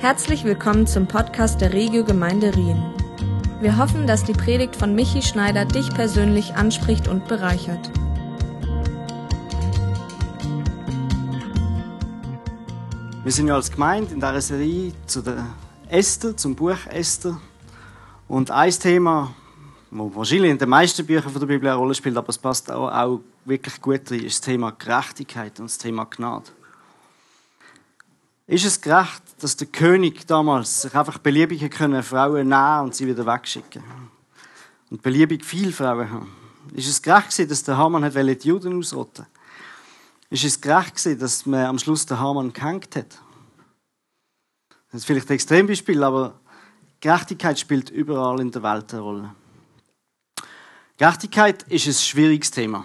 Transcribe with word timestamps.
Herzlich 0.00 0.44
willkommen 0.44 0.86
zum 0.86 1.08
Podcast 1.08 1.60
der 1.60 1.72
Regio 1.72 2.04
Gemeinde 2.04 2.54
Rien. 2.54 2.80
Wir 3.60 3.76
hoffen, 3.78 4.06
dass 4.06 4.22
die 4.22 4.32
Predigt 4.32 4.76
von 4.76 4.94
Michi 4.94 5.22
Schneider 5.22 5.64
dich 5.64 5.92
persönlich 5.92 6.54
anspricht 6.54 7.08
und 7.08 7.26
bereichert. 7.26 7.90
Wir 13.24 13.32
sind 13.32 13.48
ja 13.48 13.56
als 13.56 13.72
Gemeinde 13.72 14.14
in 14.14 14.20
dieser 14.20 14.40
Serie 14.40 14.92
zu 15.06 15.20
der 15.20 15.44
Esther, 15.88 16.36
zum 16.36 16.54
Buch 16.54 16.86
Esther. 16.88 17.40
Und 18.28 18.52
ein 18.52 18.70
Thema, 18.70 19.34
das 19.90 20.14
wahrscheinlich 20.14 20.52
in 20.52 20.58
den 20.58 20.68
meisten 20.68 21.04
Büchern 21.04 21.32
der 21.34 21.40
Bibel 21.40 21.68
eine 21.68 21.76
Rolle 21.76 21.96
spielt, 21.96 22.16
aber 22.16 22.28
es 22.28 22.38
passt 22.38 22.70
auch, 22.70 22.88
auch 22.88 23.20
wirklich 23.44 23.82
gut 23.82 24.12
rein, 24.12 24.20
ist 24.20 24.38
das 24.38 24.40
Thema 24.42 24.70
Gerechtigkeit 24.70 25.58
und 25.58 25.66
das 25.66 25.78
Thema 25.78 26.04
Gnade. 26.04 26.52
Ist 28.48 28.64
es 28.64 28.80
gerecht, 28.80 29.22
dass 29.40 29.58
der 29.58 29.66
König 29.66 30.26
damals 30.26 30.80
sich 30.80 30.94
einfach 30.94 31.18
beliebige 31.18 31.68
können 31.68 32.02
Frauen 32.02 32.48
nehmen 32.48 32.80
und 32.80 32.94
sie 32.94 33.06
wieder 33.06 33.26
wegschicken 33.26 33.82
und 34.88 35.02
beliebig 35.02 35.44
viele 35.44 35.70
Frauen 35.70 36.10
haben? 36.10 36.34
Ist 36.72 36.88
es 36.88 37.02
gerecht 37.02 37.28
gewesen, 37.28 37.48
dass 37.50 37.62
der 37.62 37.76
Haman 37.76 38.02
hat 38.02 38.14
die 38.14 38.48
Juden 38.48 38.78
ausrotten 38.78 39.26
Ist 40.30 40.44
es 40.44 40.58
gerecht 40.58 40.96
gewesen, 40.96 41.18
dass 41.18 41.44
man 41.44 41.66
am 41.66 41.78
Schluss 41.78 42.06
den 42.06 42.18
Haman 42.18 42.50
gehängt 42.50 42.96
hat? 42.96 43.20
Das 44.90 45.02
ist 45.02 45.04
vielleicht 45.04 45.28
ein 45.28 45.34
Extrembeispiel, 45.34 46.02
aber 46.02 46.40
Gerechtigkeit 47.00 47.58
spielt 47.58 47.90
überall 47.90 48.40
in 48.40 48.50
der 48.50 48.62
Welt 48.62 48.94
eine 48.94 49.02
Rolle. 49.02 49.34
Gerechtigkeit 50.96 51.64
ist 51.64 51.86
ein 51.86 51.92
schwieriges 51.92 52.50
Thema. 52.50 52.82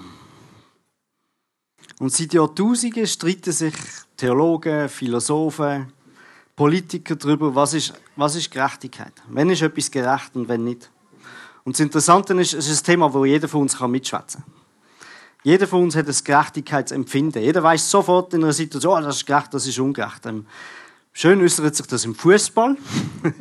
Und 2.04 2.12
seit 2.12 2.34
Jahrtausenden 2.34 3.08
streiten 3.08 3.54
sich 3.54 3.74
Theologen, 4.18 4.90
Philosophen, 4.90 5.94
Politiker 6.54 7.16
darüber, 7.16 7.56
was 7.56 7.74
ist, 7.74 7.94
was 8.18 8.36
ist 8.36 8.52
Gerechtigkeit? 8.52 9.14
Wenn 9.30 9.50
ist 9.50 9.62
etwas 9.62 9.90
gerecht 9.90 10.36
und 10.36 10.50
wenn 10.50 10.66
nicht? 10.66 10.92
Und 11.64 11.78
das 11.78 11.80
Interessante 11.80 12.34
ist, 12.34 12.56
es 12.56 12.68
ist 12.68 12.82
ein 12.82 12.86
Thema, 12.88 13.14
wo 13.14 13.24
jeder 13.24 13.48
von 13.48 13.62
uns 13.62 13.80
mitschwätzen 13.80 14.44
kann. 14.44 14.54
Jeder 15.44 15.66
von 15.66 15.84
uns 15.84 15.96
hat 15.96 16.10
ein 16.10 16.16
Gerechtigkeitsempfinden. 16.22 17.42
Jeder 17.42 17.64
weiß 17.64 17.90
sofort 17.90 18.34
in 18.34 18.44
einer 18.44 18.52
Situation, 18.52 19.02
oh, 19.02 19.06
das 19.06 19.16
ist 19.16 19.26
gerecht, 19.26 19.54
das 19.54 19.66
ist 19.66 19.80
ungerecht. 19.80 20.26
Ähm, 20.26 20.46
schön 21.14 21.42
äußert 21.42 21.74
sich 21.74 21.88
das 21.88 22.04
im 22.04 22.16
Fußball. 22.16 22.76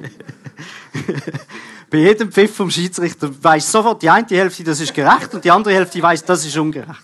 Bei 1.90 1.98
jedem 1.98 2.30
Pfiff 2.30 2.54
vom 2.54 2.70
Schiedsrichter 2.70 3.28
weiß 3.42 3.72
sofort 3.72 4.02
die 4.02 4.08
eine 4.08 4.24
Hälfte, 4.28 4.62
das 4.62 4.78
ist 4.78 4.94
gerecht, 4.94 5.34
und 5.34 5.44
die 5.44 5.50
andere 5.50 5.74
Hälfte 5.74 6.00
weiß, 6.00 6.24
das 6.24 6.46
ist 6.46 6.56
ungerecht. 6.56 7.02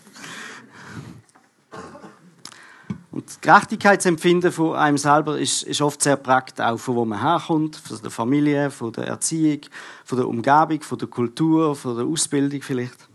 Und 3.18 3.18
das 3.29 3.41
Gerechtigkeitsempfinden 3.41 4.51
von 4.51 4.75
einem 4.75 4.97
selber 4.97 5.37
ist, 5.37 5.61
ist 5.61 5.81
oft 5.81 6.01
sehr 6.01 6.17
prägt, 6.17 6.59
auch 6.59 6.77
von 6.77 6.95
wo 6.95 7.05
man 7.05 7.21
herkommt, 7.21 7.75
von 7.75 8.01
der 8.01 8.09
Familie, 8.09 8.71
von 8.71 8.91
der 8.91 9.05
Erziehung, 9.05 9.61
von 10.03 10.17
der 10.17 10.27
Umgebung, 10.27 10.81
von 10.81 10.97
der 10.97 11.07
Kultur, 11.07 11.75
von 11.75 11.95
der 11.95 12.05
Ausbildung 12.07 12.63
vielleicht. 12.63 13.07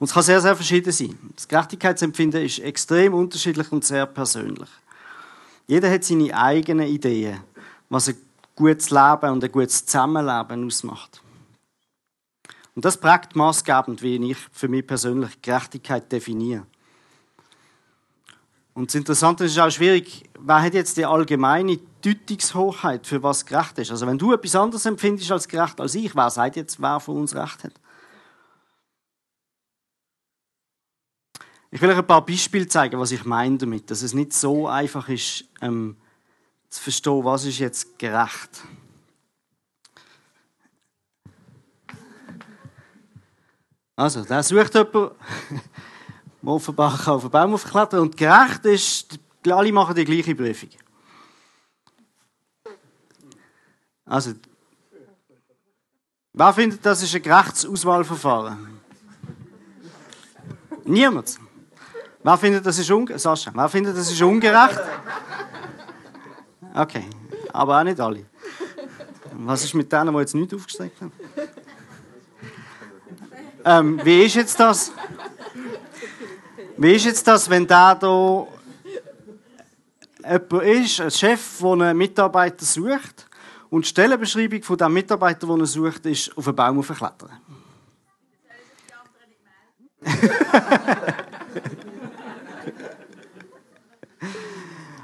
Und 0.00 0.08
es 0.08 0.12
kann 0.12 0.24
sehr, 0.24 0.40
sehr 0.40 0.56
verschieden 0.56 0.92
sein. 0.92 1.16
Das 1.36 1.46
Gerechtigkeitsempfinden 1.46 2.44
ist 2.44 2.58
extrem 2.58 3.14
unterschiedlich 3.14 3.70
und 3.70 3.84
sehr 3.84 4.04
persönlich. 4.04 4.68
Jeder 5.68 5.88
hat 5.88 6.02
seine 6.02 6.36
eigenen 6.36 6.88
Ideen, 6.88 7.38
was 7.88 8.08
ein 8.08 8.16
gutes 8.56 8.90
Leben 8.90 9.30
und 9.30 9.44
ein 9.44 9.52
gutes 9.52 9.86
Zusammenleben 9.86 10.66
ausmacht. 10.66 11.22
Und 12.74 12.84
das 12.84 12.96
prägt 12.98 13.36
maßgebend, 13.36 14.02
wie 14.02 14.32
ich 14.32 14.38
für 14.50 14.66
mich 14.66 14.84
persönlich 14.84 15.40
Gerechtigkeit 15.40 16.10
definiere. 16.10 16.66
Und 18.76 18.90
das 18.90 18.94
Interessante 18.94 19.46
ist 19.46 19.58
auch 19.58 19.70
schwierig, 19.70 20.28
wer 20.38 20.60
hat 20.60 20.74
jetzt 20.74 20.98
die 20.98 21.06
allgemeine 21.06 21.78
Deutungshochheit, 22.02 23.06
für 23.06 23.22
was 23.22 23.46
gerecht 23.46 23.78
ist? 23.78 23.90
Also 23.90 24.06
wenn 24.06 24.18
du 24.18 24.34
etwas 24.34 24.54
anderes 24.54 24.84
empfindest 24.84 25.32
als 25.32 25.48
gerecht 25.48 25.80
als 25.80 25.94
ich, 25.94 26.14
wer 26.14 26.28
sagt 26.28 26.56
jetzt, 26.56 26.78
wer 26.78 27.00
von 27.00 27.16
uns 27.16 27.34
recht 27.34 27.64
hat? 27.64 27.72
Ich 31.70 31.80
will 31.80 31.88
euch 31.88 31.96
ein 31.96 32.06
paar 32.06 32.26
Beispiele 32.26 32.68
zeigen, 32.68 33.00
was 33.00 33.12
ich 33.12 33.24
meine 33.24 33.56
damit, 33.56 33.90
dass 33.90 34.02
es 34.02 34.12
nicht 34.12 34.34
so 34.34 34.68
einfach 34.68 35.08
ist, 35.08 35.46
ähm, 35.62 35.96
zu 36.68 36.82
verstehen, 36.82 37.24
was 37.24 37.46
ist 37.46 37.58
jetzt 37.58 37.98
gerecht. 37.98 38.62
Also, 43.96 44.22
da 44.22 44.42
sucht 44.42 44.74
jemand 44.74 45.12
wo 46.46 46.54
offenbar 46.54 47.08
auf 47.08 47.22
den 47.22 47.30
Baum 47.30 47.54
aufklettern 47.54 48.00
Und 48.00 48.16
gerecht 48.16 48.64
ist, 48.66 49.18
alle 49.50 49.72
machen 49.72 49.96
die 49.96 50.04
gleiche 50.04 50.34
Prüfung. 50.34 50.70
Also, 54.04 54.34
wer 56.32 56.52
findet, 56.52 56.86
das 56.86 57.02
ist 57.02 57.14
ein 57.16 57.22
gerechtes 57.22 57.66
Auswahlverfahren? 57.66 58.80
Niemand. 60.84 61.36
Wer 62.22 62.38
findet, 62.38 62.64
das 62.64 62.78
ist 62.78 62.90
ungerecht? 62.92 63.22
Sascha, 63.22 63.50
wer 63.52 63.68
findet, 63.68 63.96
das 63.96 64.12
ist 64.12 64.22
ungerecht? 64.22 64.80
Okay, 66.74 67.04
aber 67.52 67.80
auch 67.80 67.84
nicht 67.84 67.98
alle. 67.98 68.24
Was 69.32 69.64
ist 69.64 69.74
mit 69.74 69.90
denen, 69.92 70.14
die 70.14 70.20
jetzt 70.20 70.34
nicht 70.34 70.54
aufgestreckt 70.54 71.00
haben? 71.00 71.12
Ähm, 73.64 74.00
wie 74.04 74.22
ist 74.22 74.36
jetzt 74.36 74.60
das? 74.60 74.92
Wie 76.78 76.92
ist 76.92 77.06
jetzt 77.06 77.26
das, 77.26 77.48
wenn 77.48 77.66
da 77.66 77.94
da 77.94 78.46
jemand 80.22 80.52
ist, 80.64 81.00
ein 81.00 81.10
Chef, 81.10 81.58
der 81.60 81.70
einen 81.70 81.96
Mitarbeiter 81.96 82.64
sucht 82.64 83.26
und 83.70 83.84
die 83.84 83.88
Stellenbeschreibung 83.88 84.62
von 84.62 84.76
dem 84.76 84.92
Mitarbeiter, 84.92 85.46
den 85.46 85.60
er 85.60 85.66
sucht, 85.66 86.04
ist 86.06 86.36
auf 86.36 86.46
einen 86.46 86.56
Baum 86.56 86.78
aufklettern? 86.78 87.30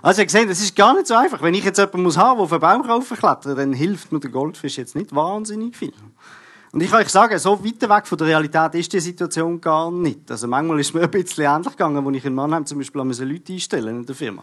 Also 0.04 0.22
ihr 0.22 0.28
seht, 0.28 0.50
es 0.50 0.60
ist 0.60 0.74
gar 0.74 0.94
nicht 0.94 1.06
so 1.06 1.14
einfach. 1.14 1.40
Wenn 1.42 1.54
ich 1.54 1.62
jetzt 1.62 1.78
jemanden 1.78 2.02
muss 2.02 2.16
haben, 2.16 2.38
der 2.38 2.44
auf 2.44 2.52
einen 2.52 2.60
Baum 2.60 2.82
raufklettern 2.82 3.40
kann, 3.40 3.56
dann 3.56 3.72
hilft 3.72 4.10
mir 4.10 4.18
der 4.18 4.30
Goldfisch 4.30 4.76
jetzt 4.76 4.96
nicht 4.96 5.14
wahnsinnig 5.14 5.76
viel. 5.76 5.92
Und 6.72 6.80
ich 6.80 6.90
kann 6.90 7.02
euch 7.02 7.10
sagen, 7.10 7.38
so 7.38 7.62
weit 7.62 7.82
weg 7.82 8.06
von 8.06 8.16
der 8.16 8.28
Realität 8.28 8.74
ist 8.76 8.92
die 8.94 9.00
Situation 9.00 9.60
gar 9.60 9.90
nicht. 9.90 10.30
Also 10.30 10.48
manchmal 10.48 10.80
ist 10.80 10.94
mir 10.94 11.02
ein 11.02 11.10
bisschen 11.10 11.44
ähnlich 11.44 11.72
gegangen, 11.72 12.06
als 12.06 12.16
ich 12.16 12.24
in 12.24 12.34
Mannheim 12.34 12.64
zum 12.64 12.78
Beispiel 12.78 13.02
Leute 13.02 13.52
einstellen 13.52 13.98
in 13.98 14.06
der 14.06 14.14
Firma. 14.14 14.42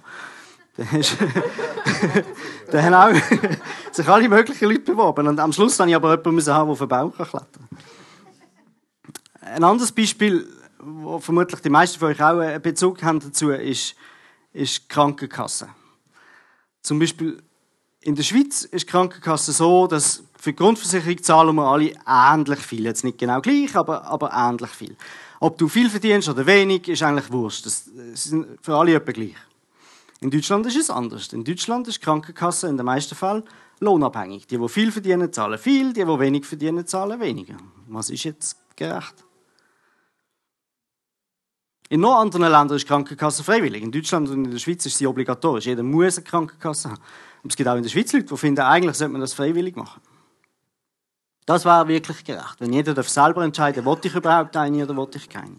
da 2.71 2.83
haben 2.83 2.93
auch 2.93 3.21
sich 3.91 4.07
alle 4.07 4.29
möglichen 4.29 4.69
Leute 4.69 4.81
beworben. 4.81 5.27
Und 5.27 5.39
am 5.39 5.51
Schluss 5.51 5.79
habe 5.79 5.89
ich 5.89 5.95
aber 5.95 6.11
jemanden 6.11 6.53
haben, 6.53 6.67
der 6.67 6.71
auf 6.71 6.77
den 6.77 6.87
Baum 6.87 7.11
klettern 7.11 7.41
kann. 7.41 7.67
Ein 9.41 9.63
anderes 9.63 9.91
Beispiel, 9.91 10.47
wo 10.77 11.17
vermutlich 11.17 11.61
die 11.61 11.71
meisten 11.71 11.97
von 11.97 12.09
euch 12.09 12.21
auch 12.21 12.37
einen 12.37 12.61
Bezug 12.61 13.01
haben 13.01 13.19
dazu, 13.19 13.49
ist, 13.49 13.95
ist 14.53 14.87
Krankenkasse. 14.87 15.69
Zum 16.83 16.99
Beispiel 16.99 17.41
in 18.01 18.15
der 18.15 18.23
Schweiz 18.23 18.63
ist 18.63 18.87
die 18.87 18.91
Krankenkasse 18.91 19.51
so, 19.51 19.87
dass 19.87 20.23
für 20.37 20.51
die 20.51 20.55
Grundversicherung 20.55 21.21
zahlen 21.21 21.55
wir 21.55 21.67
alle 21.67 21.93
ähnlich 22.07 22.59
viel. 22.59 22.85
Jetzt 22.85 23.03
nicht 23.03 23.17
genau 23.17 23.41
gleich, 23.41 23.75
aber, 23.75 24.05
aber 24.05 24.31
ähnlich 24.33 24.69
viel. 24.69 24.95
Ob 25.41 25.57
du 25.57 25.67
viel 25.67 25.89
verdienst 25.89 26.29
oder 26.29 26.45
wenig, 26.45 26.87
ist 26.87 27.03
eigentlich 27.03 27.31
wurscht. 27.31 27.65
Das 27.65 27.87
ist 27.87 28.33
für 28.61 28.75
alle 28.75 28.95
etwa 28.95 29.11
gleich. 29.11 29.35
In 30.21 30.31
Deutschland 30.31 30.65
ist 30.65 30.77
es 30.77 30.89
anders. 30.89 31.31
In 31.33 31.43
Deutschland 31.43 31.87
ist 31.87 31.97
die 31.97 32.03
Krankenkasse 32.03 32.67
in 32.67 32.77
den 32.77 32.85
meisten 32.85 33.15
Fällen 33.15 33.43
lohnabhängig. 33.79 34.47
Die, 34.47 34.57
die 34.57 34.69
viel 34.69 34.91
verdienen, 34.91 35.31
zahlen 35.31 35.57
viel, 35.57 35.93
die, 35.93 36.03
die 36.03 36.19
wenig 36.19 36.45
verdienen, 36.45 36.85
zahlen 36.85 37.19
weniger. 37.19 37.57
Was 37.87 38.09
ist 38.09 38.23
jetzt 38.23 38.57
gerecht? 38.75 39.25
In 41.89 42.01
noch 42.01 42.19
anderen 42.19 42.43
Ländern 42.43 42.75
ist 42.75 42.83
die 42.83 42.87
Krankenkasse 42.87 43.43
freiwillig. 43.43 43.81
In 43.81 43.91
Deutschland 43.91 44.29
und 44.29 44.45
in 44.45 44.51
der 44.51 44.59
Schweiz 44.59 44.85
ist 44.85 44.97
sie 44.97 45.07
obligatorisch. 45.07 45.65
Jeder 45.65 45.83
muss 45.83 46.17
eine 46.17 46.25
Krankenkasse 46.25 46.91
haben. 46.91 47.01
Und 47.43 47.51
es 47.51 47.55
gibt 47.55 47.69
auch 47.69 47.75
in 47.75 47.83
der 47.83 47.89
Schweiz 47.89 48.11
Leute, 48.13 48.25
die 48.25 48.37
finden, 48.37 48.61
eigentlich 48.61 48.97
sollte 48.97 49.11
man 49.11 49.21
das 49.21 49.33
freiwillig 49.33 49.75
machen. 49.75 50.01
Das 51.45 51.65
wäre 51.65 51.87
wirklich 51.87 52.23
gerecht. 52.23 52.57
Wenn 52.59 52.73
jeder 52.73 52.93
darf 52.93 53.09
selber 53.09 53.43
entscheiden, 53.43 53.83
wollte 53.85 54.07
ich 54.07 54.15
überhaupt 54.15 54.55
eine 54.55 54.83
oder 54.83 54.95
wollte 54.95 55.17
ich 55.17 55.27
keine. 55.27 55.55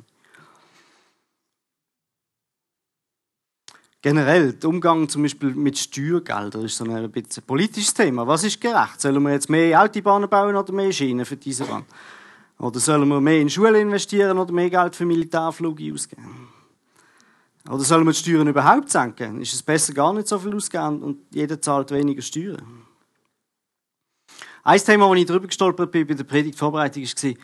Generell, 4.02 4.54
der 4.54 4.70
Umgang 4.70 5.08
zum 5.08 5.22
Beispiel 5.22 5.54
mit 5.54 5.76
Steuergeldern 5.76 6.64
ist 6.64 6.76
so 6.76 6.84
ein 6.84 7.10
bisschen 7.10 7.42
ein 7.42 7.46
politisches 7.46 7.92
Thema. 7.92 8.26
Was 8.26 8.44
ist 8.44 8.60
gerecht? 8.60 9.00
Sollen 9.00 9.22
wir 9.22 9.32
jetzt 9.32 9.50
mehr 9.50 9.82
Autobahnen 9.82 10.28
bauen 10.28 10.56
oder 10.56 10.72
mehr 10.72 10.90
Schienen 10.90 11.26
für 11.26 11.36
diese 11.36 11.64
Bahn? 11.64 11.84
Oder 12.58 12.80
sollen 12.80 13.08
wir 13.08 13.20
mehr 13.20 13.40
in 13.40 13.50
Schulen 13.50 13.74
investieren 13.74 14.38
oder 14.38 14.52
mehr 14.52 14.70
Geld 14.70 14.96
für 14.96 15.04
Militärflüge 15.04 15.92
ausgeben? 15.92 16.48
Oder 17.68 17.84
sollen 17.84 18.06
wir 18.06 18.12
die 18.12 18.18
Steuern 18.18 18.48
überhaupt 18.48 18.90
senken? 18.90 19.40
Ist 19.40 19.52
es 19.52 19.62
besser, 19.62 19.92
gar 19.92 20.12
nicht 20.12 20.28
so 20.28 20.38
viel 20.38 20.54
auszugeben 20.54 21.02
und 21.02 21.18
jeder 21.34 21.60
zahlt 21.60 21.90
weniger 21.90 22.22
Steuern? 22.22 22.86
Ein 24.62 24.80
Thema, 24.80 25.08
wo 25.08 25.14
ich 25.14 25.26
drüber 25.26 25.46
gestolpert 25.46 25.90
bin 25.90 26.06
bei 26.06 26.14
der 26.14 26.24
Predigtvorbereitung, 26.24 27.02
war, 27.02 27.34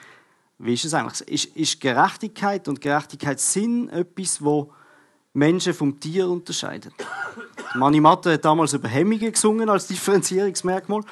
wie 0.58 0.74
ist 0.74 0.84
es 0.84 0.94
eigentlich? 0.94 1.28
Ist, 1.28 1.56
ist 1.56 1.80
Gerechtigkeit 1.80 2.68
und 2.68 2.80
Gerechtigkeitssinn 2.80 3.88
etwas, 3.90 4.42
wo 4.42 4.72
Menschen 5.32 5.74
vom 5.74 6.00
Tier 6.00 6.28
unterscheidet. 6.28 6.94
Mani 7.74 8.00
Matte 8.00 8.32
hat 8.32 8.44
damals 8.44 8.72
über 8.72 8.88
Hemmungen 8.88 9.32
gesungen 9.32 9.68
als 9.68 9.86
Differenzierungsmerkmal. 9.86 11.02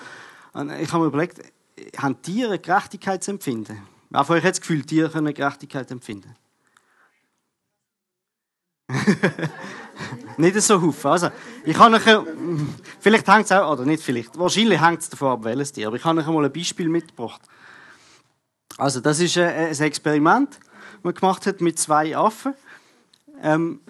Und 0.54 0.70
ich 0.70 0.90
habe 0.92 1.04
mir 1.04 1.08
überlegt, 1.08 1.40
haben 1.98 2.20
Tiere 2.22 2.58
Gerechtigkeitsempfinden? 2.58 3.78
Wer 4.08 4.24
von 4.24 4.36
euch 4.36 4.44
hat 4.44 4.52
das 4.52 4.60
Gefühl, 4.60 4.82
Tiere 4.82 5.10
können 5.10 5.34
Gerechtigkeit 5.34 5.90
empfinden? 5.90 6.34
nicht 10.36 10.60
so 10.60 10.80
Haufen. 10.80 11.10
Also, 11.10 11.30
ich 11.64 11.78
habe 11.78 11.96
euch, 11.96 12.02
vielleicht 13.00 13.28
hängt 13.28 13.46
es 13.46 13.52
auch, 13.52 13.72
oder 13.72 13.84
nicht 13.84 14.02
vielleicht, 14.02 14.38
wahrscheinlich 14.38 14.80
hängt 14.80 15.00
es 15.00 15.08
davon 15.08 15.32
ab, 15.32 15.44
welches 15.44 15.72
Tier, 15.72 15.86
aber 15.86 15.96
ich 15.96 16.04
habe 16.04 16.20
euch 16.20 16.26
mal 16.26 16.44
ein 16.44 16.52
Beispiel 16.52 16.88
mitgebracht. 16.88 17.40
Also, 18.76 19.00
das 19.00 19.20
ist 19.20 19.38
ein 19.38 19.80
Experiment, 19.80 20.58
das 20.58 21.04
man 21.04 21.14
gemacht 21.14 21.46
hat 21.46 21.60
mit 21.60 21.78
zwei 21.78 22.16
Affen. 22.16 22.54
Ähm, 23.42 23.80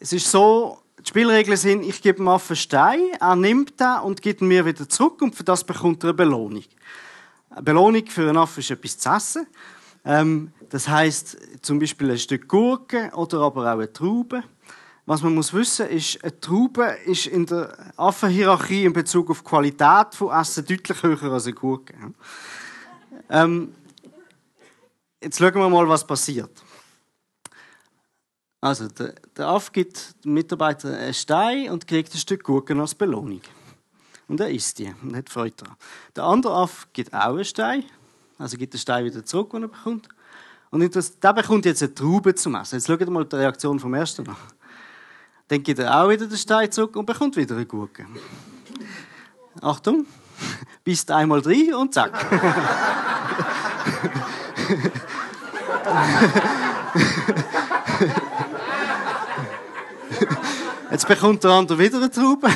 es 0.00 0.12
ist 0.12 0.30
so, 0.30 0.78
die 0.98 1.08
Spielregeln 1.08 1.56
sind, 1.56 1.84
ich 1.84 2.00
gebe 2.00 2.18
dem 2.18 2.28
Affen 2.28 2.56
Stein, 2.56 3.00
er 3.20 3.36
nimmt 3.36 3.80
den 3.80 4.00
und 4.04 4.22
gibt 4.22 4.40
ihn 4.40 4.48
mir 4.48 4.64
wieder 4.64 4.88
zurück 4.88 5.20
und 5.22 5.34
für 5.34 5.44
das 5.44 5.64
bekommt 5.64 6.02
er 6.04 6.10
eine 6.10 6.14
Belohnung. 6.14 6.64
Eine 7.50 7.62
Belohnung 7.62 8.06
für 8.06 8.28
einen 8.28 8.38
Affen 8.38 8.60
ist 8.60 8.70
etwas 8.70 8.98
zu 8.98 9.10
essen. 9.10 9.46
Ähm, 10.04 10.52
das 10.72 10.88
heißt 10.88 11.36
zum 11.60 11.78
Beispiel 11.78 12.12
ein 12.12 12.18
Stück 12.18 12.48
Gurke 12.48 13.10
oder 13.14 13.40
aber 13.40 13.60
auch 13.60 13.78
eine 13.78 13.92
Traube. 13.92 14.42
Was 15.04 15.20
man 15.20 15.34
muss 15.34 15.52
wissen 15.52 15.86
ist, 15.88 16.24
eine 16.24 16.40
Traube 16.40 16.96
ist 17.04 17.26
in 17.26 17.44
der 17.44 17.76
Affenhierarchie 17.98 18.86
in 18.86 18.94
Bezug 18.94 19.28
auf 19.28 19.44
Qualität 19.44 20.14
von 20.14 20.32
Essen 20.32 20.64
deutlich 20.64 21.02
höher 21.02 21.30
als 21.30 21.44
eine 21.44 21.54
Gurke. 21.54 21.92
Ähm, 23.28 23.74
jetzt 25.22 25.38
schauen 25.38 25.54
wir 25.56 25.68
mal, 25.68 25.86
was 25.86 26.06
passiert. 26.06 26.62
Also, 28.58 28.88
der, 28.88 29.14
der 29.36 29.48
Affe 29.48 29.72
gibt 29.72 30.24
dem 30.24 30.32
Mitarbeiter 30.32 30.96
einen 30.96 31.12
Stein 31.12 31.68
und 31.68 31.86
kriegt 31.86 32.14
ein 32.14 32.18
Stück 32.18 32.44
Gurken 32.44 32.80
als 32.80 32.94
Belohnung. 32.94 33.42
Und 34.26 34.40
er 34.40 34.48
isst 34.48 34.78
die 34.78 34.90
und 35.02 35.14
hat 35.14 35.28
Freude 35.28 35.56
daran. 35.56 35.76
Der 36.16 36.24
andere 36.24 36.54
Affe 36.54 36.86
gibt 36.94 37.12
auch 37.12 37.34
einen 37.34 37.44
Stein, 37.44 37.84
also 38.38 38.56
gibt 38.56 38.72
den 38.72 38.80
Stein 38.80 39.04
wieder 39.04 39.22
zurück, 39.22 39.50
den 39.50 39.64
er 39.64 39.68
bekommt. 39.68 40.08
Und 40.72 41.22
der 41.22 41.32
bekommt 41.34 41.66
jetzt 41.66 41.82
eine 41.82 41.94
Traube 41.94 42.34
zum 42.34 42.54
Essen. 42.54 42.76
Jetzt 42.76 42.86
schaut 42.86 43.06
mal 43.10 43.26
die 43.26 43.36
Reaktion 43.36 43.78
vom 43.78 43.92
ersten 43.92 44.26
an. 44.26 44.36
Dann 45.48 45.62
gibt 45.62 45.78
er 45.78 46.02
auch 46.02 46.08
wieder 46.08 46.26
den 46.26 46.38
Stein 46.38 46.72
zurück 46.72 46.96
und 46.96 47.04
bekommt 47.04 47.36
wieder 47.36 47.54
eine 47.54 47.66
Gurke. 47.66 48.06
Achtung, 49.60 50.06
bist 50.84 51.10
einmal 51.10 51.42
drin 51.42 51.74
und 51.74 51.92
zack. 51.92 52.12
Jetzt 60.90 61.06
bekommt 61.06 61.44
der 61.44 61.50
andere 61.50 61.78
wieder 61.78 61.98
eine 61.98 62.10
Traube. 62.10 62.48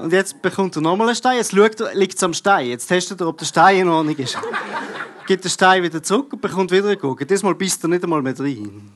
Und 0.00 0.12
jetzt 0.12 0.42
bekommt 0.42 0.76
er 0.76 0.82
nochmal 0.82 1.08
einen 1.08 1.16
Stein. 1.16 1.36
Jetzt 1.36 1.52
schaut 1.52 1.80
er, 1.80 1.94
liegt 1.94 2.16
es 2.16 2.22
am 2.22 2.34
Stein. 2.34 2.68
Jetzt 2.68 2.86
testet 2.86 3.20
er, 3.20 3.28
ob 3.28 3.38
der 3.38 3.46
Stein 3.46 3.80
in 3.80 3.88
Ordnung 3.88 4.16
ist. 4.16 4.36
Gibt 5.26 5.44
den 5.44 5.50
Stein 5.50 5.82
wieder 5.82 6.02
zurück 6.02 6.32
und 6.32 6.42
bekommt 6.42 6.70
wieder 6.70 6.88
einen 6.88 6.98
Gurke. 6.98 7.24
Diesmal 7.24 7.54
bist 7.54 7.82
er 7.84 7.88
nicht 7.88 8.02
einmal 8.04 8.22
mehr 8.22 8.34
drin. 8.34 8.92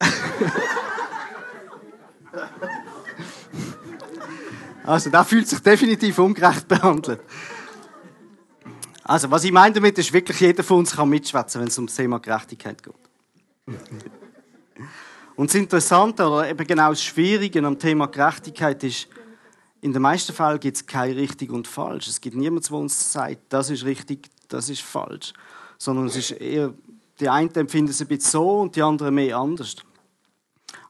Also, 4.82 5.08
da 5.08 5.22
fühlt 5.22 5.46
sich 5.46 5.60
definitiv 5.60 6.18
ungerecht 6.18 6.66
behandelt. 6.66 7.20
Also, 9.04 9.30
was 9.30 9.44
ich 9.44 9.52
meine 9.52 9.74
damit 9.74 9.96
ist, 9.98 10.12
wirklich 10.12 10.40
jeder 10.40 10.64
von 10.64 10.78
uns 10.78 10.96
kann 10.96 11.08
mitschwätzen, 11.08 11.60
wenn 11.60 11.68
es 11.68 11.78
um 11.78 11.86
das 11.86 11.94
Thema 11.94 12.18
Gerechtigkeit 12.18 12.82
geht. 12.82 12.94
Und 15.40 15.48
das 15.48 15.54
Interessante 15.54 16.28
oder 16.28 16.50
eben 16.50 16.66
genau 16.66 16.90
das 16.90 17.02
Schwierige 17.02 17.66
am 17.66 17.78
Thema 17.78 18.08
Gerechtigkeit 18.08 18.84
ist, 18.84 19.08
in 19.80 19.90
den 19.90 20.02
meisten 20.02 20.34
Fällen 20.34 20.60
gibt 20.60 20.76
es 20.76 20.84
kein 20.84 21.14
richtig 21.14 21.50
und 21.50 21.66
falsch. 21.66 22.08
Es 22.08 22.20
gibt 22.20 22.36
niemanden, 22.36 22.68
der 22.68 22.76
uns 22.76 23.10
sagt, 23.10 23.44
das 23.48 23.70
ist 23.70 23.86
richtig, 23.86 24.28
das 24.48 24.68
ist 24.68 24.82
falsch. 24.82 25.32
Sondern 25.78 26.08
es 26.08 26.16
ist 26.16 26.32
eher, 26.32 26.74
die 27.18 27.26
einen 27.30 27.50
empfinden 27.54 27.90
es 27.90 28.02
ein 28.02 28.08
bisschen 28.08 28.30
so 28.30 28.60
und 28.60 28.76
die 28.76 28.82
anderen 28.82 29.14
mehr 29.14 29.38
anders. 29.38 29.76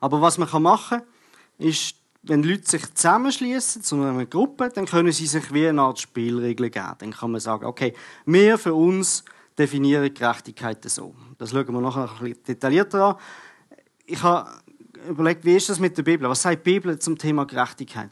Aber 0.00 0.20
was 0.20 0.37
man 0.37 0.49
machen 0.61 0.99
kann, 0.99 1.08
ist, 1.58 1.94
wenn 2.25 2.43
Leute 2.43 2.69
sich 2.69 2.93
zusammenschließen 2.93 3.85
zu 3.85 4.03
einer 4.03 4.26
Gruppe, 4.26 4.69
dann 4.75 4.87
können 4.87 5.12
sie 5.12 5.29
sich 5.29 5.55
wie 5.55 5.69
eine 5.69 5.82
Art 5.82 6.00
Spielregeln 6.00 6.73
geben. 6.73 6.94
Dann 6.99 7.12
kann 7.12 7.31
man 7.31 7.41
sagen, 7.41 7.67
okay, 7.67 7.94
wir 8.26 8.58
für 8.58 8.75
uns 8.75 9.25
definieren 9.56 10.12
Gerechtigkeit 10.12 10.85
so. 10.91 11.14
Das 11.38 11.50
schauen 11.53 11.73
wir 11.73 11.81
nachher 11.81 12.11
ein 12.11 12.19
bisschen 12.19 12.43
detaillierter 12.49 13.05
an. 13.11 13.17
Ich 14.10 14.22
habe 14.24 14.50
überlegt, 15.08 15.44
wie 15.44 15.54
ist 15.54 15.68
das 15.68 15.78
mit 15.78 15.96
der 15.96 16.02
Bibel? 16.02 16.28
Was 16.28 16.42
sagt 16.42 16.66
die 16.66 16.72
Bibel 16.72 16.98
zum 16.98 17.16
Thema 17.16 17.46
Gerechtigkeit? 17.46 18.10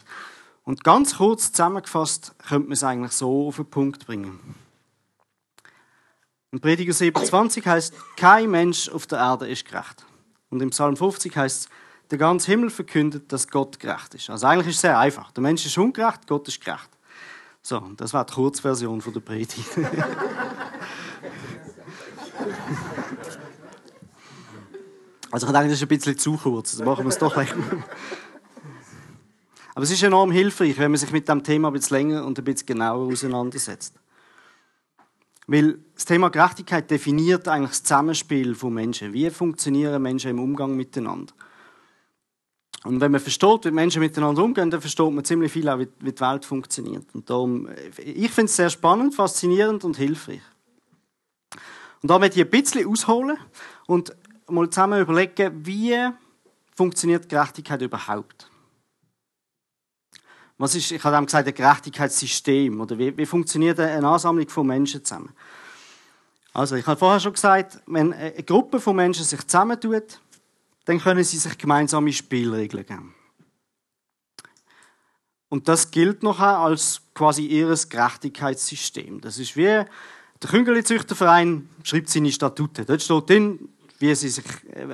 Und 0.63 0.85
ganz 0.85 1.17
kurz 1.17 1.51
zusammengefasst 1.51 2.37
könnte 2.47 2.69
man 2.69 2.75
es 2.75 2.85
eigentlich 2.85 3.11
so 3.13 3.49
auf 3.49 3.57
den 3.57 3.67
Punkt 3.67 4.07
bringen. 4.07 4.39
In 6.53 6.61
Prediger 6.61 6.93
27 6.93 7.67
heißt, 7.67 7.95
kein 8.17 8.49
Mensch 8.49 8.89
auf 8.89 9.09
der 9.09 9.19
Erde 9.19 9.49
ist 9.49 9.65
gerecht. 9.65 10.07
Und 10.51 10.63
im 10.63 10.71
Psalm 10.71 10.97
50 10.97 11.37
heißt 11.37 11.63
es, 11.63 11.69
der 12.13 12.19
ganze 12.19 12.53
Himmel 12.53 12.71
verkündet, 12.71 13.33
dass 13.33 13.49
Gott 13.49 13.81
gerecht 13.81 14.15
ist. 14.15 14.31
Also 14.31 14.47
eigentlich 14.47 14.69
ist 14.69 14.77
es 14.77 14.83
sehr 14.83 14.99
einfach. 14.99 15.33
Der 15.33 15.43
Mensch 15.43 15.67
ist 15.67 15.77
ungerecht, 15.77 16.29
Gott 16.29 16.47
ist 16.47 16.65
gerecht. 16.65 16.89
So, 17.61 17.81
das 17.97 18.15
war 18.15 18.25
die 18.25 18.35
Kurzversion 18.35 19.01
von 19.01 19.13
der 19.13 19.21
Predigt. 19.21 19.67
Also 25.31 25.47
ich 25.47 25.53
denke, 25.53 25.69
das 25.69 25.79
ist 25.79 25.83
ein 25.83 25.89
bisschen 25.89 26.19
zu 26.19 26.37
kurz. 26.37 26.73
Also 26.73 26.85
machen 26.85 27.05
wir 27.05 27.11
es 27.11 27.19
doch 27.19 27.33
gleich. 27.33 27.53
Aber 29.75 29.85
es 29.85 29.91
ist 29.91 30.03
enorm 30.03 30.33
hilfreich, 30.33 30.77
wenn 30.79 30.91
man 30.91 30.99
sich 30.99 31.13
mit 31.13 31.29
dem 31.29 31.43
Thema 31.43 31.69
ein 31.69 31.75
bisschen 31.75 31.99
länger 31.99 32.25
und 32.25 32.39
ein 32.39 32.45
bisschen 32.45 32.67
genauer 32.67 33.13
auseinandersetzt. 33.13 33.95
Weil 35.47 35.79
das 35.95 36.05
Thema 36.05 36.31
Gerechtigkeit 36.31 36.91
definiert 36.91 37.49
eigentlich 37.49 37.71
das 37.71 37.83
Zusammenspiel 37.83 38.55
von 38.55 38.75
Menschen. 38.75 39.13
Wie 39.13 39.31
funktionieren 39.31 40.03
Menschen 40.03 40.31
im 40.31 40.41
Umgang 40.41 40.77
miteinander? 40.77 41.33
Und 42.85 43.01
wenn 43.01 43.13
man 43.13 43.21
versteht, 43.21 43.65
wie 43.65 43.71
Menschen 43.71 44.01
miteinander 44.01 44.43
umgehen, 44.43 44.71
dann 44.71 44.81
versteht 44.81 45.11
man 45.11 45.25
ziemlich 45.25 45.53
viel 45.53 45.69
auch, 45.69 45.79
wie 45.79 45.87
die 45.87 46.21
Welt 46.21 46.45
funktioniert. 46.45 47.07
Und 47.15 47.29
darum, 47.29 47.69
ich 47.97 48.31
finde 48.31 48.51
es 48.51 48.57
sehr 48.57 48.71
spannend, 48.71 49.15
faszinierend 49.15 49.85
und 49.85 49.97
hilfreich. 49.97 50.43
Und 52.03 52.11
da 52.11 52.19
möchte 52.19 52.41
ich 52.41 52.47
ein 52.47 52.51
bisschen 52.51 52.87
ausholen 52.87 53.37
und 53.87 54.15
mal 54.51 54.69
zusammen 54.71 55.01
überlegen, 55.01 55.67
wie 55.67 55.97
funktioniert 56.75 57.29
Gerechtigkeit 57.29 57.83
überhaupt? 57.83 58.51
Was 60.59 60.75
ist, 60.75 60.91
ich 60.91 61.03
habe 61.05 61.17
eben 61.17 61.27
gesagt, 61.27 61.47
ein 61.47 61.55
Gerechtigkeitssystem 61.55 62.81
oder 62.81 62.99
wie, 62.99 63.17
wie 63.17 63.27
funktioniert 63.27 63.79
eine 63.79 64.09
Ansammlung 64.09 64.49
von 64.49 64.67
Menschen 64.67 65.05
zusammen? 65.05 65.33
Also 66.53 66.75
ich 66.75 66.87
habe 66.87 66.99
vorher 66.99 67.21
schon 67.21 67.35
gesagt, 67.35 67.81
wenn 67.87 68.13
eine 68.13 68.43
Gruppe 68.43 68.81
von 68.81 68.97
Menschen 68.97 69.25
sich 69.25 69.47
zusammentut, 69.47 70.21
dann 70.85 70.99
können 70.99 71.23
sie 71.23 71.37
sich 71.37 71.57
gemeinsame 71.59 72.13
Spielregeln 72.13 72.85
geben. 72.85 73.15
Und 75.49 75.69
das 75.69 75.91
gilt 75.91 76.23
noch 76.23 76.41
als 76.41 77.03
quasi 77.15 77.47
ihres 77.47 77.89
Gerechtigkeitssystem. 77.89 79.21
Das 79.21 79.39
ist 79.39 79.57
wie 79.57 79.85
der 80.43 80.51
Küngeli-Züchterverein 80.51 81.69
schreibt 81.83 82.09
seine 82.09 82.31
Statute. 82.31 82.85
Dort 82.85 83.03
steht 83.03 83.31
drin, 83.31 83.69
wie 83.99 84.15
sie, 84.15 84.29
sich, 84.29 84.45
äh, 84.73 84.87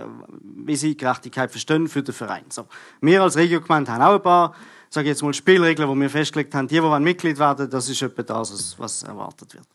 wie 0.43 0.77
sie 0.77 0.97
Gerechtigkeit 0.97 1.51
verstehen 1.51 1.89
für 1.89 2.03
den 2.03 2.15
Verein. 2.15 2.45
So. 2.49 2.67
Wir 3.01 3.23
als 3.23 3.37
Regiogemeinde 3.37 3.93
haben 3.93 4.03
auch 4.03 4.15
ein 4.15 4.23
paar, 4.23 4.55
sage 4.91 5.09
jetzt 5.09 5.23
mal, 5.23 5.35
Spielregeln, 5.35 5.93
die 5.93 6.01
wir 6.01 6.11
festgelegt 6.11 6.55
haben. 6.55 6.69
Die, 6.69 6.81
die 6.81 7.01
Mitglied 7.01 7.39
werden, 7.39 7.69
das 7.69 7.89
ist 7.89 8.03
etwa 8.03 8.23
das, 8.23 8.79
was 8.79 9.03
erwartet 9.03 9.55
wird. 9.55 9.67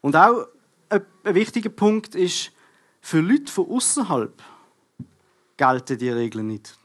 Und 0.00 0.16
auch 0.16 0.46
ein 0.88 1.34
wichtiger 1.34 1.70
Punkt 1.70 2.14
ist, 2.14 2.52
für 3.00 3.20
Leute 3.20 3.50
von 3.50 3.68
außerhalb 3.70 4.42
gelten 5.56 5.98
die 5.98 6.10
Regeln 6.10 6.46
nicht. 6.46 6.76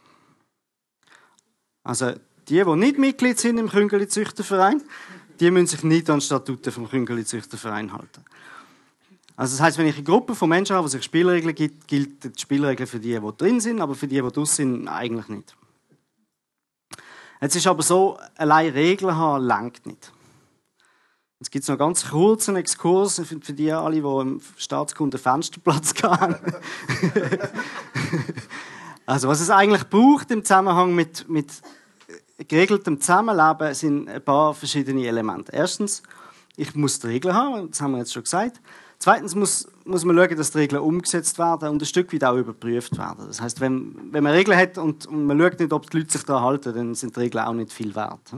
Also 1.83 2.13
die, 2.47 2.63
die 2.63 2.75
nicht 2.75 2.97
Mitglied 2.97 3.39
sind 3.39 3.57
im 3.57 3.69
Küngeli-Züchterverein, 3.69 4.81
die 5.39 5.51
müssen 5.51 5.67
sich 5.67 5.83
nicht 5.83 6.09
an 6.09 6.21
Statuten 6.21 6.71
vom 6.71 6.89
Küngeli-Züchterverein 6.89 7.91
halten. 7.93 8.23
Also 9.35 9.57
das 9.57 9.61
heißt, 9.61 9.77
wenn 9.77 9.87
ich 9.87 9.95
eine 9.95 10.03
Gruppe 10.03 10.33
von 10.33 10.49
Menschen 10.49 10.75
habe, 10.75 10.87
die 10.87 10.91
sich 10.91 11.03
Spielregeln 11.03 11.53
gibt, 11.53 11.87
gilt 11.87 12.23
die 12.23 12.39
Spielregeln 12.39 12.87
für 12.87 12.99
die, 12.99 13.19
die 13.19 13.37
drin 13.37 13.59
sind, 13.59 13.81
aber 13.81 13.95
für 13.95 14.07
die, 14.07 14.21
die 14.21 14.21
draußen 14.21 14.45
sind, 14.45 14.87
eigentlich 14.87 15.27
nicht. 15.27 15.55
Jetzt 17.41 17.55
ist 17.55 17.67
aber 17.67 17.83
so, 17.83 18.17
allein 18.37 18.71
Regeln 18.71 19.15
haben, 19.15 19.43
langt 19.43 19.85
nicht. 19.85 20.11
Jetzt 21.39 21.51
gibt 21.51 21.63
es 21.63 21.69
noch 21.69 21.77
ganz 21.77 22.09
kurz 22.09 22.47
einen 22.47 22.57
Exkurs 22.57 23.15
für, 23.15 23.39
für 23.41 23.53
die 23.53 23.71
alle, 23.71 24.01
die 24.01 24.09
im 24.21 24.41
Staatskunden 24.55 25.19
Fensterplatz 25.19 25.93
haben. 26.01 26.35
also 29.05 29.27
was 29.27 29.41
es 29.41 29.49
eigentlich 29.49 29.83
braucht 29.89 30.31
im 30.31 30.45
Zusammenhang 30.45 30.95
mit, 30.95 31.27
mit 31.27 31.51
geregeltem 32.47 33.01
Zusammenleben 33.01 33.73
sind 33.73 34.07
ein 34.07 34.23
paar 34.23 34.53
verschiedene 34.53 35.05
Elemente. 35.05 35.51
Erstens, 35.53 36.03
ich 36.55 36.73
muss 36.73 36.99
die 36.99 37.07
Regeln 37.07 37.35
haben, 37.35 37.69
das 37.69 37.81
haben 37.81 37.91
wir 37.91 37.99
jetzt 37.99 38.13
schon 38.13 38.23
gesagt. 38.23 38.61
Zweitens 38.99 39.35
muss, 39.35 39.67
muss 39.85 40.05
man 40.05 40.15
schauen, 40.17 40.37
dass 40.37 40.51
die 40.51 40.57
Regeln 40.59 40.81
umgesetzt 40.81 41.37
werden 41.37 41.69
und 41.69 41.81
ein 41.81 41.85
Stück 41.85 42.11
weit 42.13 42.23
auch 42.23 42.35
überprüft 42.35 42.97
werden. 42.97 43.25
Das 43.27 43.41
heißt, 43.41 43.61
wenn, 43.61 44.11
wenn 44.11 44.23
man 44.23 44.33
Regeln 44.33 44.57
hat 44.57 44.77
und, 44.77 45.05
und 45.05 45.25
man 45.25 45.39
schaut 45.39 45.59
nicht, 45.59 45.73
ob 45.73 45.89
die 45.89 45.97
Leute 45.97 46.11
sich 46.11 46.23
daran 46.23 46.43
halten, 46.43 46.73
dann 46.73 46.95
sind 46.95 47.15
die 47.15 47.19
Regeln 47.19 47.45
auch 47.45 47.53
nicht 47.53 47.71
viel 47.71 47.93
wert. 47.95 48.33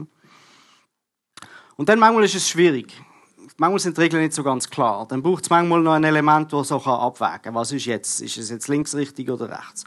Und 1.76 1.88
dann 1.88 1.98
manchmal 1.98 2.24
ist 2.24 2.34
es 2.34 2.48
schwierig. 2.48 2.92
Manchmal 3.56 3.78
sind 3.78 3.96
die 3.96 4.02
Regeln 4.02 4.22
nicht 4.22 4.34
so 4.34 4.42
ganz 4.42 4.68
klar. 4.68 5.06
Dann 5.08 5.22
braucht 5.22 5.44
es 5.44 5.50
manchmal 5.50 5.80
noch 5.80 5.92
ein 5.92 6.04
Element, 6.04 6.52
das 6.52 6.68
so 6.68 6.76
abwägen 6.76 7.42
kann. 7.42 7.54
Was 7.54 7.72
ist 7.72 7.86
jetzt? 7.86 8.20
Ist 8.20 8.36
es 8.36 8.50
jetzt 8.50 8.68
links 8.68 8.94
richtig 8.94 9.30
oder 9.30 9.48
rechts? 9.48 9.84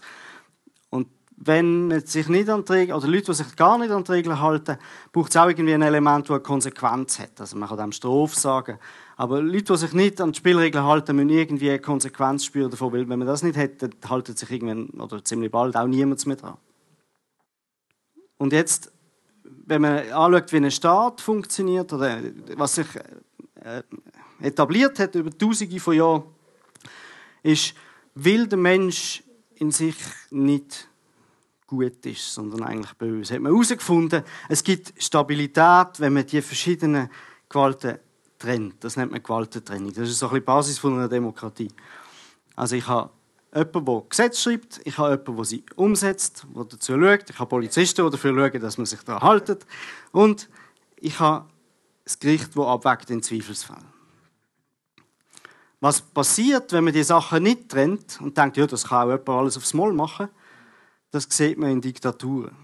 Wenn 1.43 2.05
sich 2.05 2.29
nicht 2.29 2.49
an 2.49 2.65
die 2.65 2.71
Regeln, 2.71 2.95
oder 2.95 3.07
Leute, 3.07 3.25
die 3.25 3.33
sich 3.33 3.55
gar 3.55 3.79
nicht 3.79 3.89
an 3.89 4.03
die 4.03 4.11
Regeln 4.11 4.39
halten, 4.39 4.77
braucht 5.11 5.31
es 5.31 5.37
auch 5.37 5.47
irgendwie 5.47 5.73
ein 5.73 5.81
Element, 5.81 6.25
das 6.25 6.35
eine 6.35 6.41
Konsequenz 6.41 7.17
hat. 7.17 7.39
Also 7.39 7.57
man 7.57 7.67
kann 7.67 7.79
dem 7.79 7.91
Strophe 7.91 8.39
sagen. 8.39 8.77
Aber 9.17 9.41
Leute, 9.41 9.73
die 9.73 9.77
sich 9.77 9.93
nicht 9.93 10.21
an 10.21 10.33
die 10.33 10.37
Spielregeln 10.37 10.85
halten, 10.85 11.15
müssen 11.15 11.29
irgendwie 11.29 11.71
eine 11.71 11.79
Konsequenz 11.79 12.45
spüren 12.45 12.69
davon, 12.69 12.93
weil 12.93 13.09
wenn 13.09 13.17
man 13.17 13.27
das 13.27 13.41
nicht 13.41 13.57
hat, 13.57 13.81
dann 13.81 13.91
haltet 14.07 14.37
sich 14.37 14.51
irgendwann, 14.51 14.89
oder 15.01 15.23
ziemlich 15.23 15.51
bald, 15.51 15.75
auch 15.75 15.87
niemand 15.87 16.23
mehr 16.27 16.35
dran. 16.35 16.57
Und 18.37 18.53
jetzt, 18.53 18.91
wenn 19.43 19.81
man 19.81 20.11
anschaut, 20.11 20.51
wie 20.51 20.57
ein 20.57 20.69
Staat 20.69 21.21
funktioniert, 21.21 21.91
oder 21.91 22.19
was 22.55 22.75
sich 22.75 22.87
äh, 23.55 23.81
etabliert 24.41 24.99
hat 24.99 25.15
über 25.15 25.35
Tausende 25.35 25.79
von 25.79 25.95
Jahren, 25.95 26.23
ist, 27.41 27.73
will 28.13 28.45
der 28.45 28.59
Mensch 28.59 29.23
in 29.55 29.71
sich 29.71 29.95
nicht 30.29 30.87
gut 31.71 32.05
ist, 32.05 32.33
sondern 32.33 32.63
eigentlich 32.63 32.93
böse. 32.95 33.35
Hat 33.35 33.41
man 33.41 33.53
herausgefunden, 33.53 34.23
es 34.49 34.61
gibt 34.61 34.93
Stabilität, 35.01 35.99
wenn 35.99 36.11
man 36.11 36.25
die 36.25 36.41
verschiedenen 36.41 37.09
Gewalten 37.47 37.97
trennt. 38.37 38.83
Das 38.83 38.97
nennt 38.97 39.11
man 39.11 39.23
Gewaltentrennung. 39.23 39.93
Das 39.93 40.09
ist 40.09 40.19
so 40.19 40.25
ein 40.25 40.31
bisschen 40.31 40.41
die 40.41 40.45
Basis 40.45 40.79
von 40.79 40.93
einer 40.95 41.07
Demokratie. 41.07 41.69
Also 42.57 42.75
ich 42.75 42.85
habe 42.87 43.09
jemanden, 43.55 43.85
der 43.85 44.03
Gesetze 44.09 44.41
schreibt, 44.41 44.81
ich 44.83 44.97
habe 44.97 45.11
jemanden, 45.11 45.35
der 45.37 45.45
sie 45.45 45.63
umsetzt, 45.75 46.45
der 46.53 46.65
dazu 46.65 46.99
schaut, 46.99 47.29
ich 47.29 47.39
habe 47.39 47.49
Polizisten, 47.49 48.05
die 48.05 48.11
dafür 48.11 48.33
schauen, 48.33 48.61
dass 48.61 48.77
man 48.77 48.85
sich 48.85 49.01
daran 49.03 49.29
hält 49.29 49.65
und 50.11 50.49
ich 50.97 51.19
habe 51.21 51.45
das 52.03 52.19
Gericht, 52.19 52.49
das 52.53 52.65
abwägt 52.65 53.09
in 53.09 53.23
Zweifelsfällen. 53.23 53.85
Was 55.79 56.01
passiert, 56.01 56.73
wenn 56.73 56.83
man 56.83 56.93
die 56.93 57.03
Sachen 57.03 57.43
nicht 57.43 57.69
trennt 57.69 58.19
und 58.21 58.37
denkt, 58.37 58.57
ja, 58.57 58.67
das 58.67 58.89
kann 58.89 59.07
auch 59.07 59.11
jemand 59.11 59.29
alles 59.29 59.57
aufs 59.57 59.73
Mal 59.73 59.93
machen, 59.93 60.27
das 61.11 61.27
sieht 61.29 61.57
man 61.57 61.71
in 61.71 61.81
Diktaturen. 61.81 62.55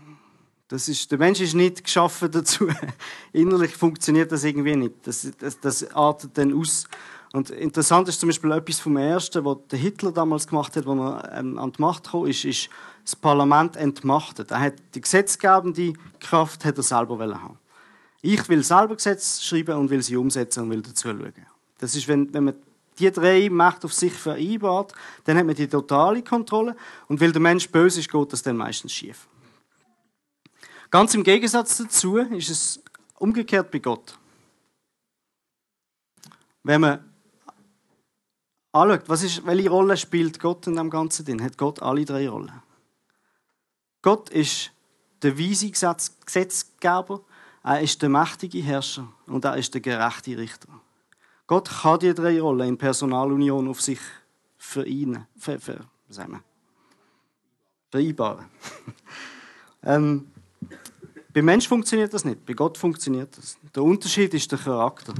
Das 0.69 0.89
ist, 0.89 1.09
der 1.11 1.17
Mensch 1.17 1.39
ist 1.39 1.53
nicht 1.53 1.83
geschaffen 1.83 2.29
dazu. 2.31 2.67
Innerlich 3.33 3.75
funktioniert 3.75 4.31
das 4.31 4.43
irgendwie 4.43 4.75
nicht. 4.75 4.95
Das, 5.03 5.29
das, 5.39 5.59
das 5.59 5.91
artet 5.95 6.37
dann 6.37 6.53
aus. 6.53 6.85
Und 7.33 7.49
interessant 7.49 8.07
ist 8.09 8.19
zum 8.19 8.29
Beispiel 8.29 8.51
etwas 8.51 8.79
vom 8.79 8.97
Ersten, 8.97 9.43
was 9.45 9.57
der 9.71 9.79
Hitler 9.79 10.11
damals 10.11 10.47
gemacht 10.47 10.75
hat, 10.75 10.87
als 10.87 10.99
er 10.99 11.39
ähm, 11.39 11.57
an 11.57 11.71
die 11.71 11.81
Macht 11.81 12.11
kam, 12.11 12.25
ist, 12.25 12.43
ist 12.45 12.69
das 13.03 13.15
Parlament 13.15 13.77
entmachtet. 13.77 14.51
Er 14.51 14.59
hat 14.59 14.73
die 14.93 15.01
gesetzgebende 15.01 15.93
Kraft 16.19 16.65
hat 16.65 16.77
er 16.77 16.83
selber 16.83 17.17
haben. 17.19 17.57
Ich 18.21 18.47
will 18.49 18.63
selber 18.63 18.95
Gesetze 18.95 19.41
schreiben 19.41 19.77
und 19.77 19.89
will 19.89 20.01
sie 20.01 20.17
umsetzen 20.17 20.63
und 20.63 20.69
will 20.71 20.81
dazu 20.81 21.09
schauen. 21.09 21.33
Das 21.79 21.95
ist, 21.95 22.07
wenn, 22.07 22.33
wenn 22.33 22.45
man 22.45 22.55
die 22.99 23.11
drei 23.11 23.49
Mächte 23.49 23.85
auf 23.85 23.93
sich 23.93 24.13
vereinbart, 24.13 24.93
dann 25.25 25.37
hat 25.37 25.45
man 25.45 25.55
die 25.55 25.67
totale 25.67 26.23
Kontrolle. 26.23 26.75
Und 27.07 27.21
weil 27.21 27.31
der 27.31 27.41
Mensch 27.41 27.69
böse 27.69 27.99
ist, 27.99 28.11
geht 28.11 28.33
das 28.33 28.41
dann 28.41 28.57
meistens 28.57 28.93
schief. 28.93 29.27
Ganz 30.89 31.13
im 31.13 31.23
Gegensatz 31.23 31.77
dazu 31.77 32.17
ist 32.17 32.49
es 32.49 32.83
umgekehrt 33.15 33.71
bei 33.71 33.79
Gott. 33.79 34.17
Wenn 36.63 36.81
man 36.81 37.13
anschaut, 38.71 39.07
was 39.07 39.23
ist, 39.23 39.45
welche 39.45 39.69
Rolle 39.69 39.97
spielt 39.97 40.39
Gott 40.39 40.67
in 40.67 40.75
dem 40.75 40.89
Ganzen 40.89 41.25
drin, 41.25 41.43
hat 41.43 41.57
Gott 41.57 41.81
alle 41.81 42.05
drei 42.05 42.29
Rollen. 42.29 42.61
Gott 44.01 44.29
ist 44.29 44.71
der 45.21 45.37
weise 45.37 45.69
Gesetzgeber, 45.69 47.21
er 47.63 47.81
ist 47.81 48.01
der 48.01 48.09
mächtige 48.09 48.59
Herrscher 48.59 49.07
und 49.25 49.43
er 49.43 49.57
ist 49.57 49.73
der 49.73 49.81
gerechte 49.81 50.37
Richter. 50.37 50.69
Gott 51.47 51.69
kann 51.69 51.99
die 51.99 52.13
drei 52.13 52.41
Rollen 52.41 52.67
in 52.67 52.77
Personalunion 52.77 53.69
auf 53.69 53.81
sich 53.81 53.99
vereinen, 54.57 55.25
ver, 55.37 55.59
ver, 55.59 55.85
vereinbaren. 57.89 58.45
ähm, 59.83 60.27
beim 61.33 61.45
Mensch 61.45 61.67
funktioniert 61.67 62.13
das 62.13 62.25
nicht, 62.25 62.45
bei 62.45 62.53
Gott 62.53 62.77
funktioniert 62.77 63.37
das. 63.37 63.57
Der 63.73 63.83
Unterschied 63.83 64.33
ist 64.33 64.51
der 64.51 64.59
Charakter. 64.59 65.13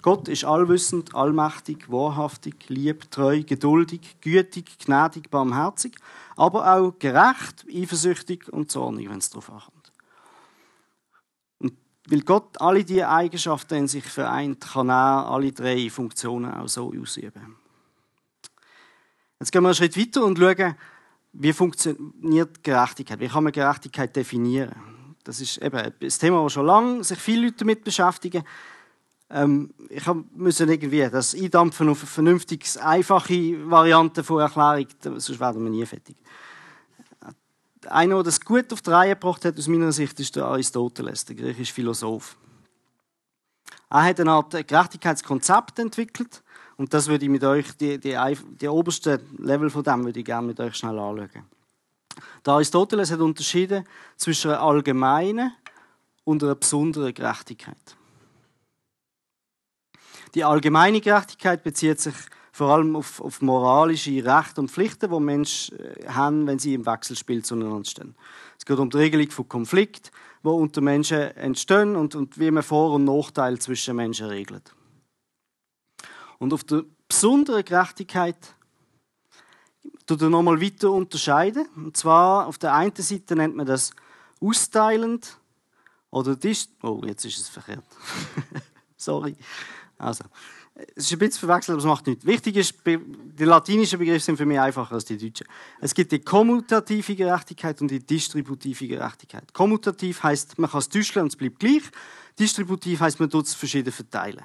Gott 0.00 0.28
ist 0.28 0.44
allwissend, 0.44 1.14
allmächtig, 1.14 1.90
wahrhaftig, 1.90 2.68
lieb, 2.68 3.10
treu, 3.10 3.42
geduldig, 3.42 4.16
gütig, 4.20 4.78
gnädig, 4.78 5.28
barmherzig, 5.28 5.96
aber 6.36 6.72
auch 6.72 6.92
gerecht, 6.98 7.66
eifersüchtig 7.68 8.48
und 8.52 8.70
zornig, 8.70 9.10
wenn 9.10 9.18
es 9.18 9.30
darauf 9.30 9.50
ankommt. 9.50 9.77
Weil 12.10 12.22
Gott 12.22 12.58
alle 12.60 12.84
diese 12.84 13.08
Eigenschaften 13.08 13.74
in 13.74 13.88
sich 13.88 14.04
vereint, 14.04 14.60
kann 14.72 14.88
er 14.88 15.28
alle 15.28 15.52
drei 15.52 15.90
Funktionen 15.90 16.50
auch 16.52 16.68
so 16.68 16.92
ausüben. 16.98 17.56
Jetzt 19.38 19.52
gehen 19.52 19.62
wir 19.62 19.68
einen 19.68 19.74
Schritt 19.74 19.96
weiter 19.96 20.24
und 20.24 20.38
schauen, 20.38 20.74
wie 21.34 21.52
funktioniert 21.52 22.64
Gerechtigkeit? 22.64 23.20
Wie 23.20 23.28
kann 23.28 23.44
man 23.44 23.52
Gerechtigkeit 23.52 24.16
definieren? 24.16 24.74
Das 25.22 25.40
ist 25.42 25.58
eben 25.58 25.76
ein 25.76 25.92
Thema, 26.00 26.42
das 26.42 26.54
schon 26.54 26.66
lange 26.66 27.04
sich 27.04 27.18
viele 27.18 27.42
Leute 27.42 27.58
damit 27.58 27.84
beschäftigen. 27.84 28.42
Ähm, 29.28 29.74
ich 29.90 30.06
musste 30.34 30.64
irgendwie 30.64 31.06
das 31.10 31.34
eindampfen 31.34 31.90
auf 31.90 32.00
eine 32.00 32.06
vernünftige, 32.06 32.64
einfache 32.82 33.70
Variante 33.70 34.24
von 34.24 34.40
Erklärung, 34.40 34.86
sonst 35.02 35.38
werden 35.38 35.62
wir 35.62 35.70
nie 35.70 35.84
fertig 35.84 36.16
einer, 37.86 38.16
der 38.16 38.24
das 38.24 38.40
gut 38.40 38.72
auf 38.72 38.82
die 38.82 38.90
Reihe 38.90 39.14
gebracht 39.14 39.44
hat, 39.44 39.58
aus 39.58 39.68
meiner 39.68 39.92
Sicht, 39.92 40.18
ist 40.20 40.36
der 40.36 40.44
Aristoteles, 40.44 41.24
der 41.24 41.36
griechische 41.36 41.72
Philosoph. 41.72 42.36
Er 43.90 44.04
hat 44.04 44.20
eine 44.20 44.32
Art 44.32 44.50
Gerechtigkeitskonzept 44.50 45.78
entwickelt 45.78 46.42
und 46.76 46.92
das 46.92 47.08
würde 47.08 47.24
ich 47.24 47.30
mit 47.30 47.44
euch, 47.44 47.72
die, 47.76 47.98
die, 47.98 48.16
die 48.60 48.68
oberste 48.68 49.20
Level 49.38 49.70
von 49.70 49.82
dem 49.82 50.04
würde 50.04 50.18
ich 50.18 50.24
gerne 50.24 50.46
mit 50.46 50.60
euch 50.60 50.74
schnell 50.74 50.98
anschauen. 50.98 51.44
Der 52.44 52.52
Aristoteles 52.54 53.10
hat 53.10 53.20
unterschieden 53.20 53.84
zwischen 54.16 54.50
einer 54.50 54.60
allgemeinen 54.60 55.52
und 56.24 56.42
einer 56.42 56.54
besonderen 56.54 57.14
Gerechtigkeit. 57.14 57.96
Die 60.34 60.44
allgemeine 60.44 61.00
Gerechtigkeit 61.00 61.62
bezieht 61.62 62.00
sich 62.00 62.14
vor 62.58 62.70
allem 62.70 62.96
auf, 62.96 63.20
auf 63.20 63.40
moralische 63.40 64.24
Rechte 64.24 64.60
und 64.60 64.68
Pflichten, 64.68 65.08
die 65.08 65.20
Menschen 65.20 65.78
äh, 65.78 66.08
haben, 66.08 66.44
wenn 66.48 66.58
sie 66.58 66.74
im 66.74 66.86
Wechselspiel 66.86 67.44
zueinander 67.44 67.84
stehen. 67.84 68.16
Es 68.58 68.66
geht 68.66 68.78
um 68.80 68.90
die 68.90 68.96
Regelung 68.96 69.30
von 69.30 69.48
Konflikten, 69.48 70.10
die 70.42 70.48
unter 70.48 70.80
Menschen 70.80 71.20
entstehen 71.36 71.94
und, 71.94 72.16
und 72.16 72.36
wie 72.36 72.50
man 72.50 72.64
Vor- 72.64 72.94
und 72.94 73.04
Nachteile 73.04 73.60
zwischen 73.60 73.94
Menschen 73.94 74.26
regelt. 74.26 74.74
Und 76.40 76.52
auf 76.52 76.64
der 76.64 76.82
besonderen 77.06 77.64
Gerechtigkeit 77.64 78.56
tut 80.04 80.20
er 80.20 80.28
nochmal 80.28 80.60
weiter 80.60 80.90
unterscheiden. 80.90 81.68
Und 81.76 81.96
zwar 81.96 82.48
auf 82.48 82.58
der 82.58 82.74
einen 82.74 82.96
Seite 82.96 83.36
nennt 83.36 83.54
man 83.54 83.66
das 83.66 83.92
austeilend 84.40 85.38
oder 86.10 86.34
dis 86.34 86.68
Oh, 86.82 87.02
jetzt 87.06 87.24
ist 87.24 87.38
es 87.38 87.48
verkehrt. 87.48 87.84
Sorry. 88.96 89.36
Also, 89.96 90.24
es 90.94 91.06
ist 91.06 91.12
ein 91.12 91.18
bisschen 91.18 91.40
verwechselt, 91.40 91.74
aber 91.74 91.80
es 91.80 91.86
macht 91.86 92.06
nichts. 92.06 92.24
Wichtig 92.24 92.56
ist, 92.56 92.74
die 92.86 93.44
latinischen 93.44 93.98
Begriffe 93.98 94.20
sind 94.20 94.36
für 94.36 94.46
mich 94.46 94.60
einfacher 94.60 94.94
als 94.94 95.04
die 95.04 95.18
deutschen. 95.18 95.46
Es 95.80 95.92
gibt 95.92 96.12
die 96.12 96.20
kommutative 96.20 97.16
Gerechtigkeit 97.16 97.80
und 97.80 97.90
die 97.90 97.98
distributive 97.98 98.86
Gerechtigkeit. 98.86 99.52
Kommutativ 99.52 100.22
heißt, 100.22 100.56
man 100.58 100.70
kann 100.70 100.78
es 100.78 100.88
tauschen 100.88 101.22
und 101.22 101.28
es 101.28 101.36
bleibt 101.36 101.58
gleich. 101.58 101.82
Distributiv 102.38 103.00
heißt, 103.00 103.18
man 103.18 103.28
tut 103.28 103.46
es 103.46 103.54
verschieden 103.54 103.92
verteilen. 103.92 104.44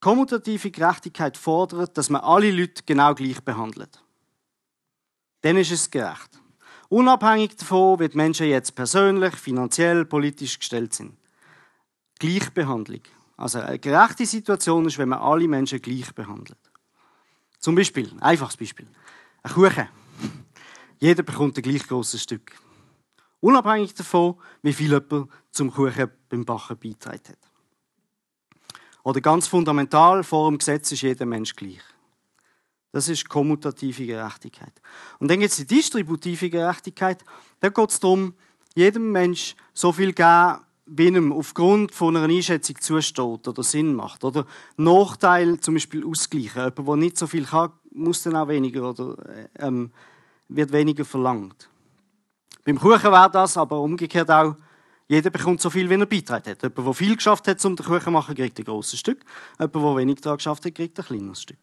Kommutative 0.00 0.70
Gerechtigkeit 0.70 1.36
fordert, 1.36 1.98
dass 1.98 2.10
man 2.10 2.20
alle 2.20 2.52
Leute 2.52 2.84
genau 2.86 3.16
gleich 3.16 3.40
behandelt. 3.42 4.00
Dann 5.40 5.56
ist 5.56 5.72
es 5.72 5.90
gerecht. 5.90 6.40
Unabhängig 6.88 7.56
davon, 7.56 7.98
wie 7.98 8.08
die 8.08 8.16
Menschen 8.16 8.46
jetzt 8.46 8.76
persönlich, 8.76 9.34
finanziell, 9.34 10.04
politisch 10.04 10.58
gestellt 10.58 10.94
sind. 10.94 11.17
Gleichbehandlung. 12.18 13.02
Also 13.36 13.60
eine 13.60 13.78
gerechte 13.78 14.26
Situation 14.26 14.86
ist, 14.86 14.98
wenn 14.98 15.10
man 15.10 15.20
alle 15.20 15.46
Menschen 15.46 15.80
gleich 15.80 16.12
behandelt. 16.14 16.58
Zum 17.58 17.74
Beispiel, 17.74 18.12
einfaches 18.20 18.56
Beispiel. 18.56 18.86
Ein 19.42 19.52
Kuchen. 19.52 19.88
Jeder 20.98 21.22
bekommt 21.22 21.56
ein 21.56 21.62
gleich 21.62 21.86
grosses 21.86 22.22
Stück. 22.22 22.52
Unabhängig 23.40 23.94
davon, 23.94 24.36
wie 24.62 24.72
viel 24.72 24.90
jemand 24.90 25.30
zum 25.52 25.72
Kuchen 25.72 26.10
beim 26.28 26.44
Backen 26.44 26.78
beitragen 26.78 27.20
hat. 27.28 27.38
Oder 29.04 29.20
ganz 29.20 29.46
fundamental, 29.46 30.24
vor 30.24 30.50
dem 30.50 30.58
Gesetz 30.58 30.90
ist 30.92 31.02
jeder 31.02 31.24
Mensch 31.24 31.54
gleich. 31.54 31.80
Das 32.92 33.08
ist 33.08 33.28
kommutative 33.28 34.06
Gerechtigkeit. 34.06 34.72
Und 35.18 35.30
dann 35.30 35.40
gibt 35.40 35.52
es 35.52 35.58
die 35.58 35.66
distributive 35.66 36.50
Gerechtigkeit. 36.50 37.24
Da 37.60 37.68
geht 37.68 37.90
es 37.90 38.00
darum, 38.00 38.34
jedem 38.74 39.12
Mensch 39.12 39.54
so 39.72 39.92
viel 39.92 40.12
geben, 40.12 40.58
wie 40.90 41.06
einem 41.06 41.32
aufgrund 41.32 41.94
von 41.94 42.16
einer 42.16 42.32
Einschätzung 42.32 42.80
zusteht 42.80 43.46
oder 43.46 43.62
Sinn 43.62 43.94
macht. 43.94 44.24
Oder 44.24 44.46
Nachteil 44.76 45.60
zum 45.60 45.74
Beispiel 45.74 46.04
ausgleichen. 46.04 46.62
Jemand, 46.62 46.78
der 46.78 46.96
nicht 46.96 47.18
so 47.18 47.26
viel 47.26 47.44
kann, 47.44 47.72
muss 47.92 48.22
dann 48.22 48.36
auch 48.36 48.48
weniger 48.48 48.90
oder 48.90 49.16
ähm, 49.58 49.90
wird 50.48 50.72
weniger 50.72 51.04
verlangt. 51.04 51.68
Beim 52.64 52.78
Kuchen 52.78 53.12
wäre 53.12 53.30
das 53.30 53.56
aber 53.56 53.80
umgekehrt 53.80 54.30
auch, 54.30 54.56
jeder 55.08 55.30
bekommt 55.30 55.60
so 55.60 55.70
viel, 55.70 55.88
wie 55.88 55.94
er 55.94 56.06
beitragen 56.06 56.50
hat. 56.50 56.62
Jemand, 56.62 56.86
der 56.86 56.94
viel 56.94 57.16
geschafft 57.16 57.48
hat, 57.48 57.64
um 57.64 57.76
den 57.76 57.86
Kuchen 57.86 58.02
zu 58.02 58.10
machen, 58.10 58.34
kriegt 58.34 58.58
ein 58.58 58.64
grosses 58.64 58.98
Stück. 58.98 59.24
Jemand, 59.58 59.74
der 59.74 59.96
wenig 59.96 60.20
daran 60.20 60.36
geschafft 60.36 60.64
hat, 60.66 60.74
kriegt 60.74 60.98
ein 60.98 61.04
kleineres 61.04 61.42
Stück. 61.42 61.58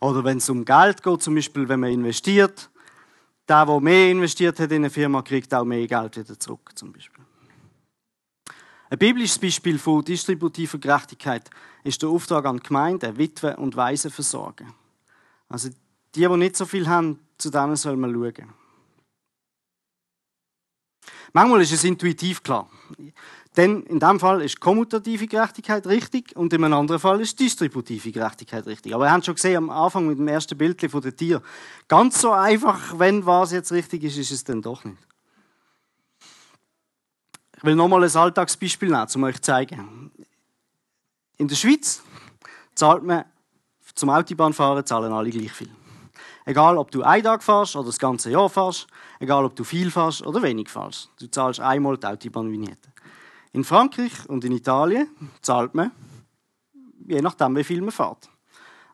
Oder 0.00 0.22
wenn 0.22 0.38
es 0.38 0.48
um 0.48 0.64
Geld 0.64 1.02
geht, 1.02 1.22
zum 1.22 1.34
Beispiel, 1.34 1.68
wenn 1.68 1.80
man 1.80 1.90
investiert, 1.90 2.70
der, 3.48 3.66
der 3.66 3.80
mehr 3.80 4.10
investiert 4.10 4.58
hat 4.60 4.70
in 4.70 4.82
eine 4.82 4.90
Firma, 4.90 5.22
kriegt 5.22 5.52
auch 5.54 5.64
mehr 5.64 5.86
Geld 5.86 6.16
wieder 6.16 6.38
zurück, 6.38 6.70
zum 6.74 6.92
Beispiel. 6.92 7.24
Ein 8.90 8.98
biblisches 8.98 9.38
Beispiel 9.38 9.78
von 9.78 10.04
distributiver 10.04 10.78
Gerechtigkeit 10.78 11.50
ist 11.84 12.00
der 12.02 12.08
Auftrag 12.08 12.46
an 12.46 12.60
Gemeinden, 12.60 13.16
Witwen 13.18 13.54
und 13.56 13.76
Waisen 13.76 14.10
versorgen. 14.10 14.72
Also 15.48 15.68
die, 16.14 16.20
die 16.20 16.28
nicht 16.28 16.56
so 16.56 16.64
viel 16.64 16.88
haben, 16.88 17.18
zu 17.36 17.50
denen 17.50 17.76
soll 17.76 17.96
man 17.96 18.12
schauen. 18.12 18.52
Manchmal 21.32 21.60
ist 21.60 21.72
es 21.72 21.84
intuitiv 21.84 22.42
klar. 22.42 22.70
Denn 23.58 23.82
in 23.82 23.98
diesem 23.98 24.20
Fall 24.20 24.40
ist 24.40 24.60
kommutative 24.60 25.26
Gerechtigkeit 25.26 25.84
richtig 25.88 26.36
und 26.36 26.52
in 26.52 26.62
einem 26.62 26.74
anderen 26.74 27.00
Fall 27.00 27.20
ist 27.20 27.40
distributive 27.40 28.12
Gerechtigkeit 28.12 28.64
richtig. 28.66 28.94
Aber 28.94 29.06
ihr 29.06 29.10
habt 29.10 29.24
schon 29.24 29.34
gesehen 29.34 29.56
am 29.56 29.70
Anfang 29.70 30.06
mit 30.06 30.16
dem 30.16 30.28
ersten 30.28 30.56
Bild 30.56 30.80
von 30.88 31.00
den 31.00 31.16
Tieren, 31.16 31.42
ganz 31.88 32.20
so 32.20 32.30
einfach, 32.30 32.96
wenn 33.00 33.26
was 33.26 33.50
jetzt 33.50 33.72
richtig 33.72 34.04
ist, 34.04 34.16
ist 34.16 34.30
es 34.30 34.44
dann 34.44 34.62
doch 34.62 34.84
nicht. 34.84 34.96
Ich 37.56 37.64
will 37.64 37.74
nochmal 37.74 38.04
ein 38.04 38.16
Alltagsbeispiel 38.16 38.90
nehmen, 38.90 39.08
um 39.12 39.24
euch 39.24 39.34
zu 39.34 39.42
zeigen. 39.42 40.12
In 41.36 41.48
der 41.48 41.56
Schweiz 41.56 42.00
zahlt 42.76 43.02
man 43.02 43.24
zum 43.96 44.10
Autobahnfahren 44.10 44.86
zahlen 44.86 45.12
alle 45.12 45.30
gleich 45.30 45.50
viel. 45.50 45.70
Egal, 46.44 46.78
ob 46.78 46.92
du 46.92 47.02
einen 47.02 47.24
Tag 47.24 47.42
fährst 47.42 47.74
oder 47.74 47.86
das 47.86 47.98
ganze 47.98 48.30
Jahr 48.30 48.48
fährst, 48.48 48.86
egal, 49.18 49.44
ob 49.44 49.56
du 49.56 49.64
viel 49.64 49.90
fährst 49.90 50.24
oder 50.24 50.40
wenig 50.42 50.70
fährst. 50.70 51.10
Du 51.18 51.28
zahlst 51.28 51.58
einmal 51.58 51.98
die 51.98 52.06
Autobahnvignette. 52.06 52.88
In 53.52 53.64
Frankreich 53.64 54.28
und 54.28 54.44
in 54.44 54.52
Italien 54.52 55.08
zahlt 55.40 55.74
man, 55.74 55.90
je 57.06 57.22
nachdem, 57.22 57.56
wie 57.56 57.64
viel 57.64 57.80
man 57.80 57.92
fährt. 57.92 58.28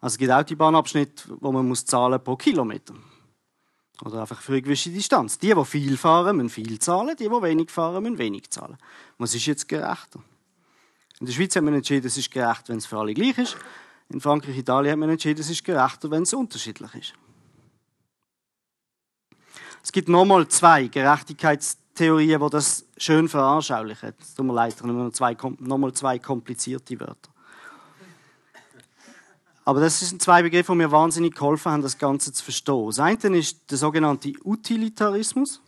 Also 0.01 0.15
es 0.15 0.19
gibt 0.19 0.31
Autobahnabschnitte, 0.31 1.37
wo 1.41 1.51
man 1.51 1.67
muss 1.67 1.85
zahlen 1.85 2.23
pro 2.23 2.37
Kilometer. 2.37 2.95
Oder 4.05 4.21
einfach 4.21 4.41
für 4.41 4.53
eine 4.53 4.63
gewisse 4.63 4.91
Distanz. 4.91 5.39
Die, 5.39 5.55
die 5.55 5.65
viel 5.65 5.97
fahren, 5.97 6.37
müssen 6.37 6.51
viel 6.51 6.79
zahlen, 6.79 7.17
die, 7.17 7.25
die 7.25 7.31
wenig 7.31 7.71
fahren, 7.71 8.03
müssen 8.03 8.19
wenig 8.19 8.51
zahlen. 8.51 8.77
Was 9.19 9.35
ist 9.35 9.47
jetzt 9.47 9.69
gerechter? 9.69 10.21
In 11.21 11.27
der 11.27 11.33
Schweiz 11.33 11.55
hat 11.55 11.63
man 11.63 11.75
entschieden, 11.75 12.07
es 12.07 12.19
ist 12.19 12.31
gerecht, 12.31 12.69
wenn 12.69 12.79
es 12.79 12.87
für 12.87 12.99
alle 12.99 13.15
gleich 13.15 13.39
ist. 13.39 13.57
In 14.11 14.21
Frankreich, 14.21 14.59
Italien 14.59 14.93
hat 14.93 14.99
man 14.99 15.11
entschieden, 15.11 15.41
es 15.41 15.49
ist 15.49 15.65
gerechter, 15.65 16.11
wenn 16.11 16.25
es 16.25 16.35
unterschiedlich 16.35 16.95
ist. 16.95 17.15
Es 19.83 19.93
gibt 19.93 20.09
nochmal 20.09 20.49
zwei 20.49 20.89
Gerechtigkeitstheorien, 21.95 22.41
die 22.41 22.51
das 22.51 22.85
schön 22.97 23.29
veranschaulichen. 23.29 24.15
Es 24.21 24.35
tut 24.35 24.47
mir 24.47 24.53
leid, 24.53 24.83
noch 24.83 25.11
zwei, 25.13 25.37
nochmal 25.59 25.93
zwei 25.93 26.19
komplizierte 26.19 26.99
Wörter. 27.01 27.31
Aber 29.65 29.81
das 29.81 30.01
sind 30.01 30.21
zwei 30.21 30.43
Begriffe, 30.43 30.73
die 30.73 30.79
mir 30.79 30.91
wahnsinnig 30.91 31.35
geholfen 31.35 31.73
haben, 31.73 31.83
das 31.83 31.97
Ganze 31.97 32.33
zu 32.33 32.45
verstehen. 32.45 32.87
Das 32.87 32.99
eine 32.99 33.39
ist 33.39 33.71
der 33.71 33.79
sogenannte 33.79 34.33
Utilitarismus 34.45 35.63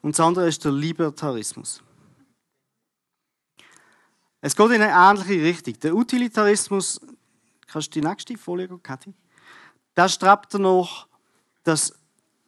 und 0.00 0.16
das 0.16 0.24
andere 0.24 0.48
ist 0.48 0.64
der 0.64 0.72
Libertarismus. 0.72 1.82
Es 4.40 4.56
geht 4.56 4.70
in 4.70 4.80
eine 4.80 4.92
ähnliche 4.92 5.42
Richtung. 5.42 5.78
Der 5.80 5.94
Utilitarismus, 5.94 6.98
kannst 7.66 7.94
du 7.94 8.00
die 8.00 8.06
nächste 8.06 8.38
Folie 8.38 8.66
gehen, 8.66 8.82
Kathi? 8.82 9.12
Der 9.94 10.08
strebt 10.08 10.54
danach, 10.54 11.06
dass 11.64 11.99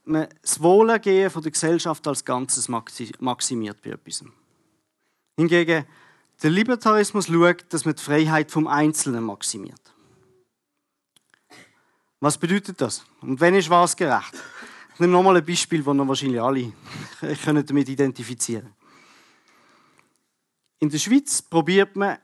man 0.05 0.29
das 0.41 0.61
Wohlergehen 0.61 1.31
der 1.33 1.51
Gesellschaft 1.51 2.07
als 2.07 2.25
Ganzes 2.25 2.69
maximiert 2.69 3.83
bei 3.83 3.91
etwas. 3.91 4.25
Hingegen 5.37 5.87
der 6.43 6.51
Libertarismus 6.51 7.27
schaut, 7.27 7.65
dass 7.69 7.85
man 7.85 7.95
die 7.95 8.03
Freiheit 8.03 8.51
vom 8.51 8.67
Einzelnen 8.67 9.25
maximiert. 9.25 9.81
Was 12.21 12.39
bedeutet 12.39 12.81
das? 12.81 13.05
Und 13.21 13.41
wenn 13.41 13.55
ist 13.55 13.71
was 13.71 13.97
gerecht? 13.97 14.35
Ich 14.95 15.01
nehme 15.01 15.13
nochmal 15.13 15.37
ein 15.37 15.45
Beispiel, 15.45 15.83
das 15.83 15.97
wahrscheinlich 15.97 16.41
alle 16.41 16.73
können 17.45 17.65
damit 17.65 17.89
identifizieren. 17.89 18.73
In 20.79 20.91
der 20.91 20.99
Schweiz 20.99 21.43
probiert 21.43 21.97
man 21.97 22.19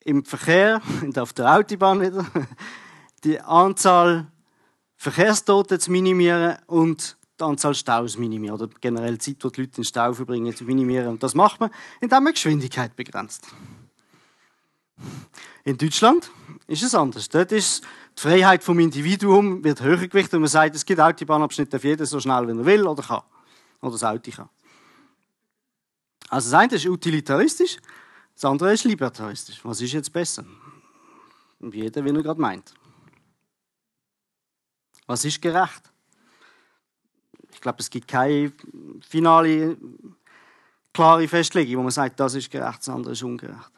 im 0.00 0.24
Verkehr, 0.24 0.80
auf 1.16 1.32
der 1.32 1.54
Autobahn 1.54 2.00
wieder, 2.00 2.26
die 3.24 3.38
Anzahl 3.40 4.30
Verkehrstote 5.00 5.78
zu 5.78 5.90
minimieren 5.90 6.58
und 6.66 7.16
die 7.40 7.44
Anzahl 7.44 7.74
Staus 7.74 8.18
minimieren. 8.18 8.60
Oder 8.60 8.68
generell 8.82 9.16
die 9.16 9.34
Zeit, 9.34 9.42
die 9.42 9.48
die 9.50 9.60
Leute 9.62 9.70
in 9.70 9.70
den 9.76 9.84
Stau 9.84 10.12
verbringen, 10.12 10.54
zu 10.54 10.64
minimieren. 10.64 11.08
Und 11.08 11.22
das 11.22 11.34
macht 11.34 11.58
man, 11.58 11.70
indem 12.02 12.22
man 12.22 12.34
Geschwindigkeit 12.34 12.94
begrenzt. 12.94 13.48
In 15.64 15.78
Deutschland 15.78 16.30
ist 16.66 16.82
es 16.82 16.94
anders. 16.94 17.30
Dort 17.30 17.50
ist 17.50 17.82
die 18.18 18.20
Freiheit 18.20 18.62
vom 18.62 18.78
Individuum 18.78 19.64
wird 19.64 19.80
höher 19.80 20.06
gewichtet 20.06 20.34
und 20.34 20.40
man 20.40 20.50
sagt, 20.50 20.76
es 20.76 20.84
gibt 20.84 21.00
Autobahnabschnitte 21.00 21.78
auf 21.78 21.84
jeden 21.84 22.04
so 22.04 22.20
schnell, 22.20 22.46
wie 22.46 22.60
er 22.60 22.66
will 22.66 22.86
oder 22.86 23.02
kann. 23.02 23.22
Oder 23.80 23.92
das 23.92 24.04
Auto 24.04 24.30
kann. 24.30 24.50
Also 26.28 26.50
das 26.50 26.60
eine 26.60 26.74
ist 26.74 26.84
utilitaristisch, 26.84 27.78
das 28.34 28.44
andere 28.44 28.74
ist 28.74 28.84
libertaristisch. 28.84 29.60
Was 29.62 29.80
ist 29.80 29.92
jetzt 29.92 30.12
besser? 30.12 30.44
Jeder, 31.72 32.04
wie 32.04 32.10
er 32.10 32.22
gerade 32.22 32.40
meint. 32.40 32.74
Was 35.10 35.24
ist 35.24 35.42
gerecht? 35.42 35.82
Ich 37.52 37.60
glaube, 37.60 37.80
es 37.80 37.90
gibt 37.90 38.06
keine 38.06 38.52
finale, 39.00 39.76
klare 40.94 41.26
Festlegung, 41.26 41.78
wo 41.78 41.82
man 41.82 41.90
sagt, 41.90 42.20
das 42.20 42.36
ist 42.36 42.48
gerecht, 42.48 42.78
das 42.78 42.90
andere 42.90 43.14
ist 43.14 43.24
ungerecht. 43.24 43.72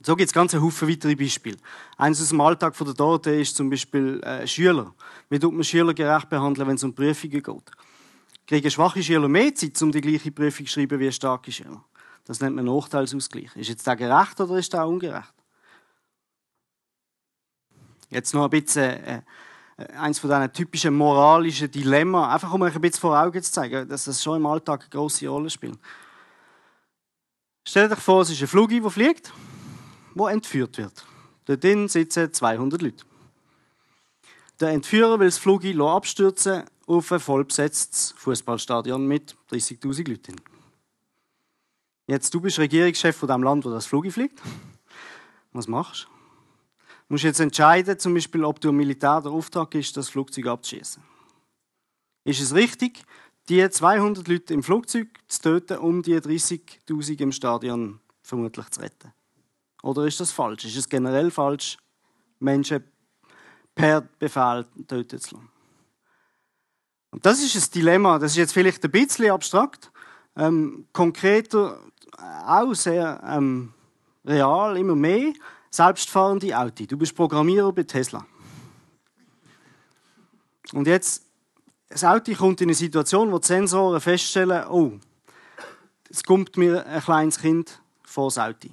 So 0.00 0.16
gibt 0.16 0.26
es 0.26 0.34
ganz 0.34 0.52
Haufen 0.54 0.88
weitere 0.88 1.14
Beispiele. 1.14 1.58
Eines 1.96 2.20
aus 2.20 2.30
dem 2.30 2.40
Alltag 2.40 2.76
der 2.76 2.92
Dorte 2.92 3.30
ist 3.30 3.54
zum 3.54 3.70
Beispiel 3.70 4.20
äh, 4.24 4.48
Schüler. 4.48 4.92
Wie 5.30 5.38
tut 5.38 5.54
man 5.54 5.62
Schüler 5.62 5.94
gerecht 5.94 6.28
behandeln, 6.28 6.66
wenn 6.66 6.74
es 6.74 6.82
um 6.82 6.92
Prüfungen 6.92 7.40
geht? 7.40 7.70
Kriegen 8.44 8.70
schwache 8.72 9.00
Schüler 9.00 9.28
mehr 9.28 9.54
Zeit, 9.54 9.80
um 9.80 9.92
die 9.92 10.00
gleiche 10.00 10.32
Prüfung 10.32 10.66
zu 10.66 10.72
schreiben 10.72 10.98
wie 10.98 11.12
starke 11.12 11.52
Schüler? 11.52 11.84
Das 12.24 12.40
nennt 12.40 12.56
man 12.56 12.64
Nachteilsausgleich. 12.64 13.54
Ist 13.54 13.68
jetzt 13.68 13.86
der 13.86 13.94
gerecht 13.94 14.40
oder 14.40 14.58
ist 14.58 14.72
der 14.72 14.88
ungerecht? 14.88 15.34
Jetzt 18.10 18.34
noch 18.34 18.42
ein 18.42 18.50
bisschen 18.50 19.04
äh, 19.04 19.22
eins 19.78 20.18
von 20.18 20.28
diesen 20.28 20.52
typischen 20.52 20.94
moralischen 20.94 21.70
Dilemma, 21.70 22.32
einfach 22.32 22.52
um 22.52 22.62
euch 22.62 22.74
ein 22.74 22.80
bisschen 22.80 23.00
vor 23.00 23.18
Augen 23.18 23.42
zu 23.42 23.52
zeigen, 23.52 23.88
dass 23.88 24.04
das 24.04 24.22
schon 24.22 24.38
im 24.38 24.46
Alltag 24.46 24.82
eine 24.82 24.90
grosse 24.90 25.28
Rolle 25.28 25.50
spielt. 25.50 25.78
Stellt 27.66 27.92
euch 27.92 27.98
vor, 27.98 28.22
es 28.22 28.30
ist 28.30 28.40
ein 28.40 28.48
Flug, 28.48 28.70
der 28.70 28.90
fliegt, 28.90 29.32
der 30.14 30.26
entführt 30.28 30.78
wird. 30.78 31.04
Dort 31.44 31.90
sitzen 31.90 32.32
200 32.32 32.82
Leute. 32.82 33.04
Der 34.60 34.70
Entführer 34.70 35.20
will 35.20 35.28
das 35.28 35.38
Flug 35.38 35.64
abstürzen 35.64 36.64
auf 36.86 37.12
ein 37.12 37.20
vollbesetztes 37.20 38.12
Fußballstadion 38.16 39.06
mit 39.06 39.36
30.000 39.50 40.08
Leuten. 40.08 40.36
Jetzt, 42.08 42.34
du 42.34 42.40
bist 42.40 42.58
Regierungschef 42.58 43.16
von 43.16 43.28
dem 43.28 43.42
Land, 43.42 43.64
wo 43.64 43.70
das 43.70 43.86
Flug 43.86 44.10
fliegt. 44.10 44.40
Was 45.52 45.68
machst 45.68 46.08
du? 46.10 46.17
Musst 47.08 47.24
jetzt 47.24 47.40
entscheiden, 47.40 47.98
zum 47.98 48.14
Beispiel, 48.14 48.44
ob 48.44 48.60
du 48.60 48.70
Militär 48.70 49.20
der 49.22 49.32
Auftrag 49.32 49.74
ist, 49.74 49.96
das 49.96 50.10
Flugzeug 50.10 50.46
abzuschießen. 50.46 51.02
Ist 52.24 52.40
es 52.40 52.54
richtig, 52.54 53.02
die 53.48 53.68
200 53.68 54.28
Leute 54.28 54.52
im 54.52 54.62
Flugzeug 54.62 55.08
zu 55.26 55.40
töten, 55.40 55.78
um 55.78 56.02
die 56.02 56.20
30.000 56.20 57.20
im 57.20 57.32
Stadion 57.32 58.00
vermutlich 58.22 58.68
zu 58.68 58.80
retten? 58.80 59.12
Oder 59.82 60.04
ist 60.04 60.20
das 60.20 60.32
falsch? 60.32 60.66
Ist 60.66 60.76
es 60.76 60.88
generell 60.88 61.30
falsch, 61.30 61.78
Menschen 62.40 62.84
per 63.74 64.02
Befehl 64.02 64.66
töten 64.86 65.18
zu 65.18 65.36
lassen? 65.36 65.48
Und 67.10 67.24
das 67.24 67.42
ist 67.42 67.56
ein 67.56 67.72
Dilemma. 67.72 68.18
Das 68.18 68.32
ist 68.32 68.36
jetzt 68.36 68.52
vielleicht 68.52 68.84
ein 68.84 68.90
bisschen 68.90 69.30
abstrakt, 69.30 69.90
ähm, 70.36 70.86
konkreter, 70.92 71.80
auch 72.46 72.74
sehr 72.74 73.22
ähm, 73.24 73.72
real, 74.26 74.76
immer 74.76 74.94
mehr 74.94 75.32
selbstfahrende 75.70 76.56
Auto. 76.56 76.84
Du 76.86 76.96
bist 76.96 77.14
Programmierer 77.14 77.72
bei 77.72 77.82
Tesla. 77.82 78.26
Und 80.72 80.86
jetzt, 80.86 81.24
das 81.88 82.04
Auto 82.04 82.32
kommt 82.34 82.60
in 82.60 82.68
eine 82.68 82.74
Situation, 82.74 83.32
wo 83.32 83.38
die 83.38 83.46
Sensoren 83.46 84.00
feststellen, 84.00 84.66
oh, 84.68 84.98
es 86.10 86.22
kommt 86.22 86.56
mir 86.56 86.86
ein 86.86 87.02
kleines 87.02 87.38
Kind 87.38 87.80
vor 88.02 88.28
das 88.28 88.38
Auto. 88.38 88.68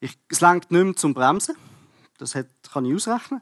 Ich, 0.00 0.18
es 0.28 0.40
lenkt 0.40 0.70
nicht 0.70 0.84
mehr 0.84 0.96
zum 0.96 1.14
Bremsen. 1.14 1.56
Das 2.18 2.34
hat, 2.34 2.46
kann 2.72 2.84
ich 2.84 2.94
ausrechnen. 2.94 3.40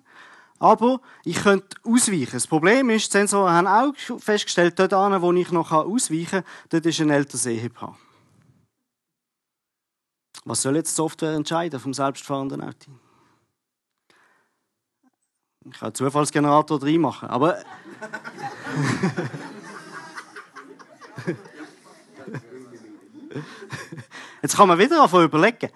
Aber 0.59 1.01
ich 1.25 1.43
könnte 1.43 1.77
ausweichen. 1.85 2.33
Das 2.33 2.47
Problem 2.47 2.91
ist, 2.91 3.07
die 3.07 3.19
Sensoren 3.19 3.53
haben 3.53 3.67
auch 3.67 4.21
festgestellt, 4.21 4.79
dort 4.79 4.93
wo 4.93 5.33
ich 5.33 5.51
noch 5.53 5.73
ausweichen 5.73 6.43
kann, 6.43 6.45
dort 6.69 6.87
ist 6.87 7.01
ein 7.01 7.11
älteres 7.11 7.47
Ehepaar. 7.47 7.97
Was 10.45 10.63
soll 10.63 10.77
jetzt 10.77 10.93
die 10.93 10.97
Software 10.97 11.35
entscheiden 11.35 11.79
vom 11.79 11.93
selbstfahrenden 11.93 12.63
Auto? 12.63 12.91
Ich 15.67 15.79
kann 15.79 15.89
einen 15.89 15.95
Zufallsgenerator 15.95 16.83
reinmachen, 16.83 17.29
aber. 17.29 17.59
Jetzt 24.43 24.57
kann 24.57 24.69
man 24.69 24.79
wieder 24.79 24.97
davon 24.97 25.25
überlegen. 25.25 25.69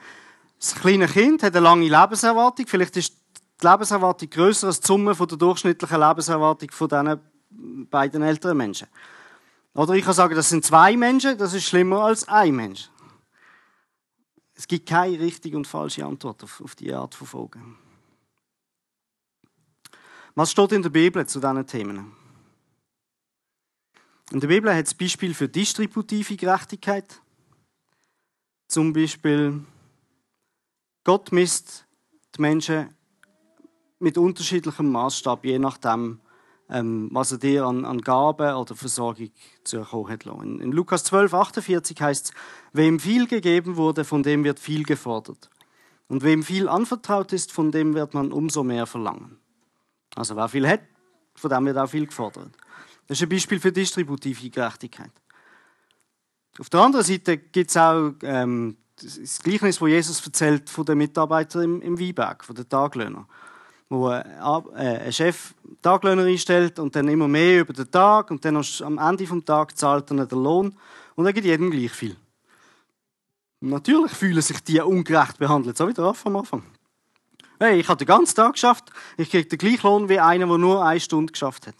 Das 0.58 0.74
kleine 0.74 1.06
Kind 1.06 1.42
hat 1.42 1.54
eine 1.54 1.62
lange 1.62 1.86
Lebenserwartung. 1.88 2.66
Vielleicht 2.66 2.96
ist 2.96 3.14
die 3.62 3.66
Lebenserwartung 3.66 4.30
grösser 4.30 4.68
als 4.68 4.80
die 4.80 4.86
Summe 4.86 5.14
der 5.14 5.26
durchschnittlichen 5.26 6.00
Lebenserwartung 6.00 6.70
von 6.70 6.88
diesen 6.88 7.20
beiden 7.90 8.22
älteren 8.22 8.56
Menschen. 8.56 8.88
Oder 9.74 9.92
ich 9.94 10.04
kann 10.04 10.14
sagen, 10.14 10.34
das 10.34 10.48
sind 10.48 10.64
zwei 10.64 10.96
Menschen, 10.96 11.36
das 11.36 11.52
ist 11.52 11.64
schlimmer 11.64 12.04
als 12.04 12.26
ein 12.28 12.54
Mensch. 12.54 12.88
Es 14.54 14.68
gibt 14.68 14.88
keine 14.88 15.18
richtige 15.18 15.56
und 15.56 15.66
falsche 15.66 16.04
Antwort 16.04 16.42
auf, 16.44 16.60
auf 16.60 16.74
diese 16.74 16.96
Art 16.96 17.14
von 17.14 17.26
Fragen. 17.26 17.78
Was 20.34 20.50
steht 20.50 20.72
in 20.72 20.82
der 20.82 20.90
Bibel 20.90 21.26
zu 21.26 21.40
diesen 21.40 21.66
Themen? 21.66 22.12
In 24.30 24.40
der 24.40 24.48
Bibel 24.48 24.74
hat 24.74 24.86
es 24.86 24.94
Beispiel 24.94 25.34
für 25.34 25.48
distributive 25.48 26.36
Gerechtigkeit. 26.36 27.20
Zum 28.68 28.92
Beispiel, 28.92 29.64
Gott 31.04 31.30
misst 31.30 31.86
die 32.36 32.40
Menschen 32.40 32.94
mit 33.98 34.18
unterschiedlichem 34.18 34.90
Maßstab, 34.90 35.44
je 35.44 35.58
nachdem, 35.58 36.20
ähm, 36.70 37.08
was 37.12 37.32
er 37.32 37.38
dir 37.38 37.64
an, 37.64 37.84
an 37.84 38.00
Gaben 38.00 38.54
oder 38.54 38.74
Versorgung 38.74 39.30
zu 39.64 39.78
erkommen 39.78 40.10
hat. 40.10 40.26
In, 40.26 40.60
in 40.60 40.72
Lukas 40.72 41.04
12, 41.04 41.34
48 41.34 42.00
heißt 42.00 42.26
es, 42.26 42.32
wem 42.72 42.98
viel 42.98 43.26
gegeben 43.26 43.76
wurde, 43.76 44.04
von 44.04 44.22
dem 44.22 44.44
wird 44.44 44.58
viel 44.58 44.84
gefordert. 44.84 45.50
Und 46.08 46.22
wem 46.22 46.42
viel 46.42 46.68
anvertraut 46.68 47.32
ist, 47.32 47.52
von 47.52 47.70
dem 47.70 47.94
wird 47.94 48.14
man 48.14 48.32
umso 48.32 48.62
mehr 48.62 48.86
verlangen. 48.86 49.38
Also 50.14 50.36
wer 50.36 50.48
viel 50.48 50.68
hat, 50.68 50.82
von 51.34 51.50
dem 51.50 51.66
wird 51.66 51.78
auch 51.78 51.88
viel 51.88 52.06
gefordert. 52.06 52.50
Das 53.06 53.18
ist 53.18 53.22
ein 53.22 53.28
Beispiel 53.28 53.60
für 53.60 53.72
distributive 53.72 54.48
Gerechtigkeit. 54.50 55.10
Auf 56.58 56.70
der 56.70 56.80
anderen 56.80 57.04
Seite 57.04 57.36
gibt 57.36 57.70
es 57.70 57.76
auch 57.76 58.12
ähm, 58.22 58.76
das 58.96 59.40
Gleichnis, 59.40 59.80
wo 59.80 59.86
Jesus 59.88 60.24
erzählt 60.24 60.70
von 60.70 60.86
den 60.86 60.98
Mitarbeitern 60.98 61.62
im, 61.62 61.82
im 61.82 61.98
Weinberg, 61.98 62.44
von 62.44 62.54
den 62.54 62.68
Taglöhnern 62.68 63.26
wo 63.94 64.10
äh, 64.10 64.22
ein 64.76 65.12
Chef 65.12 65.54
Taglöhner 65.82 66.24
einstellt 66.24 66.78
und 66.78 66.94
dann 66.96 67.08
immer 67.08 67.28
mehr 67.28 67.60
über 67.60 67.72
den 67.72 67.90
Tag 67.90 68.30
und 68.30 68.44
dann 68.44 68.56
am 68.56 68.98
Ende 68.98 69.24
des 69.24 69.44
Tages 69.44 69.76
zahlt 69.76 70.10
er 70.10 70.26
den 70.26 70.42
Lohn 70.42 70.74
und 71.14 71.26
er 71.26 71.32
gibt 71.32 71.46
jedem 71.46 71.70
gleich 71.70 71.92
viel. 71.92 72.16
natürlich 73.60 74.12
fühlen 74.12 74.42
sich 74.42 74.62
die 74.62 74.80
ungerecht 74.80 75.38
behandelt, 75.38 75.76
so 75.76 75.88
wie 75.88 75.94
der 75.94 76.04
Raff 76.04 76.26
am 76.26 76.36
Anfang. 76.36 76.62
Hey, 77.58 77.80
ich 77.80 77.88
habe 77.88 77.98
den 77.98 78.06
ganzen 78.06 78.34
Tag 78.34 78.54
geschafft, 78.54 78.90
ich 79.16 79.30
kriege 79.30 79.48
den 79.48 79.58
gleichen 79.58 79.86
Lohn 79.86 80.08
wie 80.08 80.20
einer, 80.20 80.46
der 80.46 80.58
nur 80.58 80.84
eine 80.84 81.00
Stunde 81.00 81.32
geschafft 81.32 81.66
hat. 81.66 81.74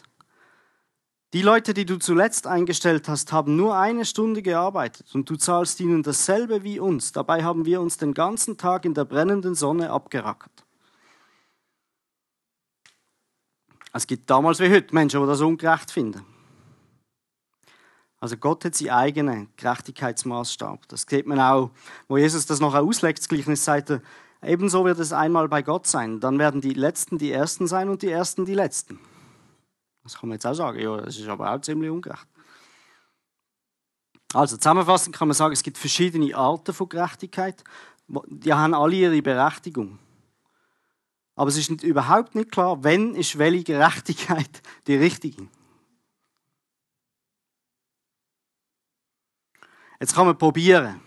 Die 1.33 1.41
Leute, 1.41 1.73
die 1.73 1.85
du 1.85 1.97
zuletzt 1.97 2.47
eingestellt 2.47 3.09
hast, 3.09 3.33
haben 3.33 3.57
nur 3.57 3.75
eine 3.75 4.05
Stunde 4.05 4.41
gearbeitet 4.41 5.13
und 5.13 5.29
du 5.29 5.35
zahlst 5.35 5.81
ihnen 5.81 6.01
dasselbe 6.01 6.63
wie 6.63 6.79
uns. 6.79 7.11
Dabei 7.11 7.43
haben 7.43 7.65
wir 7.65 7.81
uns 7.81 7.97
den 7.97 8.13
ganzen 8.13 8.57
Tag 8.57 8.85
in 8.85 8.93
der 8.93 9.03
brennenden 9.03 9.53
Sonne 9.53 9.89
abgerackert. 9.89 10.64
Es 13.95 14.05
gibt 14.07 14.29
damals 14.29 14.59
wie 14.59 14.69
heute 14.69 14.93
Menschen, 14.93 15.21
die 15.21 15.27
das 15.27 15.39
ungerecht 15.39 15.89
finden. 15.89 16.25
Also 18.19 18.35
Gott 18.35 18.65
hat 18.65 18.75
seinen 18.75 18.89
eigenen 18.89 19.47
Gerechtigkeitsmaßstab. 19.55 20.85
Das 20.89 21.05
sieht 21.07 21.25
man 21.25 21.39
auch, 21.39 21.71
wo 22.09 22.17
Jesus 22.17 22.45
das 22.45 22.59
noch 22.59 22.75
auslegt, 22.75 23.19
das 23.19 23.29
Gleichnis 23.29 23.63
sagt 23.63 23.91
er, 23.91 24.01
ebenso 24.41 24.83
wird 24.83 24.99
es 24.99 25.13
einmal 25.13 25.47
bei 25.47 25.61
Gott 25.61 25.87
sein. 25.87 26.19
Dann 26.19 26.39
werden 26.39 26.59
die 26.59 26.73
Letzten 26.73 27.17
die 27.17 27.31
Ersten 27.31 27.67
sein 27.67 27.87
und 27.87 28.01
die 28.01 28.09
Ersten 28.09 28.43
die 28.43 28.53
Letzten. 28.53 28.99
Das 30.03 30.19
kann 30.19 30.27
man 30.27 30.35
jetzt 30.35 30.45
auch 30.45 30.55
sagen, 30.55 30.77
ja, 30.77 30.97
das 30.97 31.17
ist 31.17 31.29
aber 31.29 31.53
auch 31.53 31.61
ziemlich 31.61 31.89
ungerecht. 31.89 32.27
Also 34.33 34.57
zusammenfassend 34.57 35.15
kann 35.15 35.29
man 35.29 35.35
sagen, 35.35 35.53
es 35.53 35.63
gibt 35.63 35.77
verschiedene 35.77 36.35
Arten 36.35 36.73
von 36.73 36.89
Gerechtigkeit. 36.89 37.63
Die 38.27 38.53
haben 38.53 38.73
alle 38.73 38.95
ihre 38.97 39.21
Berechtigung. 39.21 39.99
Aber 41.35 41.49
es 41.49 41.57
ist 41.57 41.83
überhaupt 41.83 42.33
nicht 42.33 42.51
klar, 42.51 42.83
wenn 42.83 43.13
ist 43.13 43.37
welche 43.37 43.63
Gerechtigkeit 43.63 44.61
die 44.87 44.95
richtige. 44.95 45.47
Jetzt 49.99 50.13
kann 50.13 50.25
man 50.25 50.37
probieren, 50.37 50.99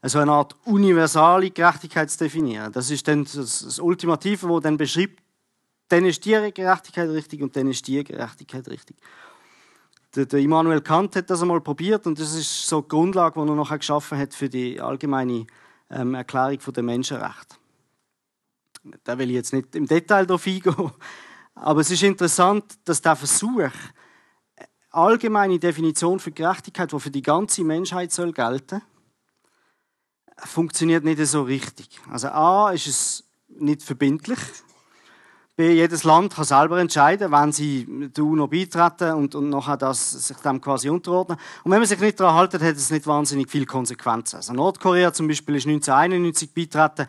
also 0.00 0.18
eine 0.18 0.32
Art 0.32 0.54
universale 0.64 1.50
Gerechtigkeit 1.50 2.10
zu 2.10 2.18
definieren. 2.18 2.72
Das 2.72 2.90
ist 2.90 3.06
dann 3.08 3.24
das 3.24 3.78
Ultimative, 3.78 4.48
wo 4.48 4.60
dann 4.60 4.76
beschreibt, 4.76 5.20
dann 5.88 6.04
ist 6.04 6.24
die 6.24 6.30
Gerechtigkeit 6.30 7.08
richtig 7.10 7.42
und 7.42 7.54
dann 7.56 7.68
ist 7.68 7.86
die 7.86 8.02
Gerechtigkeit 8.02 8.66
richtig. 8.68 8.96
Der, 10.14 10.38
Immanuel 10.38 10.80
Kant 10.80 11.16
hat 11.16 11.28
das 11.28 11.42
einmal 11.42 11.60
probiert 11.60 12.06
und 12.06 12.20
das 12.20 12.34
ist 12.34 12.68
so 12.68 12.82
die 12.82 12.88
Grundlage, 12.88 13.34
die 13.34 13.48
er 13.48 13.54
noch 13.54 13.70
geschaffen 13.76 14.16
hat 14.16 14.32
für 14.32 14.48
die 14.48 14.80
allgemeine 14.80 15.46
ähm, 15.90 16.14
Erklärung 16.14 16.60
der 16.72 16.82
Menschenrechte 16.84 17.56
da 19.04 19.18
will 19.18 19.30
ich 19.30 19.36
jetzt 19.36 19.52
nicht 19.52 19.74
im 19.74 19.86
Detail 19.86 20.26
darauf 20.26 20.46
eingehen, 20.46 20.92
aber 21.54 21.80
es 21.80 21.90
ist 21.90 22.02
interessant, 22.02 22.64
dass 22.84 23.00
der 23.00 23.16
Versuch, 23.16 23.70
allgemeine 24.90 25.58
Definition 25.58 26.20
für 26.20 26.30
Gerechtigkeit, 26.30 26.92
die 26.92 27.00
für 27.00 27.10
die 27.10 27.22
ganze 27.22 27.64
Menschheit 27.64 28.12
soll 28.12 28.32
gelten, 28.32 28.80
funktioniert 30.36 31.04
nicht 31.04 31.24
so 31.26 31.42
richtig. 31.42 32.00
Also 32.10 32.28
A 32.28 32.70
ist 32.70 32.86
es 32.86 33.24
nicht 33.48 33.82
verbindlich. 33.82 34.38
B, 35.56 35.72
jedes 35.72 36.02
Land 36.02 36.34
kann 36.34 36.44
selber 36.44 36.80
entscheiden, 36.80 37.30
wenn 37.30 37.52
sie 37.52 37.86
der 37.88 38.24
UNO 38.24 38.48
beitreten 38.48 39.12
und, 39.12 39.36
und 39.36 39.50
nachher 39.50 39.76
das 39.76 40.10
sich 40.26 40.36
dem 40.38 40.60
quasi 40.60 40.88
unterordnen. 40.88 41.38
Und 41.62 41.70
wenn 41.70 41.78
man 41.78 41.86
sich 41.86 42.00
nicht 42.00 42.18
daran 42.18 42.36
hält, 42.36 42.54
hat 42.54 42.76
es 42.76 42.90
nicht 42.90 43.06
wahnsinnig 43.06 43.48
viele 43.48 43.66
Konsequenzen. 43.66 44.36
Also 44.36 44.52
Nordkorea 44.52 45.12
zum 45.12 45.28
Beispiel 45.28 45.54
ist 45.54 45.66
1991 45.66 46.52
beitreten 46.52 47.06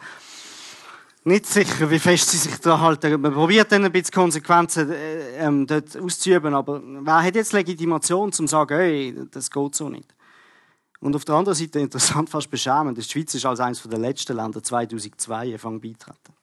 nicht 1.26 1.48
sicher, 1.48 1.90
wie 1.90 2.00
fest 2.00 2.30
sie 2.30 2.38
sich 2.38 2.58
daran 2.60 2.82
halten. 2.82 3.20
Man 3.20 3.34
probiert 3.34 3.72
dann 3.72 3.84
ein 3.84 3.92
bisschen 3.92 4.14
Konsequenzen 4.14 4.92
äh, 4.92 5.38
ähm, 5.38 5.66
dort 5.66 5.98
auszuüben, 5.98 6.54
aber 6.54 6.82
wer 6.84 7.24
hat 7.24 7.36
jetzt 7.36 7.52
Legitimation, 7.52 8.26
um 8.26 8.32
zu 8.32 8.46
sagen, 8.48 8.78
hey, 8.78 9.28
das 9.32 9.50
geht 9.50 9.76
so 9.76 9.90
nicht? 9.90 10.14
Und 11.00 11.16
auf 11.16 11.26
der 11.26 11.36
anderen 11.36 11.58
Seite 11.58 11.80
interessant, 11.80 12.30
fast 12.30 12.50
beschämend, 12.50 12.98
die 12.98 13.04
Schweiz 13.04 13.34
ist 13.34 13.46
als 13.46 13.60
eines 13.60 13.82
der 13.82 14.00
letzten 14.00 14.36
Länder 14.36 14.62
2002 14.62 15.36
angefangen 15.36 15.82
beitreten. 15.82 16.34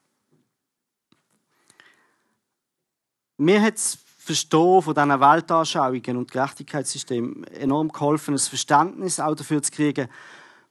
Mir 3.37 3.61
hat 3.61 3.75
das 3.75 3.97
Verstehen 4.19 4.81
von 4.81 4.93
diesen 4.93 5.19
Weltanschauungen 5.19 6.17
und 6.17 6.31
Gerechtigkeitssystemen 6.31 7.43
enorm 7.45 7.89
geholfen, 7.89 8.35
ein 8.35 8.39
Verständnis 8.39 9.19
auch 9.19 9.35
dafür 9.35 9.61
zu 9.61 9.71
kriegen, 9.71 10.07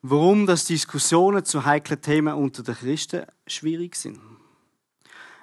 warum 0.02 0.46
das 0.46 0.64
Diskussionen 0.64 1.44
zu 1.44 1.64
heiklen 1.64 2.00
Themen 2.00 2.34
unter 2.34 2.62
den 2.62 2.74
Christen 2.74 3.24
schwierig 3.46 3.94
sind. 3.96 4.18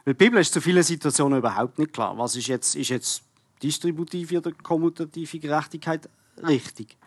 Weil 0.05 0.13
die 0.13 0.25
Bibel 0.25 0.39
ist 0.39 0.53
zu 0.53 0.61
vielen 0.61 0.83
Situationen 0.83 1.39
überhaupt 1.39 1.79
nicht 1.79 1.93
klar. 1.93 2.17
Was 2.17 2.35
ist 2.35 2.47
jetzt, 2.47 2.75
ist 2.75 2.89
jetzt 2.89 3.23
distributive 3.63 4.37
oder 4.37 4.51
kommutative 4.51 5.39
Gerechtigkeit 5.39 6.09
richtig? 6.45 6.97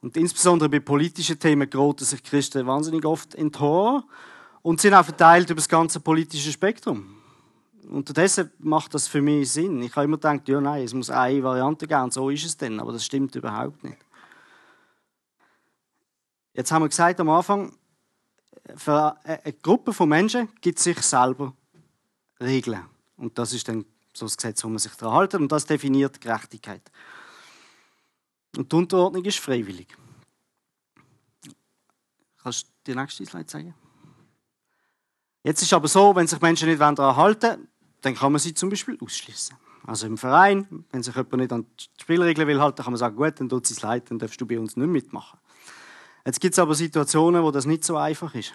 Und 0.00 0.16
insbesondere 0.16 0.68
bei 0.68 0.80
politischen 0.80 1.38
Themen 1.38 1.68
geraten 1.68 2.04
sich 2.04 2.22
Christen 2.22 2.66
wahnsinnig 2.66 3.04
oft 3.04 3.34
in 3.34 3.52
Tor 3.52 4.04
und 4.62 4.80
sind 4.80 4.94
auch 4.94 5.04
verteilt 5.04 5.50
über 5.50 5.58
das 5.58 5.68
ganze 5.68 6.00
politische 6.00 6.50
Spektrum. 6.50 7.16
Deshalb 7.82 8.52
macht 8.60 8.94
das 8.94 9.08
für 9.08 9.20
mich 9.20 9.50
Sinn. 9.50 9.82
Ich 9.82 9.94
habe 9.96 10.04
immer 10.04 10.16
gedacht, 10.16 10.48
ja, 10.48 10.60
nein, 10.60 10.84
es 10.84 10.94
muss 10.94 11.10
eine 11.10 11.42
Variante 11.42 11.86
geben, 11.86 12.04
und 12.04 12.12
so 12.12 12.30
ist 12.30 12.44
es 12.44 12.56
denn. 12.56 12.78
Aber 12.78 12.92
das 12.92 13.04
stimmt 13.04 13.34
überhaupt 13.34 13.82
nicht. 13.82 13.98
Jetzt 16.52 16.72
haben 16.72 16.82
wir 16.82 16.88
gesagt 16.88 17.20
am 17.20 17.28
Anfang, 17.30 17.76
für 18.76 19.16
eine 19.24 19.52
Gruppe 19.54 19.92
von 19.92 20.08
Menschen 20.08 20.48
gibt 20.60 20.78
sich 20.78 21.00
selber 21.02 21.54
Regeln. 22.40 22.84
Und 23.16 23.38
das 23.38 23.52
ist 23.52 23.68
dann 23.68 23.84
so 24.12 24.26
das 24.26 24.36
Gesetz, 24.36 24.64
wo 24.64 24.68
man 24.68 24.78
sich 24.78 24.92
daran 24.92 25.18
hält. 25.18 25.34
Und 25.34 25.50
das 25.50 25.66
definiert 25.66 26.20
Gerechtigkeit. 26.20 26.82
Und 28.56 28.70
die 28.70 28.76
Unterordnung 28.76 29.24
ist 29.24 29.38
freiwillig. 29.38 29.96
Kannst 32.42 32.64
du 32.64 32.68
die 32.86 32.94
nächste 32.94 33.26
Slide 33.26 33.46
zeigen? 33.46 33.74
Jetzt 35.42 35.62
ist 35.62 35.72
aber 35.72 35.88
so, 35.88 36.14
wenn 36.14 36.26
sich 36.26 36.40
Menschen 36.40 36.68
nicht 36.68 36.80
daran 36.80 37.16
halten 37.16 37.68
dann 38.00 38.14
kann 38.14 38.32
man 38.32 38.38
sie 38.38 38.54
zum 38.54 38.70
Beispiel 38.70 38.98
ausschließen. 39.00 39.56
Also 39.86 40.06
im 40.06 40.18
Verein, 40.18 40.84
wenn 40.90 41.02
sich 41.02 41.14
jemand 41.14 41.36
nicht 41.36 41.52
an 41.52 41.66
die 41.78 42.02
Spielregeln 42.02 42.46
will 42.46 42.58
kann 42.58 42.74
man 42.86 42.96
sagen, 42.96 43.16
gut, 43.16 43.40
dann 43.40 43.48
tut 43.48 43.70
es 43.70 43.82
leid, 43.82 44.10
dann 44.10 44.18
darfst 44.18 44.40
du 44.40 44.46
bei 44.46 44.58
uns 44.58 44.76
nicht 44.76 44.88
mitmachen. 44.88 45.38
Jetzt 46.24 46.40
gibt 46.40 46.54
es 46.54 46.58
aber 46.58 46.74
Situationen, 46.74 47.42
wo 47.42 47.50
das 47.50 47.66
nicht 47.66 47.84
so 47.84 47.96
einfach 47.96 48.34
ist. 48.34 48.52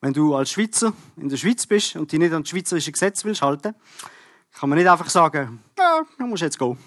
Wenn 0.00 0.12
du 0.12 0.34
als 0.34 0.50
Schweizer 0.50 0.92
in 1.16 1.28
der 1.28 1.36
Schweiz 1.36 1.66
bist 1.66 1.96
und 1.96 2.10
dich 2.10 2.18
nicht 2.18 2.32
an 2.32 2.42
das 2.42 2.50
schweizerische 2.50 2.92
Gesetz 2.92 3.24
willst 3.24 3.42
halten, 3.42 3.74
kann 4.52 4.68
man 4.68 4.78
nicht 4.78 4.88
einfach 4.88 5.08
sagen, 5.08 5.60
ja, 5.78 6.02
du 6.18 6.26
musst 6.26 6.42
jetzt 6.42 6.58
gehen. 6.58 6.78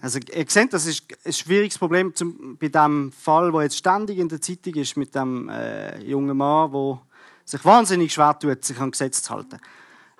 Also, 0.00 0.18
ihr 0.18 0.44
seht, 0.46 0.72
das 0.72 0.84
ist 0.84 1.04
ein 1.24 1.32
schwieriges 1.32 1.78
Problem 1.78 2.14
zum, 2.14 2.58
bei 2.58 2.68
dem 2.68 3.10
Fall, 3.10 3.50
der 3.50 3.62
jetzt 3.62 3.78
ständig 3.78 4.18
in 4.18 4.28
der 4.28 4.40
Zeitung 4.40 4.74
ist, 4.74 4.98
mit 4.98 5.14
dem 5.14 5.48
äh, 5.48 5.98
jungen 6.02 6.36
Mann, 6.36 6.70
der 6.72 7.00
sich 7.46 7.64
wahnsinnig 7.64 8.12
schwer 8.12 8.38
tut, 8.38 8.62
sich 8.62 8.78
an 8.78 8.90
Gesetz 8.90 9.22
zu 9.22 9.34
halten. 9.34 9.58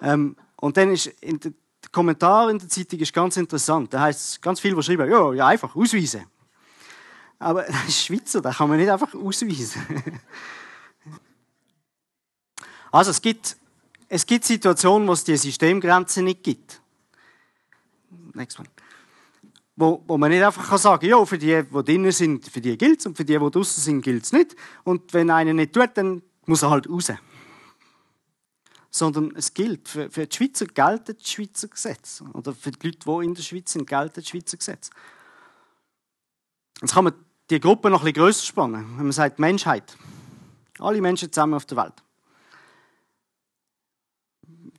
Ähm, 0.01 0.37
und 0.57 0.77
dann 0.79 0.90
ist 0.90 1.12
der, 1.23 1.53
Kommentar 1.93 2.51
in 2.51 2.59
der 2.59 2.69
Zeitung 2.69 2.99
ist 2.99 3.12
ganz 3.12 3.37
interessant. 3.37 3.93
Da 3.93 4.01
heißt 4.01 4.40
ganz 4.40 4.59
viel, 4.59 4.75
was 4.75 4.87
schreiben, 4.87 5.11
ja, 5.11 5.33
ja, 5.35 5.47
einfach 5.47 5.77
ausweisen. 5.77 6.25
Aber 7.38 7.62
das 7.66 7.88
ist 7.88 8.05
Schweizer, 8.05 8.40
da 8.40 8.53
kann 8.53 8.68
man 8.68 8.79
nicht 8.79 8.90
einfach 8.90 9.14
ausweisen. 9.14 9.83
also 12.92 13.11
es 13.11 13.20
gibt, 13.20 13.57
es 14.09 14.27
gibt 14.27 14.44
Situationen, 14.44 15.09
wo 15.09 15.12
es 15.12 15.25
die 15.25 15.37
Systemgrenze 15.37 16.23
nicht 16.23 16.42
gibt. 16.42 16.81
Next 18.33 18.59
one 18.59 18.68
wo, 19.77 20.03
wo 20.07 20.16
man 20.16 20.31
nicht 20.31 20.42
einfach 20.42 20.68
kann 20.68 20.79
sagen 20.79 21.07
ja, 21.07 21.25
für 21.25 21.38
die, 21.38 21.62
die 21.62 21.85
drinnen 21.85 22.12
sind, 22.12 22.47
für 22.47 22.61
die 22.61 22.77
gilt 22.79 23.01
es 23.01 23.07
und 23.07 23.16
für 23.16 23.25
die, 23.25 23.38
die 23.38 23.51
draußen 23.51 23.83
sind, 23.83 24.03
gilt 24.03 24.25
es 24.25 24.33
nicht. 24.33 24.55
Und 24.85 25.12
wenn 25.12 25.31
einer 25.31 25.53
nicht 25.53 25.73
tut, 25.73 25.90
dann 25.94 26.23
muss 26.47 26.62
er 26.62 26.70
halt 26.70 26.88
raus. 26.88 27.12
Sondern 28.90 29.35
es 29.35 29.53
gilt, 29.53 29.88
für, 29.88 30.09
für 30.11 30.27
die 30.27 30.37
Schweizer 30.37 30.66
gelten 30.66 31.16
die 31.18 31.29
Schweizer 31.29 31.68
Gesetze. 31.68 32.25
Oder 32.33 32.53
für 32.53 32.70
die 32.70 32.87
Leute, 32.87 32.99
die 33.05 33.25
in 33.25 33.35
der 33.35 33.42
Schweiz 33.42 33.73
sind, 33.73 33.88
gelten 33.88 34.20
die 34.20 34.27
Schweizer 34.27 34.57
Gesetze. 34.57 34.90
Jetzt 36.85 36.92
kann 36.92 37.05
man 37.05 37.14
die 37.49 37.61
Gruppe 37.61 37.88
noch 37.88 38.01
ein 38.01 38.12
bisschen 38.12 38.25
grösser 38.25 38.44
spannen, 38.44 38.85
wenn 38.99 39.05
man 39.05 39.12
sagt 39.12 39.38
Menschheit. 39.38 39.97
Alle 40.79 41.01
Menschen 41.01 41.33
zusammen 41.33 41.55
auf 41.55 41.64
der 41.64 41.79
Welt. 41.79 41.94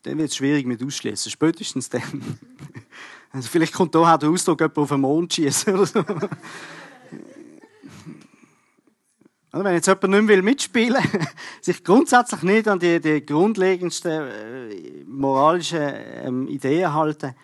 Dann 0.04 0.20
wird 0.20 0.30
es 0.30 0.36
schwierig 0.36 0.68
mit 0.68 0.84
ausschließen. 0.84 1.32
Spätestens 1.32 1.89
dann. 1.89 2.04
Also 3.32 3.50
vielleicht 3.50 3.74
kommt 3.74 3.94
daher 3.94 4.18
der 4.18 4.30
Ausdruck, 4.30 4.62
jemand 4.62 4.78
auf 4.78 4.88
den 4.88 5.02
Mond 5.02 5.34
schießen 5.34 5.74
oder 5.74 5.86
so. 5.86 6.06
wenn 9.52 9.74
jetzt 9.74 9.88
jemand 9.88 10.08
nicht 10.08 10.24
mehr 10.24 10.41
mitspielen 10.41 11.04
will, 11.12 11.22
sich 11.62 11.84
grundsätzlich 11.84 12.44
nicht 12.44 12.68
an 12.70 12.80
die, 12.80 13.02
die 13.02 13.26
grundlegendsten 13.26 14.12
äh, 14.12 15.04
moralischen 15.06 15.82
ähm, 15.82 16.48
Ideen 16.48 16.94
halten, 16.94 17.36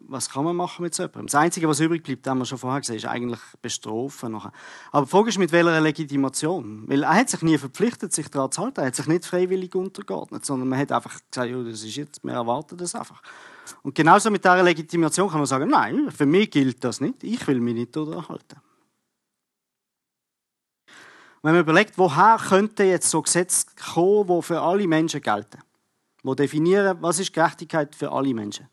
was 0.00 0.28
kann 0.28 0.44
man 0.44 0.56
machen 0.56 0.82
mit 0.82 0.94
so 0.94 1.02
jemandem? 1.02 1.26
Das 1.26 1.34
Einzige, 1.34 1.68
was 1.68 1.80
übrig 1.80 2.02
bleibt, 2.02 2.26
haben 2.26 2.38
wir 2.38 2.44
schon 2.44 2.58
vorher 2.58 2.80
gesehen, 2.80 2.96
ist 2.96 3.06
eigentlich 3.06 3.40
bestrafen. 3.62 4.32
Nachher. 4.32 4.52
Aber 4.92 5.06
die 5.06 5.10
Frage 5.10 5.28
ist, 5.28 5.38
mit 5.38 5.52
welcher 5.52 5.80
Legitimation? 5.80 6.84
Weil 6.86 7.02
er 7.02 7.14
hat 7.14 7.30
sich 7.30 7.42
nie 7.42 7.58
verpflichtet, 7.58 8.12
sich 8.12 8.28
daran 8.28 8.52
zu 8.52 8.62
halten. 8.62 8.80
Er 8.80 8.86
hat 8.86 8.96
sich 8.96 9.06
nicht 9.06 9.24
freiwillig 9.24 9.74
untergeordnet, 9.74 10.44
sondern 10.44 10.68
man 10.68 10.78
hat 10.78 10.92
einfach 10.92 11.12
gesagt, 11.30 11.50
ja, 11.50 11.62
das 11.62 11.82
ist 11.82 11.96
jetzt, 11.96 12.24
wir 12.24 12.32
erwarten 12.32 12.76
das 12.76 12.94
einfach. 12.94 13.22
Und 13.82 13.94
genauso 13.94 14.30
mit 14.30 14.44
dieser 14.44 14.62
Legitimation 14.62 15.28
kann 15.28 15.38
man 15.38 15.46
sagen, 15.46 15.70
nein, 15.70 16.10
für 16.10 16.26
mich 16.26 16.50
gilt 16.50 16.84
das 16.84 17.00
nicht, 17.00 17.22
ich 17.24 17.46
will 17.46 17.60
mich 17.60 17.74
nicht 17.74 17.96
daran 17.96 18.28
halten. 18.28 18.60
Wenn 21.42 21.52
man 21.52 21.60
überlegt, 21.60 21.98
woher 21.98 22.38
könnte 22.38 22.84
jetzt 22.84 23.10
so 23.10 23.20
Gesetze 23.20 23.66
kommen, 23.92 24.26
die 24.28 24.42
für 24.42 24.60
alle 24.62 24.86
Menschen 24.86 25.20
gelten, 25.20 25.58
die 26.22 26.36
definieren, 26.36 26.96
was 27.00 27.18
ist 27.18 27.34
Gerechtigkeit 27.34 27.94
für 27.94 28.10
alle 28.10 28.32
Menschen. 28.32 28.66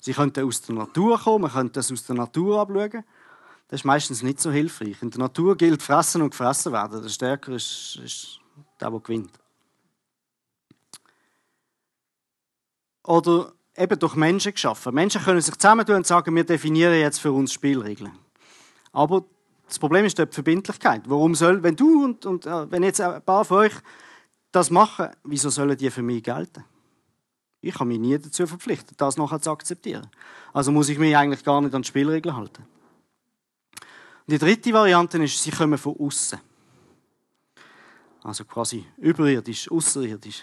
Sie 0.00 0.12
könnten 0.12 0.46
aus 0.46 0.62
der 0.62 0.74
Natur 0.74 1.18
kommen, 1.18 1.42
man 1.42 1.52
könnte 1.52 1.74
das 1.74 1.90
aus 1.90 2.04
der 2.04 2.16
Natur 2.16 2.60
abschauen. 2.60 3.04
Das 3.68 3.80
ist 3.80 3.84
meistens 3.84 4.22
nicht 4.22 4.40
so 4.40 4.50
hilfreich. 4.50 5.02
In 5.02 5.10
der 5.10 5.20
Natur 5.20 5.56
gilt 5.56 5.82
fressen 5.82 6.22
und 6.22 6.30
gefressen 6.30 6.72
werden. 6.72 7.02
Der 7.02 7.08
Stärker 7.08 7.52
ist, 7.52 7.98
ist 8.04 8.40
der, 8.80 8.90
der 8.90 9.00
gewinnt. 9.00 9.32
Oder 13.02 13.52
eben 13.76 13.98
durch 13.98 14.14
Menschen 14.14 14.52
geschaffen. 14.52 14.94
Menschen 14.94 15.22
können 15.22 15.40
sich 15.40 15.54
zusammentun 15.54 15.96
und 15.96 16.06
sagen, 16.06 16.34
wir 16.34 16.44
definieren 16.44 16.94
jetzt 16.94 17.20
für 17.20 17.32
uns 17.32 17.52
Spielregeln. 17.52 18.12
Aber 18.92 19.24
das 19.66 19.78
Problem 19.78 20.04
ist 20.04 20.18
die 20.18 20.26
Verbindlichkeit. 20.26 21.02
Warum 21.06 21.34
soll, 21.34 21.62
wenn 21.62 21.76
du 21.76 22.04
und, 22.04 22.24
und 22.24 22.46
äh, 22.46 22.70
wenn 22.70 22.82
jetzt 22.82 23.00
ein 23.00 23.22
paar 23.22 23.44
von 23.44 23.58
euch 23.58 23.74
das 24.52 24.70
machen, 24.70 25.08
wieso 25.24 25.50
sollen 25.50 25.76
die 25.76 25.90
für 25.90 26.02
mich 26.02 26.22
gelten? 26.22 26.64
Ich 27.60 27.74
habe 27.74 27.86
mich 27.86 27.98
nie 27.98 28.18
dazu 28.18 28.46
verpflichtet, 28.46 29.00
das 29.00 29.16
nachher 29.16 29.40
zu 29.40 29.50
akzeptieren. 29.50 30.06
Also 30.52 30.72
muss 30.72 30.88
ich 30.88 30.98
mich 30.98 31.16
eigentlich 31.16 31.44
gar 31.44 31.60
nicht 31.60 31.74
an 31.74 31.82
die 31.82 31.88
Spielregeln 31.88 32.36
halten. 32.36 32.62
Und 32.62 34.32
die 34.32 34.38
dritte 34.38 34.72
Variante 34.72 35.22
ist, 35.22 35.42
sie 35.42 35.50
kommen 35.50 35.78
von 35.78 35.96
außen. 35.98 36.38
Also 38.22 38.44
quasi 38.44 38.84
überirdisch, 38.98 39.70
außerirdisch. 39.70 40.42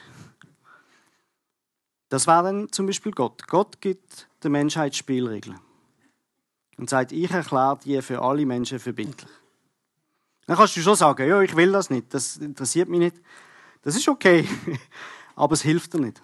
Das 2.09 2.27
wäre 2.27 2.43
dann 2.43 2.71
zum 2.71 2.85
Beispiel 2.85 3.11
Gott. 3.11 3.47
Gott 3.47 3.81
gibt 3.81 4.27
der 4.41 4.51
Menschheit 4.51 4.95
Spielregeln. 4.95 5.59
Und 6.77 6.89
sagt, 6.89 7.11
ich 7.11 7.29
erkläre 7.29 7.79
die 7.83 8.01
für 8.01 8.21
alle 8.21 8.45
Menschen 8.45 8.79
verbindlich. 8.79 9.29
Dann 10.45 10.57
kannst 10.57 10.75
du 10.75 10.81
schon 10.81 10.95
sagen, 10.95 11.27
ja, 11.27 11.41
ich 11.41 11.55
will 11.55 11.71
das 11.71 11.89
nicht, 11.89 12.13
das 12.13 12.37
interessiert 12.37 12.89
mich 12.89 12.99
nicht. 12.99 13.15
Das 13.81 13.95
ist 13.95 14.07
okay, 14.07 14.47
aber 15.35 15.53
es 15.53 15.61
hilft 15.61 15.93
dir 15.93 15.99
nicht. 15.99 16.21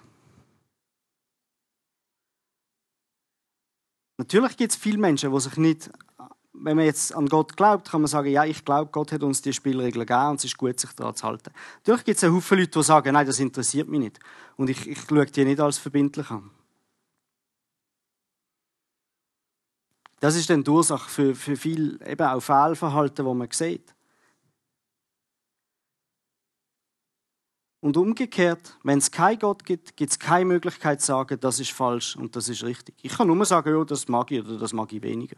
Natürlich 4.20 4.58
gibt 4.58 4.74
es 4.74 4.78
viele 4.78 4.98
Menschen, 4.98 5.32
die 5.32 5.40
sich 5.40 5.56
nicht, 5.56 5.90
wenn 6.52 6.76
man 6.76 6.84
jetzt 6.84 7.16
an 7.16 7.28
Gott 7.28 7.56
glaubt, 7.56 7.90
kann 7.90 8.02
man 8.02 8.10
sagen, 8.10 8.30
ja, 8.30 8.44
ich 8.44 8.66
glaube, 8.66 8.92
Gott 8.92 9.14
hat 9.14 9.24
uns 9.24 9.42
die 9.42 9.54
Spielregeln 9.54 10.06
gegeben 10.06 10.32
und 10.32 10.40
es 10.40 10.44
ist 10.44 10.58
gut, 10.58 10.78
sich 10.78 10.92
daran 10.92 11.16
zu 11.16 11.26
halten. 11.26 11.54
Natürlich 11.78 12.04
gibt 12.04 12.18
es 12.18 12.24
einen 12.26 12.36
Haufen 12.36 12.60
Leute, 12.60 12.72
die 12.72 12.84
sagen, 12.84 13.14
nein, 13.14 13.26
das 13.26 13.40
interessiert 13.40 13.88
mich 13.88 14.02
nicht. 14.02 14.20
Und 14.58 14.70
ich, 14.70 14.90
ich 14.90 15.00
schaue 15.00 15.26
die 15.26 15.46
nicht 15.46 15.62
als 15.62 15.78
verbindlich 15.78 16.30
an. 16.30 16.52
Das 20.20 20.36
ist 20.36 20.50
dann 20.50 20.66
die 20.66 20.70
Ursache 20.70 21.10
für, 21.10 21.34
für 21.34 21.56
viel 21.56 21.98
eben 22.06 22.28
auch 22.28 22.42
Fehlverhalten, 22.42 23.26
das 23.26 23.36
man 23.36 23.48
sieht. 23.52 23.96
Und 27.82 27.96
umgekehrt, 27.96 28.78
wenn 28.84 28.98
es 28.98 29.10
keinen 29.10 29.40
Gott 29.40 29.64
gibt, 29.64 29.96
gibt 29.96 30.12
es 30.12 30.20
keine 30.20 30.46
Möglichkeit 30.46 31.00
zu 31.00 31.08
sagen, 31.08 31.40
das 31.40 31.60
ist 31.60 31.72
falsch 31.72 32.16
und 32.16 32.36
das 32.36 32.50
ist 32.50 32.64
richtig. 32.64 32.96
Ich 33.02 33.14
kann 33.14 33.28
nur 33.28 33.46
sagen, 33.46 33.74
ja, 33.74 33.86
das 33.86 34.08
mag 34.10 34.30
ich 34.32 34.44
oder 34.44 34.58
das 34.58 34.74
mag 34.74 34.92
ich 34.92 35.02
weniger. 35.02 35.38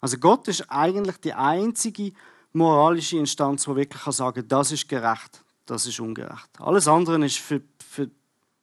Also 0.00 0.18
Gott 0.18 0.46
ist 0.48 0.70
eigentlich 0.70 1.16
die 1.16 1.32
einzige 1.32 2.12
moralische 2.52 3.18
Instanz, 3.18 3.64
die 3.64 3.74
wirklich 3.74 4.02
kann 4.02 4.12
sagen 4.12 4.46
das 4.46 4.70
ist 4.70 4.88
gerecht, 4.88 5.42
das 5.66 5.86
ist 5.86 5.98
ungerecht. 5.98 6.48
Alles 6.58 6.86
andere 6.86 7.24
ist 7.24 7.38
für, 7.38 7.60
für 7.78 8.08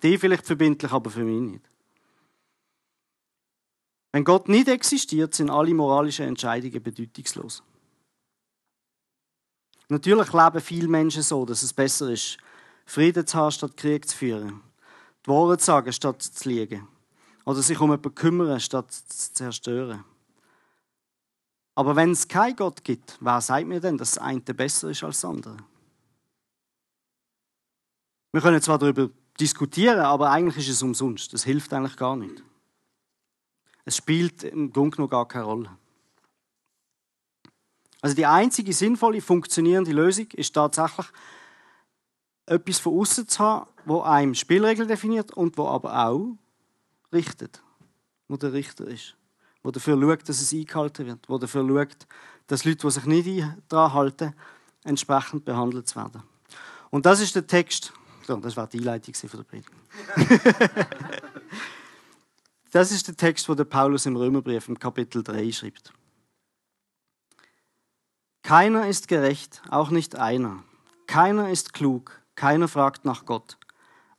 dich 0.02 0.20
vielleicht 0.20 0.46
verbindlich, 0.46 0.92
aber 0.92 1.10
für 1.10 1.24
mich 1.24 1.42
nicht. 1.42 1.66
Wenn 4.14 4.24
Gott 4.24 4.48
nicht 4.50 4.68
existiert, 4.68 5.34
sind 5.34 5.50
alle 5.50 5.74
moralischen 5.74 6.28
Entscheidungen 6.28 6.82
bedeutungslos. 6.82 7.64
Natürlich 9.88 10.32
leben 10.32 10.62
viele 10.62 10.88
Menschen 10.88 11.22
so, 11.22 11.46
dass 11.46 11.64
es 11.64 11.74
besser 11.74 12.10
ist, 12.12 12.38
Frieden 12.86 13.26
zu 13.26 13.38
haben, 13.38 13.52
statt 13.52 13.78
Krieg 13.78 14.08
zu 14.08 14.18
führen. 14.18 14.62
Die 15.26 15.30
Wahrheit 15.30 15.60
zu 15.60 15.68
sagen, 15.68 15.94
statt 15.94 16.22
zu 16.22 16.50
liegen. 16.50 16.88
Oder 17.46 17.62
sich 17.62 17.80
um 17.80 17.90
jemanden 17.90 18.14
kümmern, 18.16 18.60
statt 18.60 18.92
zu 18.92 19.34
zerstören. 19.34 20.04
Aber 21.76 21.96
wenn 21.96 22.12
es 22.12 22.28
keinen 22.28 22.56
Gott 22.56 22.84
gibt, 22.84 23.18
wer 23.22 23.42
sagt 23.42 23.68
mir 23.68 23.80
denn, 23.80 23.98
dass 23.98 24.12
das 24.12 24.24
eine 24.24 24.42
besser 24.42 24.90
ist 24.90 25.04
als 25.04 25.22
das 25.22 25.30
andere? 25.30 25.58
Wir 28.34 28.42
können 28.42 28.62
zwar 28.62 28.78
darüber 28.78 29.10
diskutieren, 29.40 30.00
aber 30.00 30.32
eigentlich 30.32 30.68
ist 30.68 30.76
es 30.76 30.84
umsonst. 30.84 31.34
Das 31.34 31.44
hilft 31.44 31.74
eigentlich 31.74 31.98
gar 31.98 32.16
nicht. 32.16 32.44
Es 33.86 33.98
spielt 33.98 34.44
im 34.44 34.72
Grunde 34.72 34.98
genommen 34.98 35.10
gar 35.10 35.28
keine 35.28 35.46
Rolle. 35.46 35.78
Also 38.02 38.16
die 38.16 38.26
einzige 38.26 38.74
sinnvolle, 38.74 39.22
funktionierende 39.22 39.92
Lösung 39.92 40.28
ist 40.32 40.54
tatsächlich, 40.54 41.08
etwas 42.46 42.80
von 42.80 43.00
außen 43.00 43.28
zu 43.28 43.40
haben, 43.40 43.70
wo 43.86 44.02
einem 44.02 44.36
Spielregeln 44.36 44.88
definiert 44.88 45.32
und 45.34 45.58
wo 45.58 45.68
aber 45.68 46.08
auch 46.08 46.38
richtet, 47.14 47.62
wo 48.28 48.38
der 48.38 48.54
Richter 48.54 48.88
ist, 48.88 49.16
wo 49.64 49.72
dafür 49.72 50.00
schaut, 50.00 50.28
dass 50.28 50.42
es 50.42 50.54
eingehalten 50.54 51.06
wird, 51.06 51.30
wo 51.30 51.38
dafür 51.38 51.68
schaut, 51.68 52.08
dass 52.48 52.66
Leute, 52.66 52.88
die 52.88 52.92
sich 52.92 53.06
nicht 53.06 53.46
daran 53.70 53.94
halten, 53.94 54.36
entsprechend 54.84 55.46
behandelt 55.46 55.96
werden. 55.96 56.24
Und 56.90 57.06
das 57.06 57.22
ist 57.22 57.36
der 57.36 57.48
Text. 57.48 57.94
So, 58.28 58.36
das 58.38 58.56
war 58.56 58.68
die 58.68 58.80
Einleitung 58.80 59.14
für 59.14 59.38
die 59.38 59.44
Predigt. 59.44 59.72
das 62.72 62.92
ist 62.92 63.08
der 63.08 63.16
Text, 63.16 63.48
wo 63.50 63.56
der 63.56 63.64
Paulus 63.64 64.06
im 64.06 64.16
Römerbrief 64.16 64.68
im 64.68 64.78
Kapitel 64.78 65.24
3 65.24 65.52
schreibt. 65.52 65.94
Keiner 68.44 68.88
ist 68.88 69.08
gerecht, 69.08 69.62
auch 69.70 69.92
nicht 69.92 70.16
einer. 70.16 70.64
Keiner 71.08 71.50
ist 71.50 71.74
klug, 71.74 72.21
keiner 72.42 72.68
fragt 72.68 73.06
nach 73.06 73.26
Gott. 73.26 73.60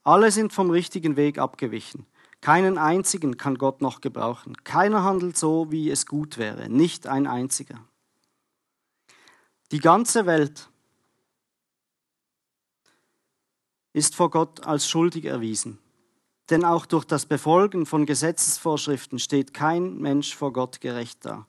Alle 0.04 0.30
sind 0.30 0.52
vom 0.52 0.70
richtigen 0.70 1.16
Weg 1.16 1.38
abgewichen. 1.38 2.06
Keinen 2.40 2.78
einzigen 2.78 3.36
kann 3.36 3.58
Gott 3.58 3.82
noch 3.82 4.00
gebrauchen. 4.00 4.56
Keiner 4.62 5.02
handelt 5.02 5.36
so, 5.36 5.72
wie 5.72 5.90
es 5.90 6.06
gut 6.06 6.38
wäre. 6.38 6.68
Nicht 6.68 7.08
ein 7.08 7.26
einziger. 7.26 7.84
Die 9.72 9.80
ganze 9.80 10.24
Welt 10.24 10.70
ist 13.92 14.14
vor 14.14 14.30
Gott 14.30 14.64
als 14.64 14.88
schuldig 14.88 15.24
erwiesen. 15.24 15.80
Denn 16.48 16.64
auch 16.64 16.86
durch 16.86 17.04
das 17.04 17.26
Befolgen 17.26 17.86
von 17.86 18.06
Gesetzesvorschriften 18.06 19.18
steht 19.18 19.52
kein 19.52 19.98
Mensch 19.98 20.36
vor 20.36 20.52
Gott 20.52 20.80
gerecht 20.80 21.24
da. 21.24 21.48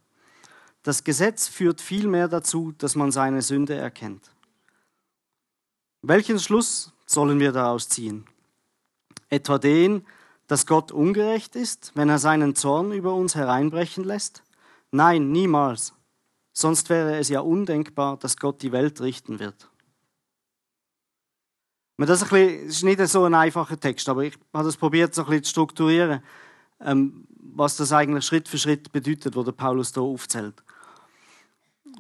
Das 0.81 1.03
Gesetz 1.03 1.47
führt 1.47 1.81
vielmehr 1.81 2.27
dazu, 2.27 2.71
dass 2.71 2.95
man 2.95 3.11
seine 3.11 3.43
Sünde 3.43 3.75
erkennt. 3.75 4.32
Welchen 6.05 6.37
Schluss 6.37 6.91
sollen 7.05 7.39
wir 7.39 7.53
daraus 7.53 7.87
ziehen? 7.87 8.25
Etwa 9.29 9.57
den, 9.57 10.05
dass 10.47 10.65
Gott 10.65 10.91
ungerecht 10.91 11.55
ist, 11.55 11.93
wenn 11.95 12.09
er 12.09 12.19
seinen 12.19 12.55
Zorn 12.55 12.91
über 12.91 13.13
uns 13.13 13.35
hereinbrechen 13.35 14.03
lässt? 14.03 14.43
Nein, 14.91 15.31
niemals. 15.31 15.93
Sonst 16.51 16.89
wäre 16.89 17.17
es 17.17 17.29
ja 17.29 17.39
undenkbar, 17.39 18.17
dass 18.17 18.35
Gott 18.35 18.61
die 18.61 18.73
Welt 18.73 18.99
richten 18.99 19.39
wird. 19.39 19.69
Das 21.97 22.21
ist, 22.21 22.83
nicht 22.83 23.07
so 23.07 23.23
ein 23.23 23.33
einfacher 23.33 23.79
Text, 23.79 24.09
aber 24.09 24.25
ich 24.25 24.37
habe 24.53 24.65
das 24.65 24.75
probiert, 24.75 25.15
so 25.15 25.21
ein 25.21 25.29
bisschen 25.29 25.43
zu 25.45 25.51
strukturieren, 25.51 26.21
ähm, 26.81 27.25
was 27.55 27.77
das 27.77 27.93
eigentlich 27.93 28.25
Schritt 28.25 28.49
für 28.49 28.57
Schritt 28.57 28.91
bedeutet, 28.91 29.33
der 29.35 29.51
Paulus 29.53 29.93
hier 29.93 30.03
aufzählt. 30.03 30.61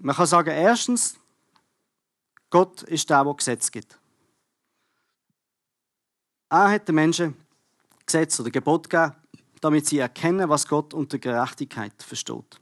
Man 0.01 0.13
kann 0.13 0.25
sagen, 0.25 0.49
erstens, 0.49 1.17
Gott 2.53 2.83
ist 2.83 3.09
der, 3.09 3.23
der 3.23 3.33
Gesetz 3.33 3.71
gibt. 3.71 3.97
Er 6.49 6.69
hat 6.69 6.87
den 6.87 6.93
Menschen 6.93 7.35
Gesetz 8.05 8.39
oder 8.39 8.51
Gebot 8.51 8.91
gegeben, 8.91 9.15
damit 9.59 9.87
sie 9.87 9.97
erkennen, 9.97 10.47
was 10.49 10.67
Gott 10.67 10.93
unter 10.93 11.17
Gerechtigkeit 11.17 12.03
versteht. 12.03 12.61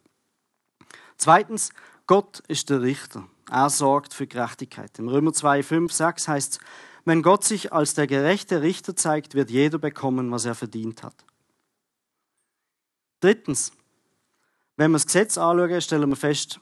Zweitens, 1.18 1.74
Gott 2.08 2.40
ist 2.48 2.70
der 2.70 2.82
Richter. 2.82 3.28
Er 3.50 3.70
sorgt 3.70 4.14
für 4.14 4.28
Gerechtigkeit. 4.28 4.98
Im 4.98 5.10
Römer 5.10 5.34
2, 5.34 5.62
5, 5.62 5.92
6 5.92 6.28
heißt 6.30 6.54
es, 6.54 6.60
wenn 7.04 7.22
Gott 7.22 7.44
sich 7.44 7.74
als 7.74 7.94
der 7.94 8.08
gerechte 8.08 8.62
Richter 8.62 8.96
zeigt, 8.96 9.36
wird 9.36 9.50
jeder 9.50 9.78
bekommen, 9.78 10.32
was 10.32 10.46
er 10.46 10.56
verdient 10.56 11.04
hat. 11.04 11.26
Drittens, 13.20 13.74
wenn 14.78 14.92
wir 14.92 14.96
das 14.96 15.06
Gesetz 15.06 15.38
anschauen, 15.38 15.82
stellen 15.82 16.08
wir 16.08 16.16
fest, 16.16 16.62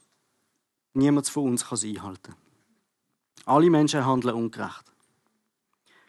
niemand 0.95 1.29
von 1.29 1.43
uns 1.43 1.67
kann 1.67 1.75
es 1.75 1.83
einhalten. 1.83 2.33
Alle 3.49 3.69
Menschen 3.71 4.05
handeln 4.05 4.35
ungerecht. 4.35 4.91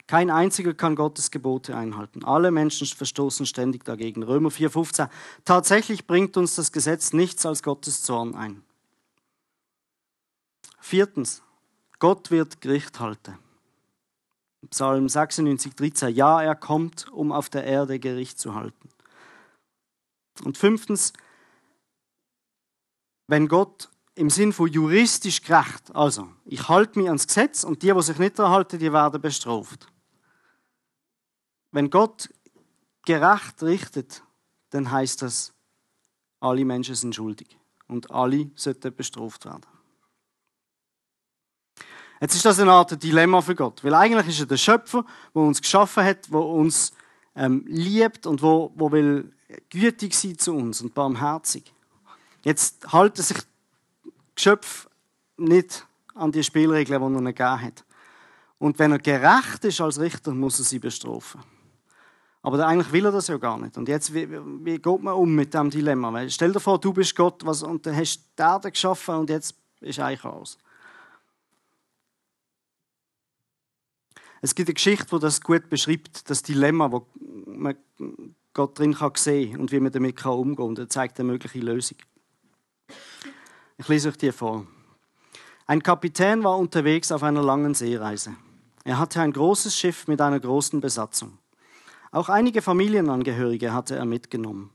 Kein 0.06 0.28
einziger 0.28 0.74
kann 0.74 0.94
Gottes 0.94 1.30
Gebote 1.30 1.76
einhalten. 1.76 2.24
Alle 2.24 2.50
Menschen 2.50 2.86
verstoßen 2.86 3.46
ständig 3.46 3.84
dagegen. 3.84 4.22
Römer 4.22 4.50
4,15. 4.50 5.08
Tatsächlich 5.44 6.06
bringt 6.06 6.36
uns 6.36 6.56
das 6.56 6.70
Gesetz 6.72 7.12
nichts 7.12 7.46
als 7.46 7.62
Gottes 7.62 8.02
Zorn 8.02 8.34
ein. 8.34 8.62
Viertens. 10.80 11.42
Gott 11.98 12.30
wird 12.30 12.60
Gericht 12.60 12.98
halten. 12.98 13.38
Psalm 14.68 15.08
96, 15.08 15.74
13. 15.74 16.14
Ja, 16.14 16.42
er 16.42 16.56
kommt, 16.56 17.10
um 17.12 17.32
auf 17.32 17.48
der 17.48 17.64
Erde 17.64 17.98
Gericht 17.98 18.38
zu 18.38 18.54
halten. 18.54 18.88
Und 20.44 20.58
fünftens. 20.58 21.12
Wenn 23.28 23.48
Gott 23.48 23.89
im 24.14 24.30
Sinn 24.30 24.52
von 24.52 24.70
juristisch 24.70 25.42
gerecht, 25.42 25.94
also 25.94 26.28
ich 26.44 26.68
halte 26.68 26.98
mich 26.98 27.08
ans 27.08 27.26
Gesetz 27.26 27.64
und 27.64 27.82
die, 27.82 27.92
die 27.92 28.02
sich 28.02 28.18
nicht 28.18 28.38
daran 28.38 28.52
halten, 28.52 28.78
die 28.78 28.92
werden 28.92 29.20
bestraft. 29.20 29.86
Wenn 31.72 31.90
Gott 31.90 32.28
gerecht 33.04 33.62
richtet, 33.62 34.22
dann 34.70 34.90
heißt 34.90 35.22
das, 35.22 35.52
alle 36.40 36.64
Menschen 36.64 36.94
sind 36.94 37.14
schuldig 37.14 37.58
und 37.86 38.10
alle 38.10 38.50
sollten 38.54 38.94
bestraft 38.94 39.44
werden. 39.44 39.66
Jetzt 42.20 42.34
ist 42.34 42.44
das 42.44 42.60
eine 42.60 42.72
Art 42.72 43.02
Dilemma 43.02 43.40
für 43.40 43.54
Gott, 43.54 43.82
weil 43.82 43.94
eigentlich 43.94 44.28
ist 44.28 44.40
er 44.40 44.46
der 44.46 44.58
Schöpfer, 44.58 45.04
der 45.34 45.42
uns 45.42 45.62
geschaffen 45.62 46.04
hat, 46.04 46.30
der 46.30 46.40
uns 46.40 46.92
ähm, 47.34 47.64
liebt 47.66 48.26
und 48.26 48.42
wo, 48.42 48.72
wo 48.74 48.92
will 48.92 49.32
gütig 49.70 50.14
sein 50.14 50.38
zu 50.38 50.54
uns 50.54 50.82
und 50.82 50.92
barmherzig. 50.92 51.72
Jetzt 52.44 52.92
halten 52.92 53.22
sich 53.22 53.38
Geschöpf 54.40 54.88
nicht 55.36 55.86
an 56.14 56.32
die 56.32 56.42
Spielregeln, 56.42 56.98
die 56.98 57.06
er 57.06 57.18
ihnen 57.18 57.26
gegeben 57.26 57.60
hat. 57.60 57.84
Und 58.58 58.78
wenn 58.78 58.92
er 58.92 58.98
gerecht 58.98 59.64
ist 59.66 59.82
als 59.82 60.00
Richter, 60.00 60.32
muss 60.32 60.58
er 60.58 60.64
sie 60.64 60.78
bestrafen. 60.78 61.42
Aber 62.40 62.66
eigentlich 62.66 62.90
will 62.90 63.04
er 63.04 63.12
das 63.12 63.28
ja 63.28 63.36
gar 63.36 63.58
nicht. 63.58 63.76
Und 63.76 63.86
jetzt, 63.86 64.14
wie, 64.14 64.26
wie 64.64 64.78
geht 64.78 65.02
man 65.02 65.12
um 65.12 65.34
mit 65.34 65.52
diesem 65.52 65.68
Dilemma? 65.68 66.10
Weil 66.10 66.30
stell 66.30 66.52
dir 66.52 66.60
vor, 66.60 66.80
du 66.80 66.90
bist 66.90 67.14
Gott 67.14 67.44
was, 67.44 67.62
und 67.62 67.84
dann 67.84 67.94
hast 67.94 68.16
du 68.16 68.22
die 68.38 68.42
Erde 68.42 68.70
geschaffen 68.70 69.14
und 69.16 69.28
jetzt 69.28 69.54
ist 69.80 70.00
eigentlich 70.00 70.24
aus. 70.24 70.56
Es 74.40 74.54
gibt 74.54 74.70
eine 74.70 74.74
Geschichte, 74.74 75.06
die 75.10 75.18
das 75.18 75.42
gut 75.42 75.68
beschreibt, 75.68 76.30
das 76.30 76.42
Dilemma, 76.42 76.90
wo 76.90 77.06
man 77.44 77.76
Gott 78.54 78.78
drin 78.78 78.94
kann 78.94 79.12
sehen 79.16 79.60
und 79.60 79.70
wie 79.70 79.80
man 79.80 79.92
damit 79.92 80.16
kann 80.16 80.32
umgehen 80.32 80.56
kann. 80.56 80.66
Und 80.66 80.78
er 80.78 80.88
zeigt 80.88 81.20
eine 81.20 81.30
mögliche 81.30 81.60
Lösung. 81.60 81.98
Ich 83.80 83.88
lese 83.88 84.10
euch 84.10 84.18
die 84.18 84.30
vor. 84.30 84.66
Ein 85.66 85.82
Kapitän 85.82 86.44
war 86.44 86.58
unterwegs 86.58 87.10
auf 87.10 87.22
einer 87.22 87.42
langen 87.42 87.72
Seereise. 87.72 88.36
Er 88.84 88.98
hatte 88.98 89.22
ein 89.22 89.32
großes 89.32 89.74
Schiff 89.74 90.06
mit 90.06 90.20
einer 90.20 90.38
großen 90.38 90.82
Besatzung. 90.82 91.38
Auch 92.12 92.28
einige 92.28 92.60
Familienangehörige 92.60 93.72
hatte 93.72 93.96
er 93.96 94.04
mitgenommen. 94.04 94.68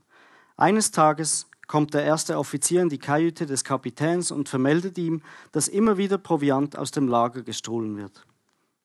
Eines 0.56 0.90
Tages 0.90 1.46
kommt 1.68 1.94
der 1.94 2.02
erste 2.02 2.36
Offizier 2.36 2.82
in 2.82 2.88
die 2.88 2.98
Kajüte 2.98 3.46
des 3.46 3.62
Kapitäns 3.62 4.32
und 4.32 4.48
vermeldet 4.48 4.98
ihm, 4.98 5.22
dass 5.52 5.68
immer 5.68 5.98
wieder 5.98 6.18
Proviant 6.18 6.76
aus 6.76 6.90
dem 6.90 7.06
Lager 7.06 7.42
gestohlen 7.42 7.96
wird. 7.96 8.26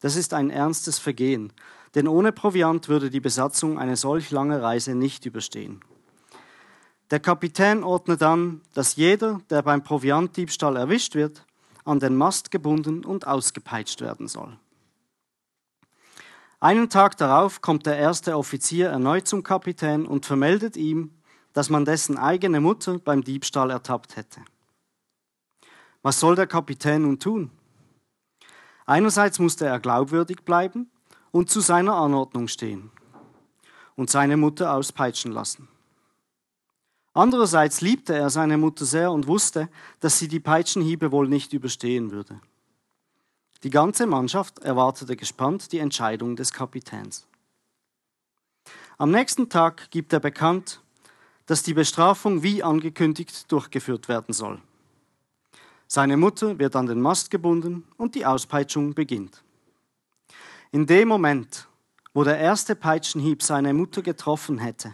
Das 0.02 0.16
ist 0.16 0.36
ein 0.36 0.52
ernstes 0.52 1.00
Vergehen, 1.00 1.52
denn 1.96 2.08
ohne 2.08 2.32
Proviant 2.32 2.90
würde 2.90 3.10
die 3.10 3.22
Besatzung 3.22 3.80
eine 3.80 3.96
solch 3.98 4.30
lange 4.30 4.62
Reise 4.62 4.94
nicht 4.94 5.26
überstehen. 5.26 5.82
Der 7.12 7.20
Kapitän 7.20 7.84
ordnet 7.84 8.24
an, 8.24 8.62
dass 8.74 8.96
jeder, 8.96 9.42
der 9.50 9.62
beim 9.64 9.84
Proviantdiebstahl 9.84 10.78
erwischt 10.78 11.14
wird, 11.14 11.46
an 11.84 12.00
den 12.00 12.16
Mast 12.16 12.52
gebunden 12.52 13.04
und 13.04 13.28
ausgepeitscht 13.28 14.00
werden 14.00 14.30
soll. 14.30 14.58
Einen 16.62 16.90
Tag 16.90 17.18
darauf 17.18 17.62
kommt 17.62 17.86
der 17.86 17.98
erste 17.98 18.38
Offizier 18.38 18.90
erneut 18.90 19.28
zum 19.28 19.44
Kapitän 19.44 20.06
und 20.06 20.26
vermeldet 20.26 20.78
ihm, 20.78 21.12
dass 21.52 21.70
man 21.70 21.84
dessen 21.84 22.18
eigene 22.18 22.62
Mutter 22.62 22.98
beim 23.00 23.24
Diebstahl 23.24 23.72
ertappt 23.72 24.16
hätte. 24.16 24.42
Was 26.04 26.20
soll 26.20 26.36
der 26.36 26.48
Kapitän 26.48 27.02
nun 27.02 27.20
tun? 27.20 27.52
Einerseits 28.86 29.38
musste 29.40 29.66
er 29.66 29.80
glaubwürdig 29.82 30.46
bleiben 30.46 30.90
und 31.32 31.50
zu 31.50 31.60
seiner 31.60 31.96
Anordnung 31.96 32.48
stehen 32.48 32.90
und 33.96 34.10
seine 34.10 34.38
Mutter 34.38 34.74
auspeitschen 34.74 35.32
lassen. 35.34 35.68
Andererseits 37.14 37.82
liebte 37.82 38.16
er 38.16 38.30
seine 38.30 38.58
Mutter 38.58 38.86
sehr 38.86 39.12
und 39.12 39.28
wusste, 39.28 39.70
dass 40.00 40.18
sie 40.18 40.28
die 40.28 40.40
Peitschenhiebe 40.40 41.12
wohl 41.12 41.28
nicht 41.28 41.52
überstehen 41.52 42.12
würde. 42.12 42.40
Die 43.64 43.70
ganze 43.70 44.08
Mannschaft 44.08 44.60
erwartete 44.60 45.16
gespannt 45.16 45.72
die 45.72 45.80
Entscheidung 45.80 46.36
des 46.36 46.54
Kapitäns. 46.54 47.28
Am 48.98 49.12
nächsten 49.12 49.50
Tag 49.50 49.92
gibt 49.92 50.14
er 50.14 50.20
bekannt, 50.20 50.82
dass 51.46 51.64
die 51.64 51.74
Bestrafung 51.74 52.44
wie 52.44 52.64
angekündigt 52.64 53.52
durchgeführt 53.52 54.08
werden 54.08 54.34
soll. 54.34 54.62
Seine 55.88 56.16
Mutter 56.16 56.58
wird 56.58 56.76
an 56.76 56.86
den 56.86 57.02
Mast 57.02 57.30
gebunden 57.30 57.84
und 57.98 58.16
die 58.16 58.26
Auspeitschung 58.26 58.94
beginnt. 58.94 59.44
In 60.72 60.86
dem 60.86 61.10
Moment, 61.10 61.68
wo 62.14 62.24
der 62.24 62.38
erste 62.38 62.76
Peitschenhieb 62.76 63.44
seine 63.44 63.74
Mutter 63.74 64.02
getroffen 64.02 64.58
hätte, 64.60 64.94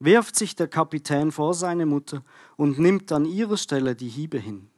wirft 0.00 0.36
sich 0.36 0.54
der 0.54 0.68
Kapitän 0.68 1.32
vor 1.32 1.54
seine 1.54 1.86
Mutter 1.86 2.22
und 2.56 2.78
nimmt 2.78 3.10
an 3.12 3.24
ihrer 3.24 3.56
Stelle 3.56 3.94
die 3.94 4.08
Hiebe 4.08 4.38
hin. 4.38 4.70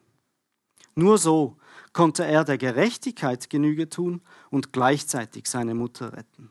Nur 0.94 1.18
so 1.18 1.56
konnte 1.92 2.24
er 2.24 2.44
der 2.44 2.58
Gerechtigkeit 2.58 3.50
Genüge 3.50 3.88
tun 3.88 4.22
und 4.50 4.72
gleichzeitig 4.72 5.46
seine 5.46 5.74
Mutter 5.74 6.12
retten. 6.12 6.50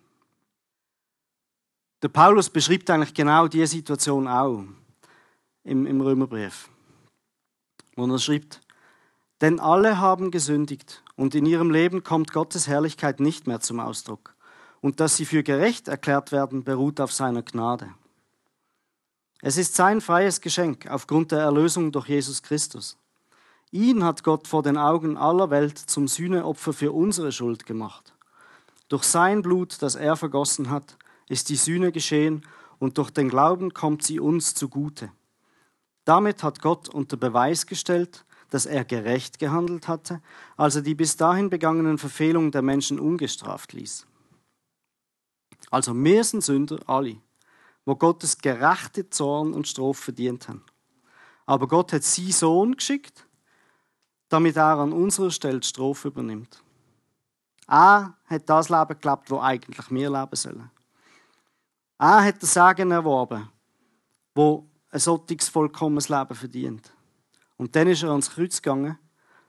Der 2.02 2.10
Paulus 2.10 2.50
beschreibt 2.50 2.90
eigentlich 2.90 3.14
genau 3.14 3.48
diese 3.48 3.68
Situation 3.68 4.28
auch 4.28 4.64
im, 5.64 5.86
im 5.86 6.02
Römerbrief, 6.02 6.70
wo 7.96 8.06
er 8.06 8.20
schreibt, 8.20 8.62
denn 9.42 9.60
alle 9.60 10.00
haben 10.00 10.32
gesündigt 10.32 11.04
und 11.16 11.36
in 11.36 11.46
ihrem 11.46 11.72
Leben 11.72 12.04
kommt 12.04 12.32
Gottes 12.32 12.68
Herrlichkeit 12.68 13.20
nicht 13.20 13.48
mehr 13.48 13.60
zum 13.60 13.80
Ausdruck. 13.80 14.36
Und 14.82 15.02
dass 15.02 15.18
sie 15.18 15.26
für 15.26 15.44
gerecht 15.44 15.90
erklärt 15.90 16.32
werden, 16.32 16.64
beruht 16.64 17.02
auf 17.02 17.12
seiner 17.12 17.44
Gnade. 17.44 17.94
Es 19.42 19.58
ist 19.58 19.76
sein 19.76 20.02
freies 20.02 20.42
Geschenk 20.42 20.88
aufgrund 20.90 21.32
der 21.32 21.40
Erlösung 21.40 21.92
durch 21.94 22.10
Jesus 22.10 22.44
Christus. 22.44 22.98
Ihn 23.72 24.04
hat 24.04 24.24
Gott 24.24 24.48
vor 24.48 24.64
den 24.64 24.78
Augen 24.78 25.16
aller 25.16 25.50
Welt 25.50 25.78
zum 25.78 26.08
Sühneopfer 26.08 26.74
für 26.74 26.92
unsere 26.92 27.32
Schuld 27.32 27.66
gemacht. 27.66 28.14
Durch 28.90 29.04
sein 29.04 29.42
Blut, 29.42 29.82
das 29.82 29.96
er 29.96 30.18
vergossen 30.18 30.70
hat, 30.70 30.98
ist 31.30 31.50
die 31.50 31.56
Sühne 31.56 31.92
geschehen 31.92 32.46
und 32.80 32.98
durch 32.98 33.12
den 33.12 33.30
Glauben 33.30 33.74
kommt 33.74 34.04
sie 34.04 34.20
uns 34.20 34.56
zugute. 34.56 35.12
Damit 36.04 36.44
hat 36.44 36.62
Gott 36.62 36.90
unter 36.90 37.16
Beweis 37.16 37.68
gestellt, 37.68 38.26
dass 38.50 38.66
er 38.66 38.84
gerecht 38.84 39.38
gehandelt 39.38 39.88
hatte, 39.88 40.22
als 40.58 40.76
er 40.76 40.82
die 40.82 40.96
bis 40.96 41.16
dahin 41.16 41.50
begangenen 41.50 42.00
Verfehlungen 42.00 42.52
der 42.52 42.64
Menschen 42.64 43.00
ungestraft 43.00 43.74
ließ. 43.74 44.08
Also 45.70 45.94
wir 45.96 46.24
sind 46.24 46.44
Sünder, 46.44 46.80
alle, 46.88 47.18
wo 47.90 47.96
Gottes 47.96 48.38
gerechte 48.38 49.10
Zorn 49.10 49.52
und 49.52 49.68
Strafe 49.68 49.96
verdient 50.00 50.48
haben. 50.48 50.64
Aber 51.48 51.68
Gott 51.68 51.92
hat 51.92 52.04
seinen 52.04 52.32
Sohn 52.32 52.76
geschickt, 52.76 53.26
damit 54.30 54.58
er 54.58 54.78
an 54.78 54.94
unserer 54.94 55.32
Stelle 55.32 55.60
die 55.60 55.68
Strafe 55.68 56.10
übernimmt. 56.10 56.62
Er 57.68 58.16
hat 58.26 58.48
das 58.48 58.70
Leben 58.70 59.00
gelebt, 59.02 59.32
wo 59.32 59.40
eigentlich 59.40 59.90
wir 59.90 60.12
leben 60.12 60.36
sollen. 60.36 60.70
Er 61.98 62.26
hat 62.26 62.44
das 62.44 62.54
Sagen 62.54 62.92
erworben, 62.92 63.50
wo 64.36 64.70
ein 64.92 65.00
solches 65.00 65.50
vollkommenes 65.50 66.10
Leben 66.10 66.36
verdient. 66.36 66.94
Und 67.58 67.76
dann 67.76 67.88
ist 67.88 68.04
er 68.04 68.12
ans 68.12 68.30
Kreuz 68.30 68.62
gegangen 68.62 69.00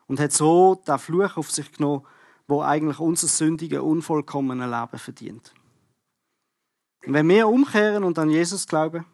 und 0.06 0.18
hat 0.18 0.32
so 0.32 0.76
den 0.76 0.98
Fluch 0.98 1.36
auf 1.36 1.50
sich 1.50 1.70
genommen, 1.72 2.06
wo 2.48 2.62
eigentlich 2.62 3.00
unser 3.00 3.28
sündige, 3.28 3.82
unvollkommene 3.82 4.64
Leben 4.64 4.98
verdient. 4.98 5.52
Und 7.06 7.14
wenn 7.14 7.28
wir 7.28 7.48
umkehren 7.48 8.04
und 8.04 8.18
an 8.18 8.30
Jesus 8.30 8.66
glauben, 8.66 9.06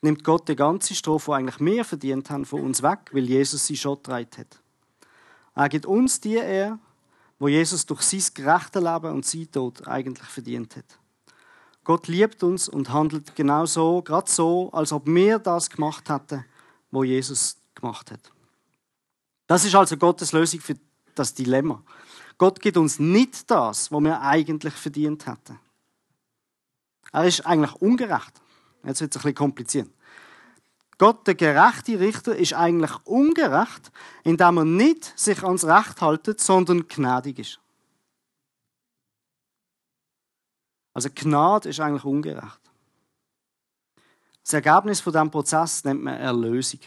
nimmt 0.00 0.24
Gott 0.24 0.48
die 0.48 0.56
ganze 0.56 0.94
Strophe, 0.94 1.30
die 1.30 1.34
eigentlich 1.36 1.60
wir 1.60 1.84
verdient 1.84 2.30
haben, 2.30 2.44
von 2.44 2.62
uns 2.62 2.82
weg, 2.82 3.10
weil 3.12 3.24
Jesus 3.24 3.66
sie 3.66 3.76
schon 3.76 3.96
getragen 3.96 4.28
hat. 4.36 4.60
Er 5.54 5.68
gibt 5.68 5.86
uns 5.86 6.20
die 6.20 6.34
Ehre, 6.34 6.78
wo 7.38 7.48
Jesus 7.48 7.86
durch 7.86 8.02
sein 8.02 8.22
gerechtes 8.34 8.82
Leben 8.82 9.12
und 9.12 9.24
sein 9.24 9.50
Tod 9.50 9.86
eigentlich 9.86 10.28
verdient 10.28 10.76
hat. 10.76 10.98
Gott 11.84 12.06
liebt 12.08 12.42
uns 12.42 12.68
und 12.68 12.92
handelt 12.92 13.34
genau 13.34 13.64
so, 13.64 14.02
gerade 14.02 14.30
so, 14.30 14.70
als 14.72 14.92
ob 14.92 15.06
wir 15.06 15.38
das 15.38 15.70
gemacht 15.70 16.08
hätten, 16.10 16.44
wo 16.90 17.02
Jesus 17.02 17.56
gemacht 17.74 18.10
hat. 18.10 18.30
Das 19.46 19.64
ist 19.64 19.74
also 19.74 19.96
Gottes 19.96 20.32
Lösung 20.32 20.60
für 20.60 20.74
das 21.14 21.32
Dilemma. 21.32 21.82
Gott 22.36 22.60
gibt 22.60 22.76
uns 22.76 22.98
nicht 22.98 23.50
das, 23.50 23.90
was 23.90 24.00
wir 24.02 24.20
eigentlich 24.20 24.74
verdient 24.74 25.26
hätten. 25.26 25.58
Er 27.12 27.24
ist 27.24 27.46
eigentlich 27.46 27.74
ungerecht. 27.76 28.40
Jetzt 28.84 29.00
wird 29.00 29.14
es 29.14 29.16
ein 29.16 29.22
bisschen 29.22 29.34
kompliziert. 29.34 29.90
Gott, 30.98 31.26
der 31.26 31.36
gerechte 31.36 32.00
Richter, 32.00 32.34
ist 32.34 32.54
eigentlich 32.54 32.94
ungerecht, 33.04 33.92
indem 34.24 34.58
er 34.58 34.64
nicht 34.64 35.18
sich 35.18 35.42
ans 35.44 35.64
Recht 35.64 36.00
haltet, 36.00 36.40
sondern 36.40 36.88
gnädig 36.88 37.38
ist. 37.38 37.60
Also 40.92 41.08
Gnade 41.14 41.68
ist 41.68 41.78
eigentlich 41.78 42.04
ungerecht. 42.04 42.60
Das 44.42 44.54
Ergebnis 44.54 45.00
von 45.00 45.12
diesem 45.12 45.30
Prozess 45.30 45.84
nennt 45.84 46.02
man 46.02 46.14
Erlösung. 46.14 46.80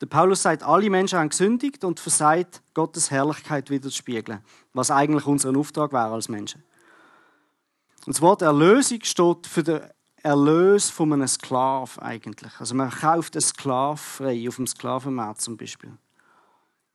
Der 0.00 0.06
Paulus 0.06 0.42
sagt, 0.42 0.62
alle 0.62 0.90
Menschen 0.90 1.18
haben 1.18 1.30
gesündigt 1.30 1.84
und 1.84 2.00
versagt, 2.00 2.60
Gottes 2.74 3.10
Herrlichkeit 3.10 3.70
widerspiegeln, 3.70 4.44
was 4.74 4.90
eigentlich 4.90 5.24
unser 5.24 5.56
Auftrag 5.56 5.92
wäre 5.94 6.12
als 6.12 6.28
Menschen. 6.28 6.62
Und 8.06 8.14
das 8.14 8.20
Wort 8.20 8.42
Erlösung 8.42 9.02
steht 9.02 9.46
für 9.46 9.62
den 9.62 9.80
Erlös 10.22 10.90
von 10.90 11.12
einem 11.12 11.28
Sklav 11.28 11.98
eigentlich. 11.98 12.52
Also 12.58 12.74
man 12.74 12.90
kauft 12.90 13.34
einen 13.34 13.42
Sklav 13.42 14.00
frei 14.00 14.48
auf 14.48 14.56
dem 14.56 14.66
Sklavenmarkt 14.66 15.40
zum 15.40 15.56
Beispiel. 15.56 15.92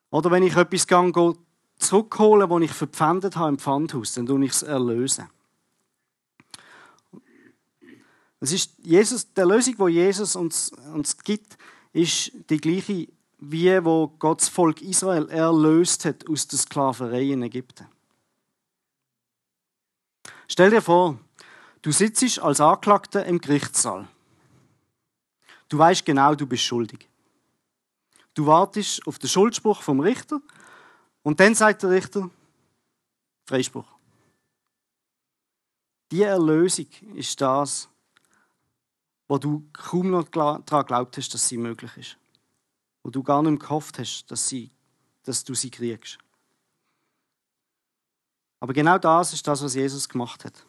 Oder 0.10 0.32
wenn 0.32 0.44
ich 0.44 0.56
etwas 0.56 0.88
gehe, 0.88 1.36
zurückholen, 1.78 2.50
das 2.50 2.62
ich 2.62 2.72
verpfändet 2.72 3.36
habe 3.36 3.50
im 3.50 3.60
Pfandhaus, 3.60 4.14
dann 4.14 4.26
tue 4.26 4.46
ich 4.46 4.52
es 4.52 4.64
erlösen. 4.64 5.30
Das 8.40 8.52
ist 8.52 8.74
Jesus, 8.80 9.34
die 9.34 9.42
Lösung, 9.42 9.76
die 9.78 9.94
Jesus 9.94 10.36
uns, 10.36 10.72
uns 10.94 11.18
gibt, 11.18 11.58
ist 11.92 12.32
die 12.50 12.58
gleiche, 12.58 13.08
wie 13.40 13.86
wo 13.86 14.08
Gott 14.20 14.42
das 14.42 14.50
Volk 14.50 14.82
Israel 14.82 15.30
erlöst 15.30 16.06
hat 16.06 16.28
aus 16.30 16.48
der 16.48 16.60
Sklaverei 16.60 17.32
in 17.32 17.44
Ägypten. 17.44 17.88
Stell 20.52 20.72
dir 20.72 20.82
vor, 20.82 21.18
du 21.84 21.92
sitzt 21.92 22.40
als 22.40 22.60
Anklagter 22.60 23.26
im 23.26 23.40
Gerichtssaal. 23.40 24.08
Du 25.70 25.78
weißt 25.78 26.04
genau, 26.06 26.34
du 26.34 26.48
bist 26.48 26.64
schuldig. 26.64 27.08
Du 28.34 28.48
wartest 28.48 29.06
auf 29.06 29.20
den 29.20 29.30
Schuldspruch 29.30 29.82
vom 29.82 30.00
Richter 30.00 30.42
und 31.22 31.40
dann 31.40 31.54
sagt 31.54 31.84
der 31.84 31.92
Richter 31.92 32.30
Freispruch. 33.46 33.88
Die 36.12 36.24
Erlösung 36.24 36.88
ist 37.14 37.40
das, 37.40 37.88
wo 39.28 39.38
du 39.38 39.70
kaum 39.74 40.10
noch 40.10 40.28
daran 40.28 40.86
glaubt 40.86 41.18
hast, 41.18 41.34
dass 41.34 41.48
sie 41.48 41.58
möglich 41.58 41.96
ist. 41.98 42.18
Wo 43.04 43.12
du 43.12 43.22
gar 43.22 43.44
nicht 43.44 43.62
gehofft 43.62 44.00
hast, 44.00 44.26
dass, 44.32 44.48
sie, 44.48 44.72
dass 45.24 45.44
du 45.44 45.54
sie 45.54 45.70
kriegst. 45.70 46.18
Aber 48.60 48.74
genau 48.74 48.98
das 48.98 49.34
ist 49.34 49.48
das, 49.48 49.64
was 49.64 49.76
Jesus 49.76 50.08
gemacht 50.08 50.44
hat. 50.46 50.66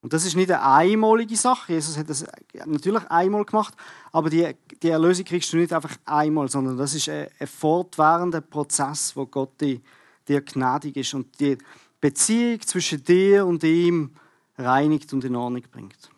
Und 0.00 0.12
das 0.12 0.26
ist 0.26 0.36
nicht 0.36 0.50
eine 0.50 0.62
einmalige 0.62 1.34
Sache. 1.34 1.72
Jesus 1.72 1.96
hat 1.96 2.10
das 2.10 2.26
natürlich 2.66 3.04
einmal 3.10 3.44
gemacht, 3.46 3.74
aber 4.12 4.28
die, 4.28 4.54
die 4.82 4.90
Erlösung 4.90 5.24
kriegst 5.24 5.50
du 5.52 5.56
nicht 5.56 5.72
einfach 5.72 5.96
einmal, 6.04 6.48
sondern 6.50 6.76
das 6.76 6.94
ist 6.94 7.08
ein, 7.08 7.28
ein 7.38 7.46
fortwährender 7.46 8.42
Prozess, 8.42 9.16
wo 9.16 9.24
Gott 9.24 9.58
dir, 9.62 9.80
dir 10.28 10.42
gnädig 10.42 10.96
ist 10.96 11.14
und 11.14 11.40
die 11.40 11.56
Beziehung 12.02 12.60
zwischen 12.60 13.02
dir 13.02 13.46
und 13.46 13.64
ihm 13.64 14.14
reinigt 14.58 15.10
und 15.14 15.24
in 15.24 15.36
Ordnung 15.36 15.62
bringt. 15.72 16.10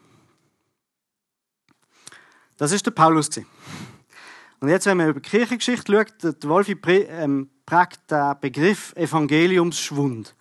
Das 2.56 2.72
ist 2.72 2.86
der 2.86 2.90
Paulus. 2.90 3.30
Und 4.66 4.72
jetzt, 4.72 4.86
wenn 4.86 4.96
man 4.96 5.10
über 5.10 5.20
die 5.20 5.28
Kirchengeschichte 5.28 5.92
schaut, 5.92 6.42
der 6.42 6.50
Wolfi 6.50 6.76
ähm, 6.86 7.48
prägt 7.66 8.10
den 8.10 8.34
Begriff 8.40 8.92
Evangeliumsschwund. 8.96 10.34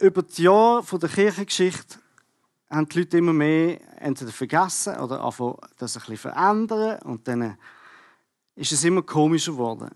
Über 0.00 0.22
die 0.24 0.42
Jahre 0.42 0.98
der 0.98 1.08
Kirchengeschichte 1.08 2.00
haben 2.68 2.88
die 2.88 2.98
Leute 2.98 3.18
immer 3.18 3.32
mehr 3.32 3.80
entweder 4.02 4.32
vergessen 4.32 4.96
oder 4.98 5.22
anfangen, 5.22 5.58
das 5.76 5.96
ein 5.96 6.00
bisschen 6.00 6.16
verändern 6.16 7.00
und 7.02 7.28
dann 7.28 7.56
ist 8.56 8.72
es 8.72 8.82
immer 8.82 9.02
komischer 9.02 9.52
geworden. 9.52 9.90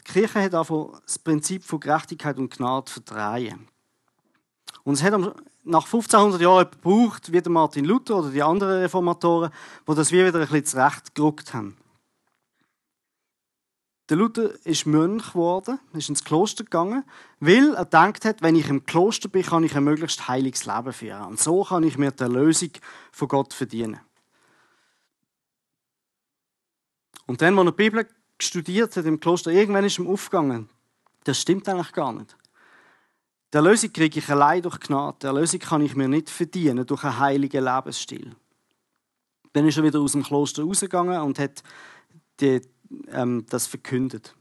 Die 0.00 0.10
Kirche 0.10 0.42
hat 0.42 0.54
angefangen, 0.54 0.98
das 1.04 1.18
Prinzip 1.18 1.62
von 1.64 1.80
Gerechtigkeit 1.80 2.38
und 2.38 2.56
Gnade 2.56 2.90
verdrehen. 2.90 3.68
Und 4.84 4.94
es 4.94 5.02
hat 5.02 5.12
nach 5.64 5.84
1500 5.84 6.40
Jahren 6.40 6.70
gebraucht, 6.70 7.32
wie 7.32 7.48
Martin 7.48 7.84
Luther 7.84 8.16
oder 8.16 8.30
die 8.30 8.42
anderen 8.42 8.80
Reformatoren, 8.80 9.50
die 9.86 9.94
das 9.94 10.12
wieder 10.12 10.26
ein 10.26 10.32
bisschen 10.32 10.64
zurechtgerückt 10.64 11.52
haben. 11.52 11.76
Der 14.08 14.16
Luther 14.16 14.54
ist 14.64 14.86
Mönch 14.86 15.32
geworden, 15.32 15.78
ist 15.92 16.08
ins 16.08 16.24
Kloster 16.24 16.64
gegangen, 16.64 17.04
weil 17.40 17.74
er 17.74 17.84
gedacht 17.84 18.24
hat, 18.24 18.40
wenn 18.40 18.56
ich 18.56 18.70
im 18.70 18.86
Kloster 18.86 19.28
bin, 19.28 19.42
kann 19.42 19.64
ich 19.64 19.76
ein 19.76 19.84
möglichst 19.84 20.28
heiliges 20.28 20.64
Leben 20.64 20.92
führen. 20.94 21.26
Und 21.26 21.38
so 21.38 21.62
kann 21.64 21.82
ich 21.82 21.98
mir 21.98 22.10
die 22.10 22.22
Erlösung 22.22 22.70
von 23.12 23.28
Gott 23.28 23.52
verdienen. 23.52 24.00
Und 27.26 27.42
dann, 27.42 27.58
als 27.58 27.66
er 27.66 27.72
die 27.72 27.76
Bibel 27.76 28.08
studiert 28.40 28.96
hat 28.96 29.04
im 29.04 29.20
Kloster, 29.20 29.50
irgendwann 29.50 29.84
ist 29.84 29.98
ihm 29.98 30.08
aufgegangen, 30.08 30.70
das 31.24 31.38
stimmt 31.38 31.68
eigentlich 31.68 31.92
gar 31.92 32.14
nicht. 32.14 32.34
Die 33.52 33.56
Erlösung 33.56 33.92
kriege 33.92 34.18
ich 34.18 34.28
allein 34.28 34.62
durch 34.62 34.78
Gnade. 34.80 35.16
Die 35.22 35.26
Erlösung 35.26 35.60
kann 35.60 35.82
ich 35.82 35.96
mir 35.96 36.08
nicht 36.08 36.28
verdienen 36.28 36.84
durch 36.84 37.04
einen 37.04 37.18
heiligen 37.18 37.64
Lebensstil. 37.64 38.36
Dann 39.54 39.66
ist 39.66 39.78
er 39.78 39.84
wieder 39.84 40.00
aus 40.00 40.12
dem 40.12 40.22
Kloster 40.22 40.64
rausgegangen 40.64 41.20
und 41.22 41.38
hat 41.38 41.62
die, 42.40 42.60
ähm, 43.08 43.46
das 43.48 43.66
verkündet. 43.66 44.34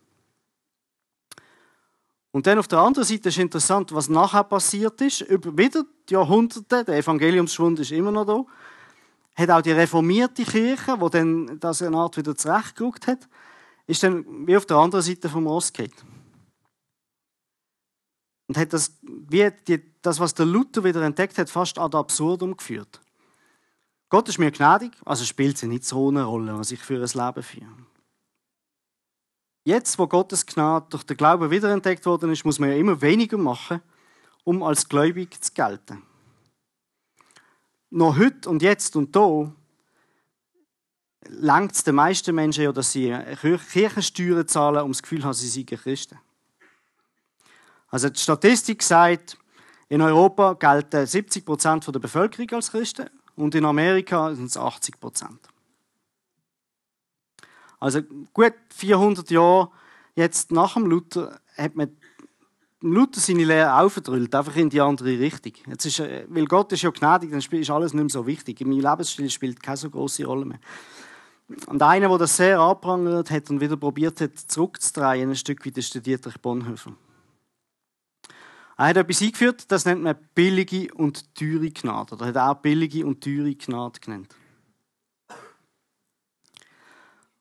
Und 2.32 2.46
dann 2.46 2.60
auf 2.60 2.68
der 2.68 2.80
anderen 2.80 3.08
Seite 3.08 3.30
ist 3.30 3.38
interessant, 3.38 3.94
was 3.94 4.10
nachher 4.10 4.44
passiert 4.44 5.00
ist. 5.02 5.22
Über 5.22 5.58
wieder 5.58 5.86
die 6.10 6.14
Jahrhunderte, 6.14 6.84
der 6.84 6.98
Evangeliumsschwund 6.98 7.80
ist 7.80 7.92
immer 7.92 8.12
noch 8.12 8.26
da, 8.26 8.46
hat 9.42 9.50
auch 9.50 9.62
die 9.62 9.72
reformierte 9.72 10.44
Kirche, 10.44 10.98
die 11.02 11.10
dann 11.10 11.60
das 11.60 11.82
eine 11.82 11.98
Art 11.98 12.18
wieder 12.18 12.36
zurechtgerückt 12.36 13.08
hat, 13.08 13.30
ist 13.88 14.04
dann 14.04 14.26
wie 14.46 14.58
auf 14.58 14.66
der 14.66 14.78
anderen 14.78 15.04
Seite 15.04 15.30
vom 15.30 15.48
Ross 15.48 15.72
geht. 15.72 15.94
Und 18.48 18.58
hat 18.58 18.74
das, 18.74 18.98
wie 19.02 19.52
die, 19.68 19.84
das, 20.02 20.20
was 20.20 20.34
der 20.34 20.46
Luther 20.46 20.84
wieder 20.84 21.02
entdeckt 21.02 21.38
hat, 21.38 21.50
fast 21.50 21.78
ad 21.78 21.98
absurdum 21.98 22.56
geführt. 22.56 23.02
Gott 24.10 24.30
ist 24.30 24.40
mir 24.40 24.52
gnädig, 24.52 24.94
also 25.04 25.26
spielt 25.26 25.58
sie 25.58 25.68
nicht 25.68 25.84
so 25.84 26.08
eine 26.08 26.24
Rolle, 26.24 26.58
was 26.58 26.72
ich 26.72 26.80
für 26.80 26.96
ein 26.96 27.02
Leben 27.02 27.44
führe. 27.44 27.88
Jetzt, 29.66 30.00
wo 30.00 30.08
Gottes 30.08 30.46
Gnade 30.46 30.86
durch 30.90 31.04
den 31.04 31.18
Glauben 31.18 31.52
wiederentdeckt 31.52 32.06
worden 32.06 32.32
ist, 32.32 32.46
muss 32.46 32.58
man 32.58 32.70
ja 32.70 32.78
immer 32.78 33.02
weniger 33.02 33.38
machen, 33.38 33.82
um 34.46 34.64
als 34.64 34.88
gläubig 34.88 35.44
zu 35.44 35.52
gelten. 35.52 36.04
Noch 37.90 38.18
heute 38.18 38.50
und 38.50 38.62
jetzt 38.62 38.96
und 38.96 39.14
da 39.14 39.52
langt 41.28 41.74
es 41.74 41.84
den 41.84 41.96
meisten 41.96 42.34
Menschen 42.34 42.64
ja, 42.64 42.72
dass 42.72 42.94
sie 42.94 43.14
Kirchensteuern 43.42 44.48
zahlen, 44.48 44.84
um 44.84 44.92
das 44.92 45.02
Gefühl 45.02 45.26
haben, 45.26 45.34
sie 45.34 45.50
seien 45.50 45.66
Christen. 45.66 46.18
Also 47.90 48.10
die 48.10 48.20
Statistik 48.20 48.84
sagt, 48.84 49.38
in 49.90 50.02
Europa 50.02 50.54
gelten 50.54 51.06
70 51.06 51.46
Prozent 51.46 51.88
der 51.88 52.00
Bevölkerung 52.00 52.52
als 52.52 52.72
Christen 52.72 53.10
und 53.36 53.56
in 53.56 53.66
Amerika 53.66 54.34
sind 54.36 54.46
es 54.46 54.58
80 54.58 55.00
Prozent. 55.00 55.40
Also 57.80 58.02
gut 58.34 58.54
400 58.76 59.30
Jahre 59.30 59.70
jetzt 60.16 60.52
nach 60.52 60.74
dem 60.74 60.88
Luther 60.88 61.40
hat 61.56 61.76
man 61.76 61.96
Luther 62.82 63.20
seine 63.20 63.44
Lehre 63.44 63.80
aufgedrüllt, 63.80 64.34
einfach 64.36 64.56
in 64.56 64.70
die 64.70 64.82
andere 64.82 65.20
Richtung. 65.20 65.54
Jetzt 65.68 65.86
ist, 65.86 66.00
äh, 66.00 66.26
weil 66.30 66.46
Gott 66.46 66.72
ist 66.72 66.84
ja 66.84 66.92
gnädig, 66.92 67.32
dann 67.32 67.40
ist 67.40 67.70
alles 67.72 67.94
nicht 67.94 68.04
mehr 68.04 68.10
so 68.10 68.28
wichtig. 68.28 68.62
Mein 68.62 68.82
Lebensstil 68.82 69.30
spielt 69.32 69.64
keine 69.64 69.78
so 69.78 69.90
große 69.90 70.26
Rolle 70.26 70.46
mehr. 70.46 70.60
Und 71.66 71.82
einer, 71.82 72.10
der 72.10 72.18
das 72.20 72.38
sehr 72.38 72.60
anprangert 72.60 73.32
hat 73.32 73.50
und 73.50 73.62
wieder 73.62 73.78
probiert 73.78 74.22
hat, 74.22 74.38
zurückzudrehen, 74.38 75.30
ein 75.30 75.36
Stück 75.36 75.66
wie 75.66 75.72
der 75.72 75.84
Dietrich 76.02 76.40
Bonhoeffer. 76.40 76.92
Er 78.78 78.88
hat 78.90 78.98
etwas 78.98 79.22
eingeführt, 79.24 79.72
das 79.72 79.86
nennt 79.86 80.04
man 80.04 80.16
billige 80.36 80.94
und 80.94 81.34
teure 81.34 81.72
Gnade. 81.72 82.14
Oder 82.14 82.28
hat 82.28 82.36
er 82.36 82.52
auch 82.52 82.56
billige 82.56 83.06
und 83.06 83.24
teure 83.24 83.56
Gnade 83.56 84.00
genannt. 84.00 84.36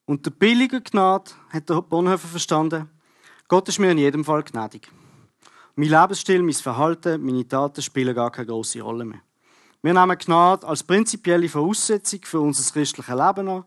Und 0.06 0.24
der 0.24 0.30
billige 0.30 0.80
Gnade 0.80 1.32
hat 1.50 1.68
der 1.68 1.82
Bonhoeffer 1.82 2.28
verstanden, 2.28 2.88
Gott 3.48 3.68
ist 3.68 3.78
mir 3.78 3.90
in 3.90 3.98
jedem 3.98 4.24
Fall 4.24 4.42
gnädig. 4.42 4.90
Mein 5.74 5.90
Lebensstil, 5.90 6.42
mein 6.42 6.54
Verhalten, 6.54 7.22
meine 7.22 7.46
Taten 7.46 7.82
spielen 7.82 8.14
gar 8.14 8.30
keine 8.30 8.46
große 8.46 8.80
Rolle 8.80 9.04
mehr. 9.04 9.20
Wir 9.82 9.92
nehmen 9.92 10.16
Gnade 10.16 10.66
als 10.66 10.82
prinzipielle 10.82 11.48
Voraussetzung 11.48 12.20
für 12.24 12.40
unser 12.40 12.72
christliches 12.72 13.14
Leben 13.14 13.48
an. 13.48 13.64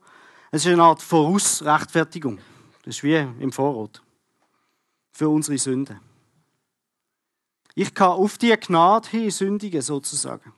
Es 0.52 0.66
ist 0.66 0.72
eine 0.72 0.84
Art 0.84 1.04
Vorausrechtfertigung. 1.04 2.40
Das 2.84 2.96
ist 2.96 3.04
wie 3.04 3.16
im 3.16 3.52
Vorrat. 3.52 4.02
Für 5.12 5.30
unsere 5.30 5.58
Sünden. 5.58 6.09
Ich 7.82 7.94
kann 7.94 8.10
auf 8.10 8.38
die 8.38 8.54
Gnade 8.58 9.08
hin 9.08 9.32
sündigen, 9.32 9.82
sozusagen. 9.82 10.52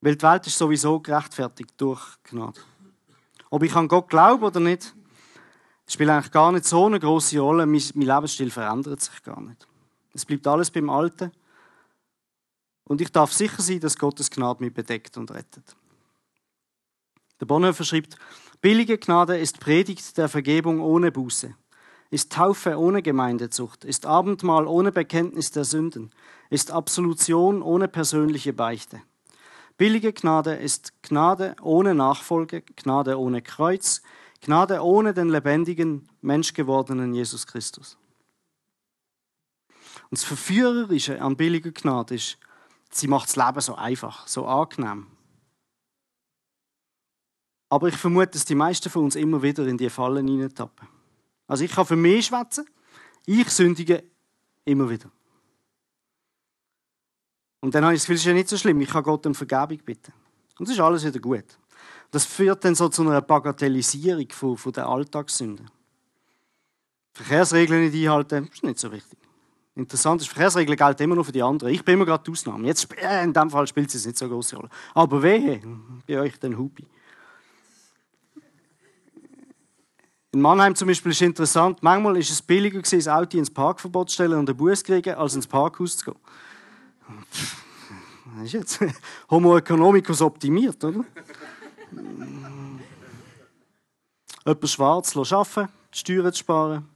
Weil 0.00 0.14
die 0.14 0.22
Welt 0.22 0.46
ist 0.46 0.56
sowieso 0.56 1.00
gerechtfertigt 1.00 1.74
durch 1.76 2.00
Gnade. 2.22 2.60
Ob 3.50 3.64
ich 3.64 3.74
an 3.74 3.88
Gott 3.88 4.08
glaube 4.08 4.46
oder 4.46 4.60
nicht, 4.60 4.94
spielt 5.88 6.10
eigentlich 6.10 6.30
gar 6.30 6.52
nicht 6.52 6.66
so 6.66 6.86
eine 6.86 7.00
große 7.00 7.40
Rolle. 7.40 7.66
Mein, 7.66 7.82
Lebensstil 7.94 8.52
verändert 8.52 9.00
sich 9.00 9.20
gar 9.24 9.40
nicht. 9.40 9.66
Es 10.14 10.24
bleibt 10.24 10.46
alles 10.46 10.70
beim 10.70 10.88
Alten. 10.88 11.32
Und 12.84 13.00
ich 13.00 13.10
darf 13.10 13.32
sicher 13.32 13.60
sein, 13.60 13.80
dass 13.80 13.98
Gottes 13.98 14.30
Gnade 14.30 14.62
mich 14.62 14.72
bedeckt 14.72 15.16
und 15.16 15.32
rettet. 15.32 15.74
Der 17.40 17.46
Bonhoeffer 17.46 17.82
schreibt, 17.82 18.16
billige 18.60 18.98
Gnade 18.98 19.36
ist 19.36 19.58
Predigt 19.58 20.16
der 20.16 20.28
Vergebung 20.28 20.78
ohne 20.78 21.10
Buße 21.10 21.56
ist 22.10 22.32
Taufe 22.32 22.78
ohne 22.78 23.02
Gemeindezucht, 23.02 23.84
ist 23.84 24.06
Abendmahl 24.06 24.66
ohne 24.66 24.92
Bekenntnis 24.92 25.50
der 25.50 25.64
Sünden, 25.64 26.10
ist 26.50 26.70
Absolution 26.70 27.62
ohne 27.62 27.88
persönliche 27.88 28.52
Beichte. 28.52 29.02
Billige 29.76 30.12
Gnade 30.12 30.54
ist 30.54 30.94
Gnade 31.02 31.54
ohne 31.60 31.94
Nachfolge, 31.94 32.62
Gnade 32.62 33.18
ohne 33.18 33.42
Kreuz, 33.42 34.00
Gnade 34.40 34.82
ohne 34.82 35.12
den 35.12 35.28
lebendigen, 35.28 36.08
menschgewordenen 36.22 37.12
Jesus 37.12 37.46
Christus. 37.46 37.98
Und 40.10 40.12
das 40.18 40.24
Verführerische 40.24 41.20
an 41.20 41.36
billiger 41.36 41.72
Gnade 41.72 42.14
ist, 42.14 42.38
sie 42.90 43.08
macht 43.08 43.28
das 43.28 43.36
Leben 43.36 43.60
so 43.60 43.74
einfach, 43.74 44.26
so 44.26 44.46
angenehm. 44.46 45.08
Aber 47.68 47.88
ich 47.88 47.96
vermute, 47.96 48.30
dass 48.30 48.44
die 48.44 48.54
meisten 48.54 48.88
von 48.88 49.04
uns 49.04 49.16
immer 49.16 49.42
wieder 49.42 49.66
in 49.66 49.76
die 49.76 49.90
Fallen 49.90 50.28
hineintappen. 50.28 50.95
Also 51.46 51.64
ich 51.64 51.72
kann 51.72 51.86
für 51.86 51.96
mich 51.96 52.26
schwätzen. 52.26 52.66
Ich 53.24 53.48
sündige 53.50 54.04
immer 54.64 54.88
wieder. 54.88 55.10
Und 57.60 57.74
dann 57.74 57.84
habe 57.84 57.94
ich 57.94 58.00
das 58.00 58.06
Gefühl, 58.06 58.16
es 58.16 58.20
ist 58.22 58.26
ja 58.26 58.32
nicht 58.32 58.48
so 58.48 58.56
schlimm. 58.56 58.80
Ich 58.80 58.90
kann 58.90 59.02
Gott 59.02 59.26
um 59.26 59.34
Vergebung 59.34 59.78
bitten. 59.84 60.12
Und 60.58 60.68
es 60.68 60.74
ist 60.74 60.80
alles 60.80 61.04
wieder 61.04 61.18
gut. 61.18 61.58
Das 62.10 62.24
führt 62.24 62.64
dann 62.64 62.74
so 62.74 62.88
zu 62.88 63.02
einer 63.02 63.20
Bagatellisierung 63.20 64.28
von, 64.30 64.56
von 64.56 64.72
der 64.72 64.86
Alltagssünden. 64.86 65.70
Verkehrsregeln 67.12 67.90
nicht 67.90 67.94
einhalten, 67.94 68.48
ist 68.52 68.62
nicht 68.62 68.78
so 68.78 68.92
wichtig. 68.92 69.18
Interessant 69.74 70.20
ist, 70.20 70.28
Verkehrsregeln 70.28 70.76
gelten 70.76 71.02
immer 71.02 71.14
nur 71.16 71.24
für 71.24 71.32
die 71.32 71.42
anderen. 71.42 71.72
Ich 71.72 71.84
bin 71.84 71.94
immer 71.94 72.06
gerade 72.06 72.24
die 72.24 72.30
Ausnahme. 72.30 72.66
Jetzt, 72.66 72.88
äh, 72.96 73.24
in 73.24 73.32
dem 73.32 73.50
Fall 73.50 73.66
spielt 73.66 73.94
es 73.94 74.06
nicht 74.06 74.16
so 74.16 74.26
eine 74.26 74.34
große 74.34 74.56
Rolle. 74.56 74.70
Aber 74.94 75.22
wehe, 75.22 75.60
bei 76.06 76.20
euch 76.20 76.38
den 76.38 76.56
Hubi. 76.56 76.86
In 80.36 80.42
Mannheim 80.42 80.74
zum 80.74 80.88
Beispiel 80.88 81.12
ist 81.12 81.22
interessant, 81.22 81.82
manchmal 81.82 82.18
ist 82.18 82.28
es 82.28 82.42
billiger 82.42 82.82
gewesen, 82.82 82.98
das 82.98 83.08
Auto 83.08 83.38
ins 83.38 83.48
Parkverbot 83.48 84.10
zu 84.10 84.16
stellen 84.16 84.34
und 84.34 84.50
einen 84.50 84.58
Bus 84.58 84.80
zu 84.80 84.84
kriegen, 84.84 85.14
als 85.14 85.34
ins 85.34 85.46
Parkhaus 85.46 85.96
zu 85.96 86.12
gehen. 86.12 86.20
Das 88.36 88.44
ist 88.44 88.52
jetzt 88.52 88.80
Homo 89.30 89.56
economicus 89.56 90.20
optimiert, 90.20 90.84
oder? 90.84 91.06
Jemand 94.44 94.68
schwarz 94.68 95.16
arbeiten, 95.16 95.72
die 95.94 95.98
Steuern 95.98 96.32
zu 96.34 96.40
sparen. 96.40 96.86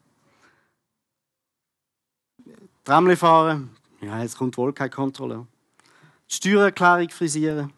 Tramli 2.84 3.16
fahren, 3.16 3.70
ja, 4.02 4.20
jetzt 4.20 4.36
kommt 4.36 4.58
wohl 4.58 4.74
keine 4.74 4.90
Kontrolle. 4.90 5.46
Die 6.30 6.34
Steuererklärung 6.34 7.08
frisieren. 7.08 7.72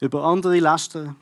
Über 0.00 0.24
andere 0.24 0.58
lästern. 0.58 1.16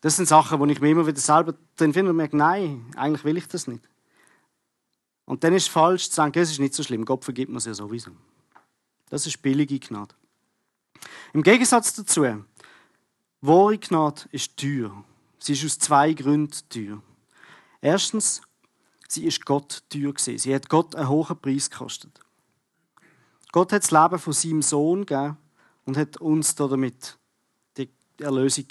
Das 0.00 0.16
sind 0.16 0.26
Sachen, 0.26 0.60
wo 0.60 0.66
ich 0.66 0.80
mir 0.80 0.90
immer 0.90 1.06
wieder 1.06 1.20
selber 1.20 1.54
dann 1.76 1.92
finde 1.92 2.10
und 2.10 2.16
merke, 2.16 2.36
nein, 2.36 2.90
eigentlich 2.96 3.24
will 3.24 3.36
ich 3.36 3.48
das 3.48 3.66
nicht. 3.66 3.88
Und 5.24 5.42
dann 5.42 5.54
ist 5.54 5.64
es 5.64 5.68
falsch 5.68 6.08
zu 6.08 6.14
sagen, 6.14 6.38
es 6.38 6.52
ist 6.52 6.60
nicht 6.60 6.74
so 6.74 6.82
schlimm, 6.82 7.04
Gott 7.04 7.24
vergibt 7.24 7.50
mir 7.50 7.58
es 7.58 7.64
ja 7.64 7.74
sowieso. 7.74 8.12
Das 9.08 9.26
ist 9.26 9.42
billige 9.42 9.78
Gnade. 9.78 10.14
Im 11.32 11.42
Gegensatz 11.42 11.94
dazu, 11.94 12.24
wahre 13.40 13.78
Gnade 13.78 14.22
ist 14.30 14.56
teuer. 14.56 15.04
Sie 15.38 15.52
ist 15.52 15.64
aus 15.64 15.78
zwei 15.78 16.12
Gründen 16.12 16.56
teuer. 16.68 17.02
Erstens, 17.80 18.40
sie 19.08 19.26
ist 19.26 19.44
Gott 19.44 19.82
teuer 19.88 20.12
gewesen. 20.12 20.38
Sie 20.38 20.54
hat 20.54 20.68
Gott 20.68 20.94
einen 20.94 21.08
hohen 21.08 21.38
Preis 21.40 21.70
gekostet. 21.70 22.20
Gott 23.52 23.72
hat 23.72 23.82
das 23.82 23.90
Leben 23.90 24.18
von 24.18 24.32
seinem 24.32 24.62
Sohn 24.62 25.06
gegeben 25.06 25.36
und 25.84 25.96
hat 25.96 26.16
uns 26.18 26.54
damit 26.54 27.18
die 27.76 27.88
Erlösung 28.18 28.66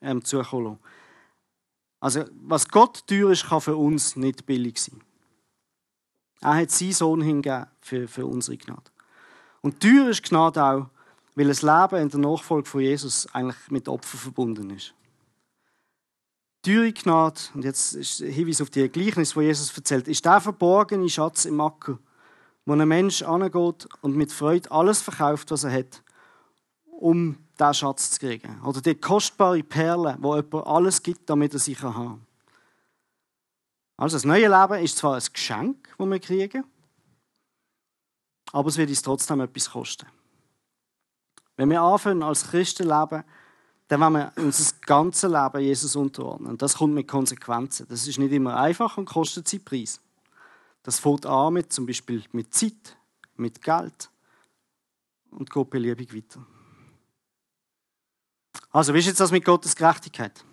ähm, 0.00 0.24
zukommen 0.24 0.78
Also, 2.00 2.24
was 2.42 2.68
Gott 2.68 3.06
teuer 3.06 3.30
ist, 3.30 3.48
kann 3.48 3.60
für 3.60 3.76
uns 3.76 4.16
nicht 4.16 4.46
billig 4.46 4.78
sein. 4.78 5.00
Er 6.40 6.54
hat 6.54 6.70
seinen 6.70 6.92
Sohn 6.92 7.22
hingegeben 7.22 7.66
für, 7.80 8.08
für 8.08 8.26
unsere 8.26 8.56
Gnade. 8.56 8.90
Und 9.60 9.80
teuer 9.80 10.08
ist 10.08 10.22
Gnade 10.22 10.64
auch, 10.64 10.86
weil 11.34 11.48
das 11.48 11.62
Leben 11.62 12.02
in 12.02 12.08
der 12.08 12.20
Nachfolge 12.20 12.68
von 12.68 12.80
Jesus 12.80 13.26
eigentlich 13.34 13.70
mit 13.70 13.88
Opfern 13.88 14.20
verbunden 14.20 14.70
ist. 14.70 14.94
Teure 16.62 16.92
Gnade, 16.92 17.40
und 17.54 17.64
jetzt 17.64 17.94
ist 17.94 18.18
Hinweis 18.18 18.60
auf 18.60 18.68
die 18.68 18.86
Gleichnis, 18.88 19.34
wo 19.34 19.40
Jesus 19.40 19.74
erzählt, 19.74 20.08
ist 20.08 20.24
der 20.24 20.42
verborgene 20.42 21.08
Schatz 21.08 21.46
im 21.46 21.58
Acker, 21.58 21.98
wo 22.66 22.74
ein 22.74 22.86
Mensch 22.86 23.22
angeht 23.22 23.88
und 24.02 24.16
mit 24.16 24.30
Freude 24.30 24.70
alles 24.70 25.00
verkauft, 25.00 25.50
was 25.50 25.64
er 25.64 25.72
hat, 25.72 26.02
um 26.84 27.38
diesen 27.60 27.74
Schatz 27.74 28.12
zu 28.12 28.20
kriegen. 28.20 28.60
Oder 28.62 28.80
die 28.80 28.94
kostbare 28.94 29.62
Perle, 29.62 30.16
wo 30.20 30.36
jemand 30.36 30.66
alles 30.66 31.02
gibt, 31.02 31.28
damit 31.28 31.52
er 31.52 31.60
sie 31.60 31.76
haben. 31.76 32.26
Also 33.96 34.16
das 34.16 34.24
neue 34.24 34.48
Leben 34.48 34.82
ist 34.82 34.96
zwar 34.96 35.16
ein 35.16 35.22
Geschenk, 35.32 35.94
das 35.98 36.08
wir 36.08 36.20
kriegen, 36.20 36.64
aber 38.52 38.68
es 38.68 38.78
wird 38.78 38.88
uns 38.88 39.02
trotzdem 39.02 39.40
etwas 39.40 39.70
kosten. 39.70 40.06
Wenn 41.56 41.68
wir 41.68 41.82
anfangen, 41.82 42.22
als 42.22 42.48
Christen 42.50 42.88
leben, 42.88 43.22
dann 43.88 44.00
wollen 44.00 44.12
wir 44.14 44.32
unser 44.36 44.72
ganzes 44.86 45.30
Leben 45.30 45.60
Jesus 45.60 45.96
unterordnen. 45.96 46.52
Und 46.52 46.62
das 46.62 46.76
kommt 46.78 46.94
mit 46.94 47.08
Konsequenzen. 47.08 47.86
Das 47.88 48.06
ist 48.06 48.18
nicht 48.18 48.32
immer 48.32 48.56
einfach 48.56 48.96
und 48.96 49.04
kostet 49.04 49.46
seinen 49.46 49.64
Preis. 49.64 50.00
Das 50.82 50.98
fängt 50.98 51.26
an 51.26 51.52
mit 51.52 51.72
zum 51.72 51.86
Beispiel 51.86 52.24
mit 52.32 52.54
Zeit, 52.54 52.96
mit 53.36 53.60
Geld 53.60 54.10
und 55.30 55.50
geht 55.50 55.70
beliebig 55.70 56.14
weiter. 56.14 56.46
Also, 58.72 58.94
wie 58.94 59.00
ist 59.00 59.06
jetzt 59.06 59.20
das 59.20 59.32
mit 59.32 59.44
Gottes 59.44 59.74
Gerechtigkeit? 59.74 60.44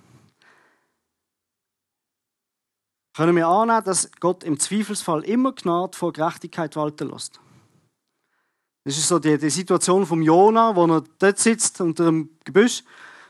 Können 3.16 3.36
wir 3.36 3.48
annehmen, 3.48 3.84
dass 3.84 4.12
Gott 4.20 4.44
im 4.44 4.60
Zweifelsfall 4.60 5.24
immer 5.24 5.54
Gnade 5.54 5.98
vor 5.98 6.14
Gerechtigkeit 6.14 6.76
walten 6.76 7.10
lässt? 7.10 7.40
Das 8.84 8.98
ist 8.98 9.08
so 9.08 9.20
die, 9.20 9.38
die 9.38 9.50
Situation 9.50 10.06
vom 10.06 10.22
Jona, 10.22 10.76
wo 10.76 10.86
er 10.86 11.04
dort 11.20 11.40
sitzt 11.40 11.82
unter 11.82 12.06
dem 12.06 12.30
Gebüsch, 12.44 12.84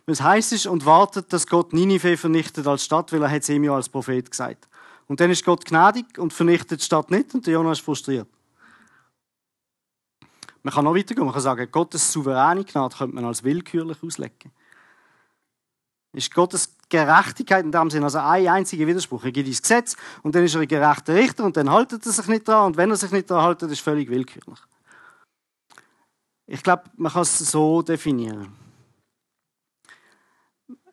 wenn 0.06 0.14
es 0.14 0.22
heiß 0.22 0.52
ist 0.54 0.68
und 0.68 0.86
wartet, 0.86 1.34
dass 1.34 1.48
Gott 1.48 1.74
Ninive 1.74 2.16
vernichtet 2.16 2.68
als 2.68 2.86
Stadt, 2.86 3.12
weil 3.12 3.24
er 3.24 3.32
hat 3.32 3.42
es 3.42 3.50
ihm 3.50 3.64
ja 3.64 3.74
als 3.74 3.90
Prophet 3.90 4.30
gesagt. 4.30 4.68
Und 5.08 5.20
dann 5.20 5.32
ist 5.32 5.44
Gott 5.44 5.66
gnädig 5.66 6.18
und 6.18 6.32
vernichtet 6.32 6.82
die 6.82 6.86
Stadt 6.86 7.10
nicht 7.12 7.34
und 7.34 7.48
Jona 7.48 7.72
ist 7.72 7.82
frustriert. 7.82 8.28
Man 10.64 10.74
kann 10.74 10.84
noch 10.86 10.96
weitergehen. 10.96 11.26
Man 11.26 11.34
kann 11.34 11.42
sagen, 11.42 11.72
Gottes 11.72 12.12
souveräne 12.12 12.66
Gnade 12.66 12.96
könnte 12.96 13.16
man 13.16 13.26
als 13.26 13.44
willkürlich 13.44 14.04
auslegen 14.04 14.52
ist 16.18 16.34
Gottes 16.34 16.76
Gerechtigkeit 16.90 17.64
in 17.64 17.72
dem 17.72 17.90
Sinne, 17.90 18.06
also 18.06 18.20
ein 18.20 18.48
einziger 18.48 18.88
Widerspruch. 18.88 19.24
Er 19.24 19.32
gibt 19.32 19.48
ins 19.48 19.62
Gesetz 19.62 19.96
und 20.24 20.36
dann 20.36 20.44
ist 20.44 20.56
er 20.56 20.62
ein 20.62 20.68
gerechter 20.68 21.16
Richter 21.16 21.46
und 21.46 21.56
dann 21.56 21.70
haltet 21.70 22.06
er 22.06 22.12
sich 22.12 22.28
nicht 22.28 22.48
dran 22.48 22.68
und 22.68 22.78
wenn 22.78 22.90
er 22.90 22.98
sich 22.98 23.12
nicht 23.12 23.30
dran 23.30 23.44
haltet, 23.44 23.72
ist 23.72 23.82
völlig 23.82 24.10
willkürlich. 24.10 24.60
Ich 26.48 26.64
glaube, 26.64 26.84
man 26.96 27.12
kann 27.12 27.22
es 27.22 27.38
so 27.38 27.82
definieren. 27.82 28.54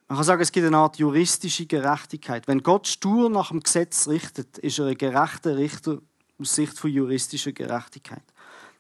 Man 0.08 0.18
kann 0.18 0.24
sagen, 0.24 0.42
es 0.42 0.52
gibt 0.52 0.66
eine 0.66 0.76
Art 0.76 0.96
juristische 0.96 1.66
Gerechtigkeit. 1.66 2.46
Wenn 2.46 2.62
Gott 2.62 2.86
stur 2.86 3.30
nach 3.30 3.48
dem 3.48 3.60
Gesetz 3.60 4.06
richtet, 4.06 4.58
ist 4.58 4.78
er 4.78 4.86
ein 4.86 4.98
gerechter 4.98 5.56
Richter, 5.56 5.98
aus 6.38 6.54
Sicht 6.54 6.78
von 6.78 6.90
juristischer 6.90 7.52
Gerechtigkeit. 7.52 8.22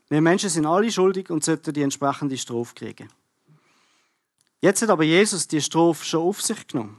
Wir 0.08 0.20
Menschen 0.20 0.50
sind 0.50 0.66
alle 0.66 0.90
schuldig 0.90 1.30
und 1.30 1.44
sollten 1.44 1.72
die 1.72 1.82
entsprechende 1.82 2.36
Strophe 2.36 2.74
kriegen. 2.74 3.08
Jetzt 4.64 4.80
hat 4.80 4.88
aber 4.88 5.04
Jesus 5.04 5.46
die 5.46 5.60
Strophe 5.60 6.06
schon 6.06 6.22
auf 6.22 6.40
sich 6.40 6.66
genommen. 6.66 6.98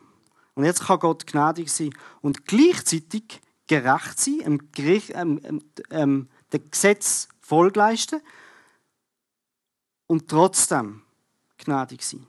Und 0.53 0.66
jetzt 0.66 0.86
kann 0.86 0.99
Gott 0.99 1.26
gnädig 1.26 1.72
sein 1.72 1.89
und 2.22 2.45
gleichzeitig 2.45 3.41
gerecht 3.66 4.20
sein, 4.20 4.38
dem, 4.43 4.72
Gericht, 4.72 5.13
ähm, 5.16 5.63
ähm, 5.89 6.30
dem 6.53 6.70
Gesetz 6.70 7.28
Folge 7.41 7.80
leisten 7.80 8.22
und 10.05 10.28
trotzdem 10.30 11.01
gnädig 11.57 12.03
sein. 12.03 12.28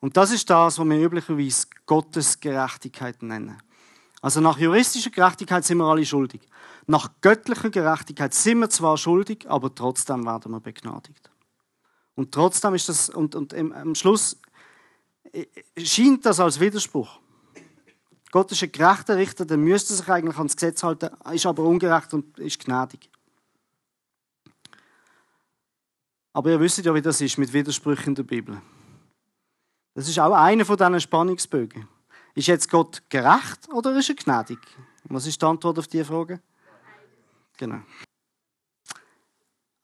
Und 0.00 0.16
das 0.16 0.32
ist 0.32 0.50
das, 0.50 0.80
was 0.80 0.84
wir 0.84 1.00
üblicherweise 1.00 1.68
Gottes 1.86 2.40
Gerechtigkeit 2.40 3.22
nennen. 3.22 3.56
Also 4.20 4.40
nach 4.40 4.58
juristischer 4.58 5.10
Gerechtigkeit 5.10 5.64
sind 5.64 5.78
wir 5.78 5.84
alle 5.84 6.04
schuldig. 6.04 6.40
Nach 6.88 7.08
göttlicher 7.20 7.70
Gerechtigkeit 7.70 8.34
sind 8.34 8.58
wir 8.58 8.68
zwar 8.68 8.98
schuldig, 8.98 9.48
aber 9.48 9.72
trotzdem 9.72 10.26
werden 10.26 10.50
wir 10.50 10.58
begnadigt. 10.58 11.30
Und 12.14 12.32
trotzdem 12.32 12.74
ist 12.74 12.88
das, 12.88 13.08
und, 13.08 13.34
und 13.34 13.52
im, 13.52 13.72
am 13.72 13.94
Schluss 13.94 14.36
äh, 15.32 15.46
scheint 15.78 16.26
das 16.26 16.40
als 16.40 16.60
Widerspruch. 16.60 17.20
Gott 18.30 18.50
ist 18.52 18.62
ein 18.62 18.72
gerechter 18.72 19.16
Richter, 19.16 19.44
der 19.44 19.58
müsste 19.58 19.94
sich 19.94 20.08
eigentlich 20.08 20.38
ans 20.38 20.56
Gesetz 20.56 20.82
halten, 20.82 21.10
ist 21.32 21.46
aber 21.46 21.64
ungerecht 21.64 22.14
und 22.14 22.38
ist 22.38 22.64
gnädig. 22.64 23.10
Aber 26.32 26.50
ihr 26.50 26.60
wisst 26.60 26.78
ja, 26.78 26.94
wie 26.94 27.02
das 27.02 27.20
ist 27.20 27.36
mit 27.36 27.52
Widersprüchen 27.52 28.08
in 28.08 28.14
der 28.14 28.22
Bibel. 28.22 28.60
Das 29.94 30.08
ist 30.08 30.18
auch 30.18 30.32
einer 30.32 30.64
von 30.64 30.78
diesen 30.78 31.00
Spannungsbögen. 31.00 31.86
Ist 32.34 32.48
jetzt 32.48 32.70
Gott 32.70 33.02
gerecht 33.10 33.68
oder 33.70 33.94
ist 33.98 34.08
er 34.08 34.14
gnädig? 34.14 34.58
Was 35.04 35.26
ist 35.26 35.40
die 35.40 35.46
Antwort 35.46 35.78
auf 35.78 35.86
diese 35.86 36.06
Frage? 36.06 36.40
Genau. 37.58 37.82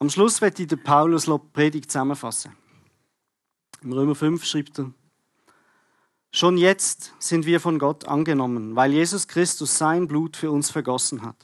Am 0.00 0.10
Schluss 0.10 0.40
wird 0.40 0.58
der 0.70 0.76
Paulus 0.76 1.24
die 1.24 1.38
Predigt 1.52 1.90
zusammenfassen. 1.90 2.52
Im 3.82 3.92
Römer 3.92 4.14
5 4.14 4.44
schreibt 4.44 4.78
er, 4.78 4.92
Schon 6.30 6.56
jetzt 6.56 7.14
sind 7.18 7.46
wir 7.46 7.58
von 7.58 7.80
Gott 7.80 8.06
angenommen, 8.06 8.76
weil 8.76 8.92
Jesus 8.92 9.26
Christus 9.26 9.76
sein 9.76 10.06
Blut 10.06 10.36
für 10.36 10.52
uns 10.52 10.70
vergossen 10.70 11.22
hat. 11.22 11.36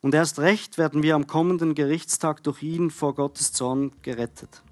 Und 0.00 0.14
erst 0.14 0.38
recht 0.38 0.78
werden 0.78 1.02
wir 1.02 1.16
am 1.16 1.26
kommenden 1.26 1.74
Gerichtstag 1.74 2.44
durch 2.44 2.62
ihn 2.62 2.92
vor 2.92 3.16
Gottes 3.16 3.52
Zorn 3.52 3.90
gerettet. 4.02 4.62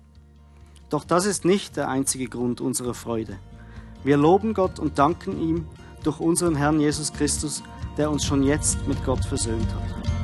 Doch 0.88 1.04
das 1.04 1.26
ist 1.26 1.44
nicht 1.44 1.76
der 1.76 1.88
einzige 1.88 2.28
Grund 2.28 2.60
unserer 2.60 2.94
Freude. 2.94 3.40
Wir 4.04 4.18
loben 4.18 4.54
Gott 4.54 4.78
und 4.78 5.00
danken 5.00 5.40
ihm 5.40 5.66
durch 6.04 6.20
unseren 6.20 6.54
Herrn 6.54 6.78
Jesus 6.78 7.12
Christus, 7.12 7.64
der 7.96 8.10
uns 8.10 8.24
schon 8.24 8.44
jetzt 8.44 8.86
mit 8.86 9.04
Gott 9.04 9.24
versöhnt 9.24 9.66
hat. 9.74 10.23